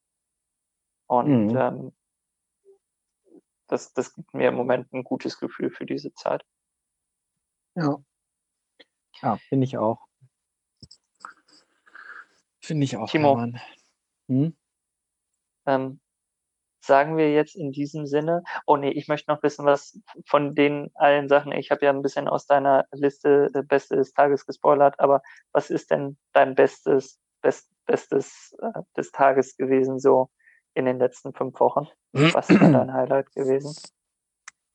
Und 1.07 1.47
mhm. 1.47 1.57
ähm, 1.57 1.91
das, 3.67 3.93
das 3.93 4.13
gibt 4.13 4.33
mir 4.33 4.49
im 4.49 4.55
Moment 4.55 4.91
ein 4.93 5.03
gutes 5.03 5.39
Gefühl 5.39 5.69
für 5.69 5.85
diese 5.85 6.13
Zeit. 6.13 6.43
Ja. 7.75 7.97
Ja, 9.21 9.37
finde 9.49 9.65
ich 9.65 9.77
auch. 9.77 10.08
Finde 12.69 12.83
ich 12.83 12.95
auch, 12.97 13.09
Timo. 13.09 13.35
Hm? 14.27 14.55
Ähm, 15.65 15.99
sagen 16.81 17.17
wir 17.17 17.33
jetzt 17.33 17.55
in 17.55 17.71
diesem 17.71 18.05
Sinne, 18.05 18.43
oh 18.67 18.77
nee, 18.77 18.91
ich 18.91 19.07
möchte 19.07 19.31
noch 19.31 19.41
wissen, 19.41 19.65
was 19.65 19.99
von 20.27 20.53
den 20.53 20.91
allen 20.93 21.29
Sachen, 21.29 21.51
ich 21.51 21.71
habe 21.71 21.83
ja 21.83 21.91
ein 21.91 22.03
bisschen 22.03 22.27
aus 22.27 22.45
deiner 22.45 22.85
Liste 22.91 23.49
äh, 23.55 23.63
Beste 23.63 23.95
des 23.95 24.13
Tages 24.13 24.45
gespoilert, 24.45 24.99
aber 24.99 25.23
was 25.51 25.71
ist 25.71 25.89
denn 25.89 26.19
dein 26.31 26.53
Bestes, 26.53 27.19
Best, 27.41 27.71
Bestes 27.87 28.55
äh, 28.61 28.81
des 28.95 29.11
Tages 29.11 29.57
gewesen 29.57 29.97
so 29.97 30.29
in 30.75 30.85
den 30.85 30.99
letzten 30.99 31.33
fünf 31.33 31.59
Wochen? 31.59 31.87
Was 32.11 32.51
war 32.51 32.71
dein 32.71 32.93
Highlight 32.93 33.31
gewesen? 33.31 33.75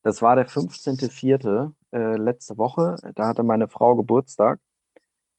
Das 0.03 0.20
war 0.20 0.34
der 0.34 0.49
15.04. 0.49 1.72
Äh, 1.92 2.16
letzte 2.16 2.59
Woche. 2.59 2.97
Da 3.14 3.28
hatte 3.28 3.45
meine 3.45 3.68
Frau 3.68 3.95
Geburtstag. 3.95 4.59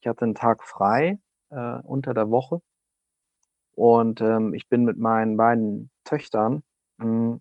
Ich 0.00 0.06
hatte 0.06 0.24
einen 0.24 0.34
Tag 0.34 0.64
frei 0.64 1.18
äh, 1.50 1.80
unter 1.82 2.14
der 2.14 2.30
Woche 2.30 2.60
und 3.76 4.22
ähm, 4.22 4.54
ich 4.54 4.68
bin 4.68 4.84
mit 4.84 4.96
meinen 4.96 5.36
beiden 5.36 5.90
Töchtern 6.04 6.62
mh, 6.96 7.04
hm, 7.04 7.40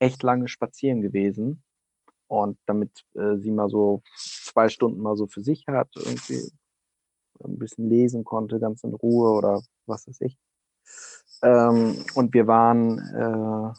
echt 0.00 0.22
lange 0.22 0.48
spazieren 0.48 1.00
gewesen. 1.00 1.62
Und 2.26 2.58
damit 2.66 3.06
äh, 3.14 3.36
sie 3.38 3.52
mal 3.52 3.70
so 3.70 4.02
zwei 4.16 4.68
Stunden 4.68 5.00
mal 5.00 5.16
so 5.16 5.28
für 5.28 5.42
sich 5.42 5.66
hat, 5.66 5.88
irgendwie 5.94 6.52
ein 7.42 7.58
bisschen 7.58 7.88
lesen 7.88 8.24
konnte, 8.24 8.60
ganz 8.60 8.82
in 8.84 8.92
Ruhe 8.94 9.30
oder 9.30 9.62
was 9.86 10.08
weiß 10.08 10.20
ich. 10.22 10.36
Ähm, 11.42 12.04
und 12.14 12.34
wir 12.34 12.46
waren 12.48 12.98
äh, 12.98 13.78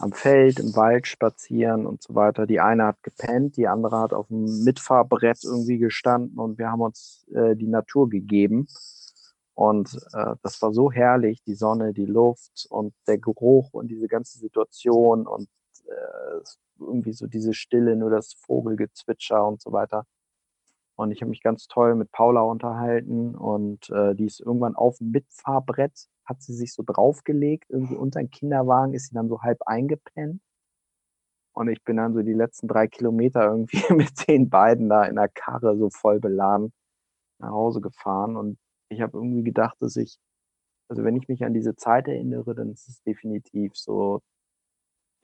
am 0.00 0.12
Feld, 0.12 0.58
im 0.58 0.74
Wald 0.76 1.06
spazieren 1.06 1.86
und 1.86 2.02
so 2.02 2.14
weiter. 2.14 2.46
Die 2.46 2.58
eine 2.58 2.86
hat 2.86 3.02
gepennt, 3.02 3.56
die 3.58 3.68
andere 3.68 4.00
hat 4.00 4.12
auf 4.14 4.28
dem 4.28 4.64
Mitfahrbrett 4.64 5.44
irgendwie 5.44 5.78
gestanden 5.78 6.38
und 6.38 6.58
wir 6.58 6.70
haben 6.70 6.80
uns 6.80 7.26
äh, 7.34 7.54
die 7.54 7.66
Natur 7.66 8.08
gegeben. 8.08 8.66
Und 9.52 9.94
äh, 10.14 10.36
das 10.42 10.62
war 10.62 10.72
so 10.72 10.90
herrlich, 10.90 11.42
die 11.44 11.54
Sonne, 11.54 11.92
die 11.92 12.06
Luft 12.06 12.66
und 12.70 12.94
der 13.06 13.18
Geruch 13.18 13.74
und 13.74 13.88
diese 13.88 14.08
ganze 14.08 14.38
Situation 14.38 15.26
und 15.26 15.48
äh, 15.86 16.40
irgendwie 16.78 17.12
so 17.12 17.26
diese 17.26 17.52
Stille, 17.52 17.94
nur 17.94 18.08
das 18.08 18.32
Vogelgezwitscher 18.32 19.46
und 19.46 19.60
so 19.60 19.70
weiter. 19.70 20.06
Und 20.96 21.12
ich 21.12 21.20
habe 21.20 21.30
mich 21.30 21.42
ganz 21.42 21.66
toll 21.68 21.94
mit 21.94 22.10
Paula 22.10 22.40
unterhalten 22.40 23.34
und 23.34 23.90
äh, 23.90 24.14
die 24.14 24.26
ist 24.26 24.40
irgendwann 24.40 24.76
auf 24.76 24.96
dem 24.96 25.10
Mitfahrbrett, 25.10 26.08
hat 26.30 26.40
sie 26.40 26.54
sich 26.54 26.72
so 26.72 26.82
draufgelegt, 26.86 27.66
irgendwie 27.68 27.96
unter 27.96 28.20
den 28.20 28.30
Kinderwagen 28.30 28.94
ist 28.94 29.08
sie 29.08 29.14
dann 29.14 29.28
so 29.28 29.42
halb 29.42 29.60
eingepennt. 29.66 30.40
Und 31.52 31.68
ich 31.68 31.82
bin 31.82 31.96
dann 31.96 32.14
so 32.14 32.22
die 32.22 32.32
letzten 32.32 32.68
drei 32.68 32.86
Kilometer 32.86 33.42
irgendwie 33.42 33.82
mit 33.92 34.28
den 34.28 34.48
beiden 34.48 34.88
da 34.88 35.04
in 35.04 35.16
der 35.16 35.28
Karre 35.28 35.76
so 35.76 35.90
voll 35.90 36.20
beladen 36.20 36.72
nach 37.38 37.50
Hause 37.50 37.80
gefahren. 37.80 38.36
Und 38.36 38.58
ich 38.88 39.00
habe 39.00 39.18
irgendwie 39.18 39.42
gedacht, 39.42 39.76
dass 39.80 39.96
ich, 39.96 40.18
also 40.88 41.04
wenn 41.04 41.16
ich 41.16 41.28
mich 41.28 41.44
an 41.44 41.52
diese 41.52 41.74
Zeit 41.74 42.06
erinnere, 42.06 42.54
dann 42.54 42.70
ist 42.70 42.88
es 42.88 43.02
definitiv 43.02 43.76
so, 43.76 44.22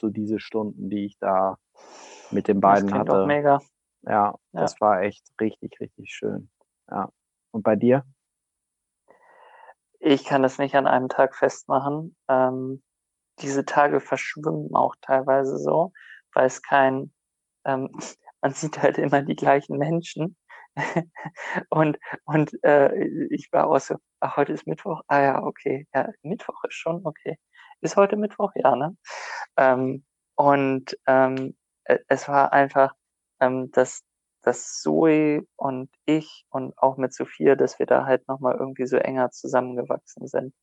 so 0.00 0.10
diese 0.10 0.40
Stunden, 0.40 0.90
die 0.90 1.06
ich 1.06 1.18
da 1.18 1.56
mit 2.32 2.48
den 2.48 2.60
beiden 2.60 2.88
das 2.88 2.98
hatte. 2.98 3.12
Doch 3.12 3.26
mega. 3.26 3.60
Ja, 4.02 4.34
ja, 4.52 4.60
das 4.60 4.80
war 4.80 5.02
echt 5.02 5.24
richtig, 5.40 5.80
richtig 5.80 6.12
schön. 6.12 6.50
Ja. 6.90 7.10
Und 7.52 7.62
bei 7.62 7.76
dir? 7.76 8.04
Ich 10.00 10.24
kann 10.24 10.42
das 10.42 10.58
nicht 10.58 10.74
an 10.74 10.86
einem 10.86 11.08
Tag 11.08 11.34
festmachen. 11.34 12.16
Ähm, 12.28 12.82
diese 13.40 13.64
Tage 13.64 14.00
verschwimmen 14.00 14.74
auch 14.74 14.94
teilweise 15.02 15.58
so, 15.58 15.92
weil 16.34 16.46
es 16.46 16.62
kein, 16.62 17.12
ähm, 17.66 17.90
man 18.42 18.52
sieht 18.52 18.82
halt 18.82 18.98
immer 18.98 19.22
die 19.22 19.36
gleichen 19.36 19.78
Menschen. 19.78 20.36
und 21.70 21.98
und 22.26 22.52
äh, 22.64 22.94
ich 23.30 23.48
war 23.52 23.68
auch 23.68 23.80
so, 23.80 23.96
ach, 24.20 24.36
heute 24.38 24.52
ist 24.52 24.66
Mittwoch. 24.66 25.02
Ah 25.08 25.22
ja, 25.22 25.42
okay. 25.42 25.86
Ja, 25.94 26.08
Mittwoch 26.22 26.62
ist 26.64 26.74
schon, 26.76 27.06
okay. 27.06 27.38
Ist 27.82 27.96
heute 27.96 28.16
Mittwoch? 28.16 28.52
Ja, 28.56 28.76
ne? 28.76 28.96
Ähm, 29.58 30.04
und 30.36 30.96
ähm, 31.06 31.56
e, 31.86 31.98
es 32.08 32.28
war 32.28 32.52
einfach, 32.52 32.94
ähm, 33.40 33.70
dass, 33.72 34.02
dass 34.46 34.80
Zoe 34.80 35.44
und 35.56 35.90
ich 36.04 36.46
und 36.50 36.78
auch 36.78 36.98
mit 36.98 37.12
Sophia, 37.12 37.56
dass 37.56 37.80
wir 37.80 37.86
da 37.86 38.06
halt 38.06 38.28
nochmal 38.28 38.54
irgendwie 38.56 38.86
so 38.86 38.96
enger 38.96 39.32
zusammengewachsen 39.32 40.28
sind. 40.28 40.54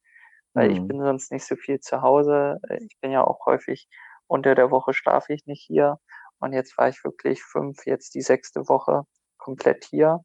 Weil 0.53 0.69
mhm. 0.69 0.75
ich 0.75 0.87
bin 0.87 1.01
sonst 1.01 1.33
nicht 1.33 1.45
so 1.45 1.57
viel 1.57 1.81
zu 1.81 2.01
Hause. 2.01 2.59
Ich 2.79 2.97
bin 3.01 3.11
ja 3.11 3.25
auch 3.25 3.45
häufig 3.45 3.89
unter 4.27 4.55
der 4.55 4.71
Woche 4.71 4.93
schlafe 4.93 5.33
ich 5.33 5.45
nicht 5.47 5.63
hier. 5.65 5.99
Und 6.39 6.53
jetzt 6.53 6.77
war 6.77 6.87
ich 6.87 7.03
wirklich 7.03 7.43
fünf, 7.43 7.85
jetzt 7.85 8.15
die 8.15 8.21
sechste 8.21 8.69
Woche 8.69 9.03
komplett 9.37 9.83
hier, 9.83 10.23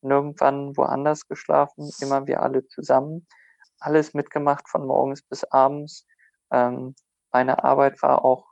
nirgendwann 0.00 0.76
woanders 0.76 1.28
geschlafen, 1.28 1.88
immer 2.00 2.26
wir 2.26 2.42
alle 2.42 2.66
zusammen, 2.66 3.28
alles 3.78 4.14
mitgemacht 4.14 4.68
von 4.68 4.84
morgens 4.84 5.22
bis 5.22 5.44
abends. 5.44 6.08
Ähm, 6.50 6.96
meine 7.30 7.62
Arbeit 7.62 8.02
war 8.02 8.24
auch, 8.24 8.48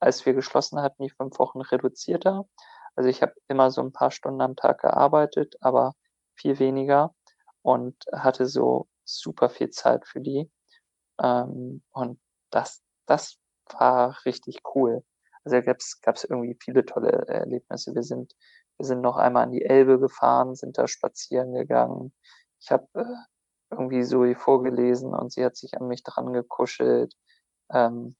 als 0.00 0.26
wir 0.26 0.34
geschlossen 0.34 0.82
hatten, 0.82 1.04
die 1.04 1.10
fünf 1.10 1.38
Wochen 1.38 1.60
reduzierter. 1.60 2.46
Also 2.96 3.08
ich 3.10 3.22
habe 3.22 3.34
immer 3.48 3.70
so 3.70 3.82
ein 3.82 3.92
paar 3.92 4.10
Stunden 4.10 4.40
am 4.40 4.56
Tag 4.56 4.80
gearbeitet, 4.80 5.56
aber 5.60 5.94
viel 6.34 6.58
weniger 6.58 7.14
und 7.62 7.96
hatte 8.12 8.46
so 8.46 8.88
super 9.04 9.48
viel 9.50 9.70
Zeit 9.70 10.06
für 10.06 10.20
die. 10.20 10.50
Ähm, 11.22 11.82
und 11.92 12.20
das, 12.50 12.82
das 13.06 13.38
war 13.78 14.16
richtig 14.24 14.60
cool. 14.74 15.04
Also 15.44 15.62
gab 15.62 16.16
es 16.16 16.24
irgendwie 16.24 16.56
viele 16.60 16.84
tolle 16.84 17.12
Erlebnisse. 17.28 17.94
Wir 17.94 18.02
sind 18.02 18.34
wir 18.78 18.86
sind 18.86 19.00
noch 19.00 19.16
einmal 19.16 19.44
an 19.44 19.52
die 19.52 19.64
Elbe 19.64 19.98
gefahren, 19.98 20.54
sind 20.54 20.76
da 20.78 20.86
spazieren 20.86 21.54
gegangen. 21.54 22.12
Ich 22.60 22.70
habe 22.70 22.86
äh, 22.94 23.04
irgendwie 23.70 24.04
Zoe 24.04 24.34
vorgelesen 24.34 25.14
und 25.14 25.32
sie 25.32 25.44
hat 25.44 25.56
sich 25.56 25.76
an 25.76 25.88
mich 25.88 26.02
dran 26.02 26.32
gekuschelt. 26.32 27.14
Ähm, 27.70 28.16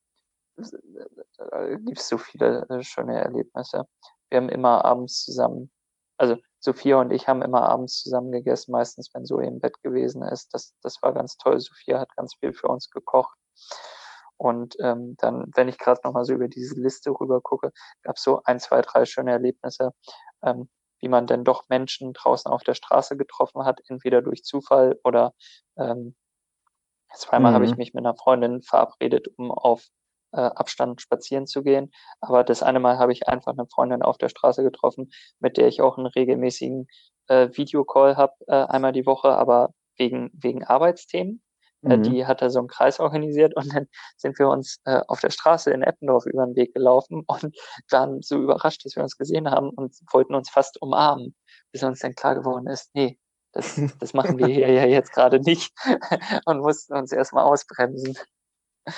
äh, 0.58 1.76
gibt 1.78 1.98
es 2.00 2.08
so 2.08 2.18
viele 2.18 2.66
äh, 2.70 2.82
schöne 2.82 3.20
Erlebnisse. 3.20 3.86
Wir 4.30 4.38
haben 4.38 4.48
immer 4.48 4.84
abends 4.84 5.24
zusammen, 5.24 5.70
also 6.18 6.36
Sophia 6.60 7.00
und 7.00 7.12
ich 7.12 7.28
haben 7.28 7.42
immer 7.42 7.68
abends 7.68 8.02
zusammen 8.02 8.32
gegessen, 8.32 8.72
meistens 8.72 9.10
wenn 9.14 9.24
Zoe 9.24 9.46
im 9.46 9.60
Bett 9.60 9.80
gewesen 9.82 10.22
ist. 10.22 10.52
Das, 10.52 10.74
das 10.82 11.00
war 11.02 11.12
ganz 11.12 11.36
toll. 11.36 11.60
Sophia 11.60 12.00
hat 12.00 12.14
ganz 12.16 12.34
viel 12.34 12.52
für 12.52 12.68
uns 12.68 12.90
gekocht. 12.90 13.36
Und 14.38 14.76
ähm, 14.80 15.16
dann, 15.18 15.50
wenn 15.54 15.68
ich 15.68 15.78
gerade 15.78 16.00
nochmal 16.04 16.24
so 16.24 16.34
über 16.34 16.48
diese 16.48 16.74
Liste 16.74 17.10
rüber 17.10 17.40
gucke, 17.40 17.72
gab 18.02 18.16
es 18.16 18.22
so 18.22 18.42
ein, 18.44 18.60
zwei, 18.60 18.82
drei 18.82 19.04
schöne 19.04 19.32
Erlebnisse, 19.32 19.92
ähm, 20.42 20.68
wie 21.00 21.08
man 21.08 21.26
denn 21.26 21.44
doch 21.44 21.68
Menschen 21.68 22.12
draußen 22.12 22.50
auf 22.50 22.62
der 22.62 22.74
Straße 22.74 23.16
getroffen 23.16 23.64
hat, 23.64 23.80
entweder 23.88 24.22
durch 24.22 24.44
Zufall 24.44 24.98
oder 25.04 25.34
ähm, 25.78 26.16
zweimal 27.14 27.52
mhm. 27.52 27.54
habe 27.54 27.64
ich 27.64 27.72
mhm. 27.72 27.78
mich 27.78 27.94
mit 27.94 28.04
einer 28.04 28.16
Freundin 28.16 28.62
verabredet, 28.62 29.28
um 29.36 29.50
auf 29.50 29.86
äh, 30.36 30.40
Abstand 30.40 31.00
spazieren 31.00 31.46
zu 31.46 31.62
gehen. 31.62 31.90
Aber 32.20 32.44
das 32.44 32.62
eine 32.62 32.80
Mal 32.80 32.98
habe 32.98 33.12
ich 33.12 33.28
einfach 33.28 33.52
eine 33.52 33.66
Freundin 33.66 34.02
auf 34.02 34.18
der 34.18 34.28
Straße 34.28 34.62
getroffen, 34.62 35.10
mit 35.40 35.56
der 35.56 35.68
ich 35.68 35.80
auch 35.80 35.98
einen 35.98 36.06
regelmäßigen 36.06 36.86
äh, 37.28 37.48
Videocall 37.52 38.16
habe, 38.16 38.34
äh, 38.46 38.54
einmal 38.54 38.92
die 38.92 39.06
Woche, 39.06 39.30
aber 39.30 39.70
wegen, 39.96 40.30
wegen 40.34 40.64
Arbeitsthemen. 40.64 41.42
Äh, 41.82 41.98
mhm. 41.98 42.02
Die 42.02 42.26
hat 42.26 42.42
da 42.42 42.50
so 42.50 42.58
einen 42.58 42.68
Kreis 42.68 43.00
organisiert 43.00 43.54
und 43.56 43.74
dann 43.74 43.86
sind 44.16 44.38
wir 44.38 44.48
uns 44.48 44.78
äh, 44.84 45.00
auf 45.08 45.20
der 45.20 45.30
Straße 45.30 45.70
in 45.70 45.82
Eppendorf 45.82 46.26
über 46.26 46.44
den 46.46 46.56
Weg 46.56 46.74
gelaufen 46.74 47.24
und 47.26 47.56
waren 47.90 48.22
so 48.22 48.36
überrascht, 48.42 48.84
dass 48.84 48.96
wir 48.96 49.02
uns 49.02 49.16
gesehen 49.16 49.50
haben 49.50 49.70
und 49.70 49.94
wollten 50.12 50.34
uns 50.34 50.50
fast 50.50 50.80
umarmen, 50.82 51.34
bis 51.72 51.82
uns 51.82 52.00
dann 52.00 52.14
klar 52.14 52.34
geworden 52.34 52.66
ist, 52.66 52.90
nee, 52.94 53.18
Das, 53.52 53.76
das 54.00 54.14
machen 54.14 54.38
wir 54.38 54.46
hier 54.46 54.70
ja 54.70 54.86
jetzt 54.86 55.12
gerade 55.12 55.40
nicht 55.40 55.72
und 56.46 56.60
mussten 56.60 56.94
uns 56.94 57.12
erstmal 57.12 57.44
ausbremsen. 57.44 58.16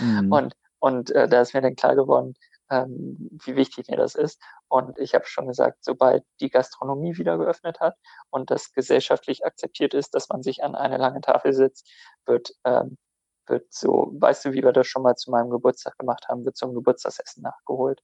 Mhm. 0.01 0.33
Und, 0.33 0.55
und 0.81 1.11
äh, 1.11 1.29
da 1.29 1.41
ist 1.41 1.55
mir 1.55 1.61
dann 1.63 1.77
klar 1.77 1.95
geworden, 1.97 2.35
ähm, 2.71 3.31
wie 3.45 3.57
wichtig 3.57 3.89
mir 3.89 3.97
das 3.97 4.15
ist. 4.15 4.41
Und 4.69 4.99
ich 4.99 5.15
habe 5.15 5.27
schon 5.27 5.47
gesagt, 5.47 5.79
sobald 5.85 6.25
die 6.41 6.51
Gastronomie 6.51 7.17
wieder 7.17 7.39
geöffnet 7.39 7.81
hat 7.81 7.97
und 8.31 8.51
das 8.51 8.73
gesellschaftlich 8.73 9.45
akzeptiert 9.45 9.95
ist, 9.95 10.15
dass 10.15 10.29
man 10.29 10.43
sich 10.43 10.63
an 10.63 10.75
eine 10.75 10.99
lange 10.99 11.21
Tafel 11.21 11.53
sitzt, 11.53 11.89
wird, 12.27 12.53
ähm, 12.65 12.99
wird 13.47 13.73
so, 13.73 14.13
weißt 14.19 14.45
du, 14.45 14.53
wie 14.53 14.63
wir 14.63 14.73
das 14.73 14.87
schon 14.87 15.03
mal 15.03 15.17
zu 15.17 15.31
meinem 15.31 15.51
Geburtstag 15.51 15.97
gemacht 15.99 16.29
haben, 16.29 16.45
wird 16.45 16.61
ein 16.63 16.75
Geburtstagsessen 16.75 17.43
nachgeholt. 17.43 18.03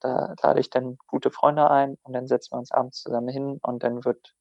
Da 0.00 0.34
lade 0.42 0.60
ich 0.60 0.70
dann 0.70 0.96
gute 1.06 1.30
Freunde 1.30 1.70
ein 1.70 1.98
und 2.02 2.12
dann 2.12 2.26
setzen 2.28 2.52
wir 2.52 2.58
uns 2.58 2.70
abends 2.70 3.02
zusammen 3.02 3.28
hin 3.28 3.58
und 3.62 3.82
dann 3.82 4.04
wird 4.04 4.34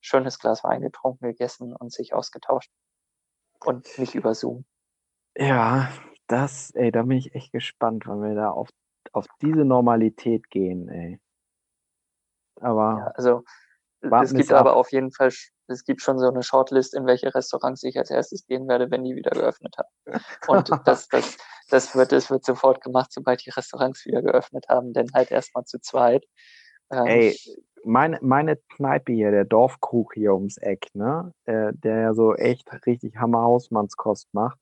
schönes 0.00 0.38
Glas 0.38 0.64
Wein 0.64 0.82
getrunken, 0.82 1.26
gegessen 1.26 1.74
und 1.74 1.92
sich 1.92 2.12
ausgetauscht. 2.12 2.70
Und 3.64 3.98
nicht 3.98 4.14
über 4.14 4.34
Zoom. 4.34 4.66
Ja, 5.36 5.88
das, 6.26 6.70
ey, 6.70 6.90
da 6.90 7.02
bin 7.02 7.18
ich 7.18 7.34
echt 7.34 7.52
gespannt, 7.52 8.06
wenn 8.06 8.22
wir 8.22 8.34
da 8.34 8.50
auf 8.50 8.68
auf 9.12 9.26
diese 9.40 9.64
Normalität 9.64 10.50
gehen, 10.50 10.88
ey. 10.88 11.20
Aber. 12.60 12.98
Ja, 12.98 13.06
also, 13.14 13.44
es 14.00 14.34
gibt 14.34 14.52
aber 14.52 14.76
auf 14.76 14.92
jeden 14.92 15.12
Fall, 15.12 15.30
es 15.66 15.84
gibt 15.84 16.02
schon 16.02 16.18
so 16.18 16.28
eine 16.28 16.42
Shortlist, 16.42 16.94
in 16.94 17.06
welche 17.06 17.34
Restaurants 17.34 17.82
ich 17.84 17.96
als 17.96 18.10
erstes 18.10 18.46
gehen 18.46 18.68
werde, 18.68 18.90
wenn 18.90 19.04
die 19.04 19.14
wieder 19.14 19.30
geöffnet 19.30 19.76
haben. 19.78 20.20
Und 20.46 20.70
das, 20.86 21.08
das, 21.08 21.38
das 21.70 21.96
wird, 21.96 22.12
das 22.12 22.30
wird 22.30 22.44
sofort 22.44 22.82
gemacht, 22.82 23.12
sobald 23.12 23.44
die 23.46 23.50
Restaurants 23.50 24.04
wieder 24.04 24.20
geöffnet 24.20 24.66
haben, 24.68 24.92
denn 24.92 25.08
halt 25.14 25.30
erstmal 25.30 25.64
zu 25.64 25.80
zweit. 25.80 26.24
Ähm, 26.90 27.06
ey, 27.06 27.38
meine, 27.82 28.18
meine 28.20 28.56
Kneipe 28.56 29.12
hier, 29.12 29.30
der 29.30 29.44
Dorfkrug 29.44 30.12
hier 30.14 30.34
ums 30.34 30.58
Eck, 30.58 30.88
ne, 30.94 31.32
äh, 31.46 31.72
der 31.72 32.00
ja 32.00 32.14
so 32.14 32.34
echt 32.34 32.68
richtig 32.86 33.16
Hammer 33.16 33.42
Hausmannskost 33.42 34.28
macht, 34.32 34.58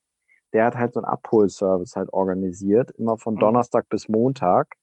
der 0.53 0.67
hat 0.67 0.77
halt 0.77 0.95
so 0.95 1.01
einen 1.01 1.07
Abholservice 1.07 1.97
halt 1.97 2.13
organisiert, 2.13 2.91
immer 2.93 3.19
von 3.19 3.35
mhm. 3.35 3.41
Donnerstag 3.41 3.89
bis 3.89 4.09
Montag. 4.09 4.75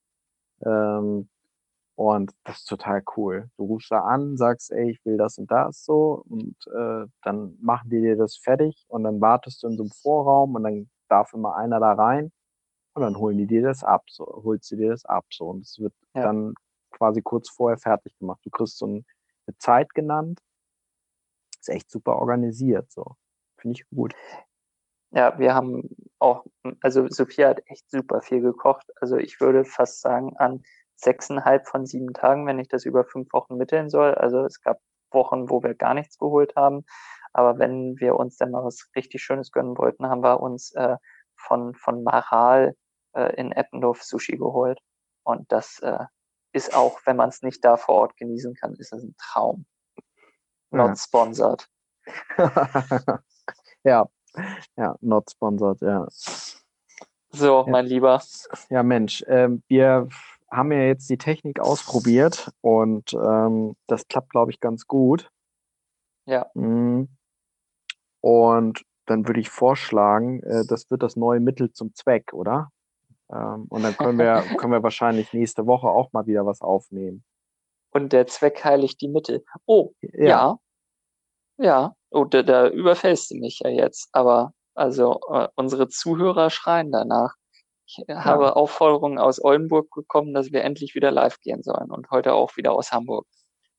Ähm, 0.65 1.29
und 1.95 2.31
das 2.45 2.59
ist 2.59 2.65
total 2.65 3.03
cool. 3.17 3.49
Du 3.57 3.65
rufst 3.65 3.91
da 3.91 3.99
an, 3.99 4.37
sagst, 4.37 4.71
ey, 4.71 4.91
ich 4.91 5.03
will 5.05 5.17
das 5.17 5.37
und 5.37 5.51
das 5.51 5.83
so 5.83 6.23
und 6.29 6.55
äh, 6.73 7.05
dann 7.23 7.57
machen 7.61 7.89
die 7.89 7.99
dir 7.99 8.15
das 8.15 8.37
fertig 8.37 8.85
und 8.87 9.03
dann 9.03 9.19
wartest 9.19 9.63
du 9.63 9.67
in 9.67 9.75
so 9.75 9.83
einem 9.83 9.91
Vorraum 9.91 10.55
und 10.55 10.63
dann 10.63 10.89
darf 11.09 11.33
immer 11.33 11.57
einer 11.57 11.79
da 11.81 11.91
rein 11.93 12.31
und 12.93 13.01
dann 13.01 13.17
holen 13.17 13.37
die 13.37 13.47
dir 13.47 13.63
das 13.63 13.83
ab, 13.83 14.03
so 14.09 14.25
holst 14.25 14.71
du 14.71 14.77
dir 14.77 14.91
das 14.91 15.03
ab 15.03 15.25
so 15.29 15.49
und 15.49 15.65
es 15.65 15.77
wird 15.79 15.93
ja. 16.15 16.23
dann 16.23 16.53
quasi 16.91 17.21
kurz 17.21 17.49
vorher 17.49 17.77
fertig 17.77 18.17
gemacht. 18.17 18.39
Du 18.43 18.49
kriegst 18.49 18.77
so 18.77 18.85
eine 18.85 19.03
Zeit 19.57 19.93
genannt. 19.93 20.39
Ist 21.59 21.69
echt 21.69 21.91
super 21.91 22.15
organisiert 22.15 22.89
so. 22.91 23.15
Finde 23.57 23.77
ich 23.77 23.89
gut. 23.89 24.15
Ja, 25.11 25.37
wir 25.39 25.55
haben 25.55 25.89
auch, 26.19 26.45
also 26.81 27.07
Sophia 27.09 27.49
hat 27.49 27.61
echt 27.65 27.89
super 27.89 28.21
viel 28.21 28.41
gekocht. 28.41 28.91
Also 29.01 29.17
ich 29.17 29.41
würde 29.41 29.65
fast 29.65 30.01
sagen, 30.01 30.35
an 30.37 30.63
sechseinhalb 30.95 31.67
von 31.67 31.85
sieben 31.85 32.13
Tagen, 32.13 32.45
wenn 32.45 32.59
ich 32.59 32.67
das 32.67 32.85
über 32.85 33.05
fünf 33.05 33.31
Wochen 33.33 33.57
mitteln 33.57 33.89
soll. 33.89 34.13
Also 34.13 34.45
es 34.45 34.61
gab 34.61 34.79
Wochen, 35.11 35.49
wo 35.49 35.63
wir 35.63 35.73
gar 35.73 35.93
nichts 35.93 36.17
geholt 36.17 36.55
haben. 36.55 36.85
Aber 37.33 37.57
wenn 37.57 37.99
wir 37.99 38.15
uns 38.17 38.37
dann 38.37 38.51
mal 38.51 38.63
was 38.63 38.89
richtig 38.95 39.23
Schönes 39.23 39.51
gönnen 39.51 39.77
wollten, 39.77 40.07
haben 40.07 40.23
wir 40.23 40.41
uns 40.41 40.71
äh, 40.75 40.97
von, 41.35 41.73
von 41.75 42.03
Maral 42.03 42.75
äh, 43.13 43.35
in 43.35 43.51
Eppendorf 43.51 44.03
Sushi 44.03 44.37
geholt. 44.37 44.79
Und 45.23 45.51
das 45.51 45.79
äh, 45.79 46.05
ist 46.51 46.75
auch, 46.75 46.99
wenn 47.05 47.15
man 47.15 47.29
es 47.29 47.41
nicht 47.41 47.63
da 47.63 47.77
vor 47.77 47.95
Ort 47.95 48.17
genießen 48.17 48.55
kann, 48.55 48.75
ist 48.75 48.93
es 48.93 49.03
ein 49.03 49.15
Traum. 49.17 49.65
Not 50.71 50.89
ja. 50.89 50.95
sponsored. 50.95 51.67
ja, 53.83 54.09
ja, 54.77 54.95
not 55.01 55.29
sponsored, 55.31 55.81
ja. 55.81 56.07
So, 57.31 57.65
mein 57.67 57.85
Lieber. 57.85 58.21
Ja, 58.69 58.83
Mensch, 58.83 59.23
ähm, 59.27 59.63
wir 59.67 60.09
haben 60.49 60.71
ja 60.71 60.79
jetzt 60.79 61.09
die 61.09 61.17
Technik 61.17 61.59
ausprobiert 61.59 62.51
und 62.61 63.13
ähm, 63.13 63.75
das 63.87 64.07
klappt, 64.07 64.31
glaube 64.31 64.51
ich, 64.51 64.59
ganz 64.59 64.87
gut. 64.87 65.29
Ja. 66.25 66.47
Mhm. 66.53 67.09
Und 68.21 68.83
dann 69.05 69.27
würde 69.27 69.39
ich 69.39 69.49
vorschlagen, 69.49 70.41
äh, 70.43 70.65
das 70.67 70.89
wird 70.89 71.03
das 71.03 71.15
neue 71.15 71.39
Mittel 71.39 71.71
zum 71.71 71.93
Zweck, 71.93 72.33
oder? 72.33 72.71
Ähm, 73.31 73.65
und 73.69 73.83
dann 73.83 73.95
können 73.95 74.17
wir, 74.17 74.41
können 74.57 74.73
wir 74.73 74.83
wahrscheinlich 74.83 75.33
nächste 75.33 75.65
Woche 75.65 75.87
auch 75.87 76.11
mal 76.13 76.25
wieder 76.25 76.45
was 76.45 76.61
aufnehmen. 76.61 77.23
Und 77.91 78.13
der 78.13 78.27
Zweck 78.27 78.63
heiligt 78.63 79.01
die 79.01 79.07
Mittel. 79.07 79.43
Oh, 79.65 79.93
ja. 80.01 80.27
Ja. 80.27 80.59
ja. 81.57 81.95
Oh, 82.11 82.25
da, 82.25 82.43
da 82.43 82.67
überfällst 82.67 83.31
du 83.31 83.35
mich 83.35 83.59
ja 83.63 83.69
jetzt. 83.69 84.09
Aber 84.11 84.53
also 84.75 85.19
äh, 85.31 85.47
unsere 85.55 85.87
Zuhörer 85.87 86.49
schreien 86.49 86.91
danach. 86.91 87.35
Ich 87.85 88.03
ja. 88.07 88.23
habe 88.23 88.55
Aufforderungen 88.55 89.17
aus 89.17 89.43
Oldenburg 89.43 89.89
bekommen, 89.93 90.33
dass 90.33 90.51
wir 90.51 90.63
endlich 90.63 90.93
wieder 90.95 91.11
live 91.11 91.39
gehen 91.39 91.63
sollen 91.63 91.91
und 91.91 92.09
heute 92.11 92.33
auch 92.33 92.55
wieder 92.55 92.73
aus 92.73 92.91
Hamburg. 92.91 93.25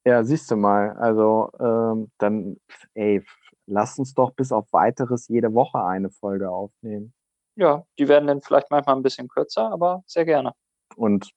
Ja, 0.04 0.24
siehst 0.24 0.50
du 0.50 0.56
mal. 0.56 0.96
Also 0.98 1.50
ähm, 1.60 2.10
dann, 2.18 2.56
ey, 2.94 3.24
lass 3.66 3.98
uns 3.98 4.14
doch 4.14 4.32
bis 4.32 4.50
auf 4.50 4.66
weiteres 4.72 5.28
jede 5.28 5.54
Woche 5.54 5.84
eine 5.84 6.10
Folge 6.10 6.50
aufnehmen. 6.50 7.14
Ja, 7.56 7.84
die 7.98 8.08
werden 8.08 8.26
dann 8.26 8.40
vielleicht 8.40 8.70
manchmal 8.70 8.96
ein 8.96 9.02
bisschen 9.02 9.28
kürzer, 9.28 9.70
aber 9.70 10.02
sehr 10.06 10.24
gerne. 10.24 10.52
Und 10.96 11.30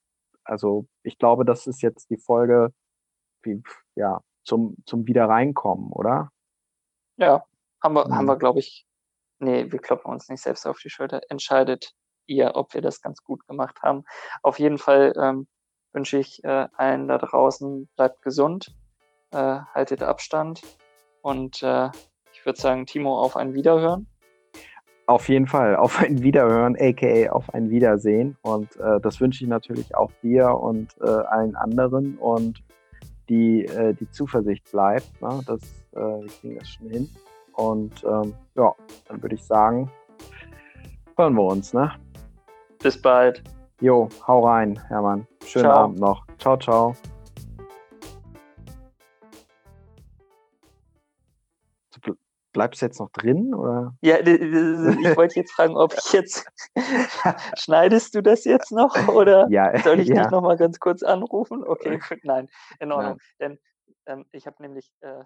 also 0.44 0.86
ich 1.02 1.18
glaube, 1.18 1.44
das 1.44 1.66
ist 1.66 1.82
jetzt 1.82 2.10
die 2.10 2.16
Folge, 2.16 2.72
wie, 3.42 3.62
ja, 3.94 4.20
zum, 4.44 4.76
zum 4.86 5.06
Wiederreinkommen, 5.06 5.92
oder? 5.92 6.30
Ja, 7.16 7.44
haben 7.82 7.94
wir, 7.94 8.06
mhm. 8.06 8.14
haben 8.14 8.26
wir, 8.26 8.36
glaube 8.36 8.60
ich, 8.60 8.86
nee, 9.38 9.70
wir 9.70 9.78
kloppen 9.78 10.10
uns 10.10 10.28
nicht 10.28 10.42
selbst 10.42 10.66
auf 10.66 10.78
die 10.78 10.90
Schulter. 10.90 11.20
Entscheidet 11.28 11.94
ihr, 12.26 12.52
ob 12.54 12.74
wir 12.74 12.82
das 12.82 13.00
ganz 13.00 13.22
gut 13.22 13.46
gemacht 13.46 13.82
haben. 13.82 14.04
Auf 14.42 14.58
jeden 14.58 14.78
Fall 14.78 15.12
ähm, 15.20 15.46
wünsche 15.92 16.18
ich 16.18 16.42
äh, 16.44 16.68
allen 16.76 17.08
da 17.08 17.18
draußen, 17.18 17.88
bleibt 17.96 18.22
gesund, 18.22 18.74
äh, 19.30 19.60
haltet 19.74 20.02
Abstand 20.02 20.62
und 21.22 21.62
äh, 21.62 21.90
ich 22.32 22.44
würde 22.44 22.60
sagen, 22.60 22.86
Timo, 22.86 23.18
auf 23.18 23.36
ein 23.36 23.54
Wiederhören. 23.54 24.06
Auf 25.06 25.28
jeden 25.28 25.46
Fall, 25.46 25.76
auf 25.76 25.98
ein 25.98 26.22
Wiederhören, 26.22 26.76
aka 26.78 27.30
auf 27.30 27.52
ein 27.54 27.70
Wiedersehen. 27.70 28.36
Und 28.42 28.76
äh, 28.76 29.00
das 29.00 29.20
wünsche 29.20 29.44
ich 29.44 29.48
natürlich 29.48 29.94
auch 29.94 30.10
dir 30.22 30.50
und 30.50 30.96
äh, 31.00 31.08
allen 31.08 31.56
anderen. 31.56 32.18
Und 32.18 32.62
die, 33.28 33.64
äh, 33.64 33.94
die 33.94 34.10
Zuversicht 34.10 34.70
bleibt. 34.70 35.20
Ne? 35.20 35.40
Das, 35.46 35.62
äh, 35.92 36.22
wir 36.22 36.28
kriegen 36.40 36.58
das 36.58 36.68
schon 36.68 36.90
hin. 36.90 37.08
Und 37.52 38.04
ähm, 38.04 38.34
ja, 38.54 38.74
dann 39.08 39.22
würde 39.22 39.34
ich 39.34 39.44
sagen, 39.44 39.90
hören 41.16 41.34
wir 41.34 41.44
uns. 41.44 41.72
Ne? 41.72 41.92
Bis 42.82 43.00
bald. 43.00 43.42
Jo, 43.80 44.08
hau 44.26 44.46
rein, 44.46 44.80
Hermann. 44.88 45.26
Schönen 45.44 45.64
ciao. 45.64 45.84
Abend 45.84 46.00
noch. 46.00 46.26
Ciao, 46.38 46.56
ciao. 46.56 46.94
Bleibst 52.54 52.80
du 52.80 52.86
jetzt 52.86 52.98
noch 52.98 53.10
drin? 53.10 53.52
Oder? 53.52 53.94
Ja, 54.00 54.18
ich 54.20 55.16
wollte 55.16 55.40
jetzt 55.40 55.52
fragen, 55.52 55.76
ob 55.76 55.92
ich 55.92 56.12
jetzt. 56.14 56.46
schneidest 57.58 58.14
du 58.14 58.22
das 58.22 58.44
jetzt 58.44 58.72
noch 58.72 59.08
oder 59.08 59.46
ja, 59.50 59.78
soll 59.80 60.00
ich 60.00 60.08
ja. 60.08 60.22
dich 60.22 60.30
nochmal 60.30 60.56
ganz 60.56 60.80
kurz 60.80 61.02
anrufen? 61.02 61.62
Okay, 61.62 62.00
nein, 62.22 62.48
in 62.80 62.90
Ordnung. 62.90 63.18
Nein. 63.38 63.58
Denn 63.58 63.58
ähm, 64.06 64.24
ich 64.32 64.46
habe 64.46 64.56
nämlich. 64.62 64.90
Äh, 65.00 65.24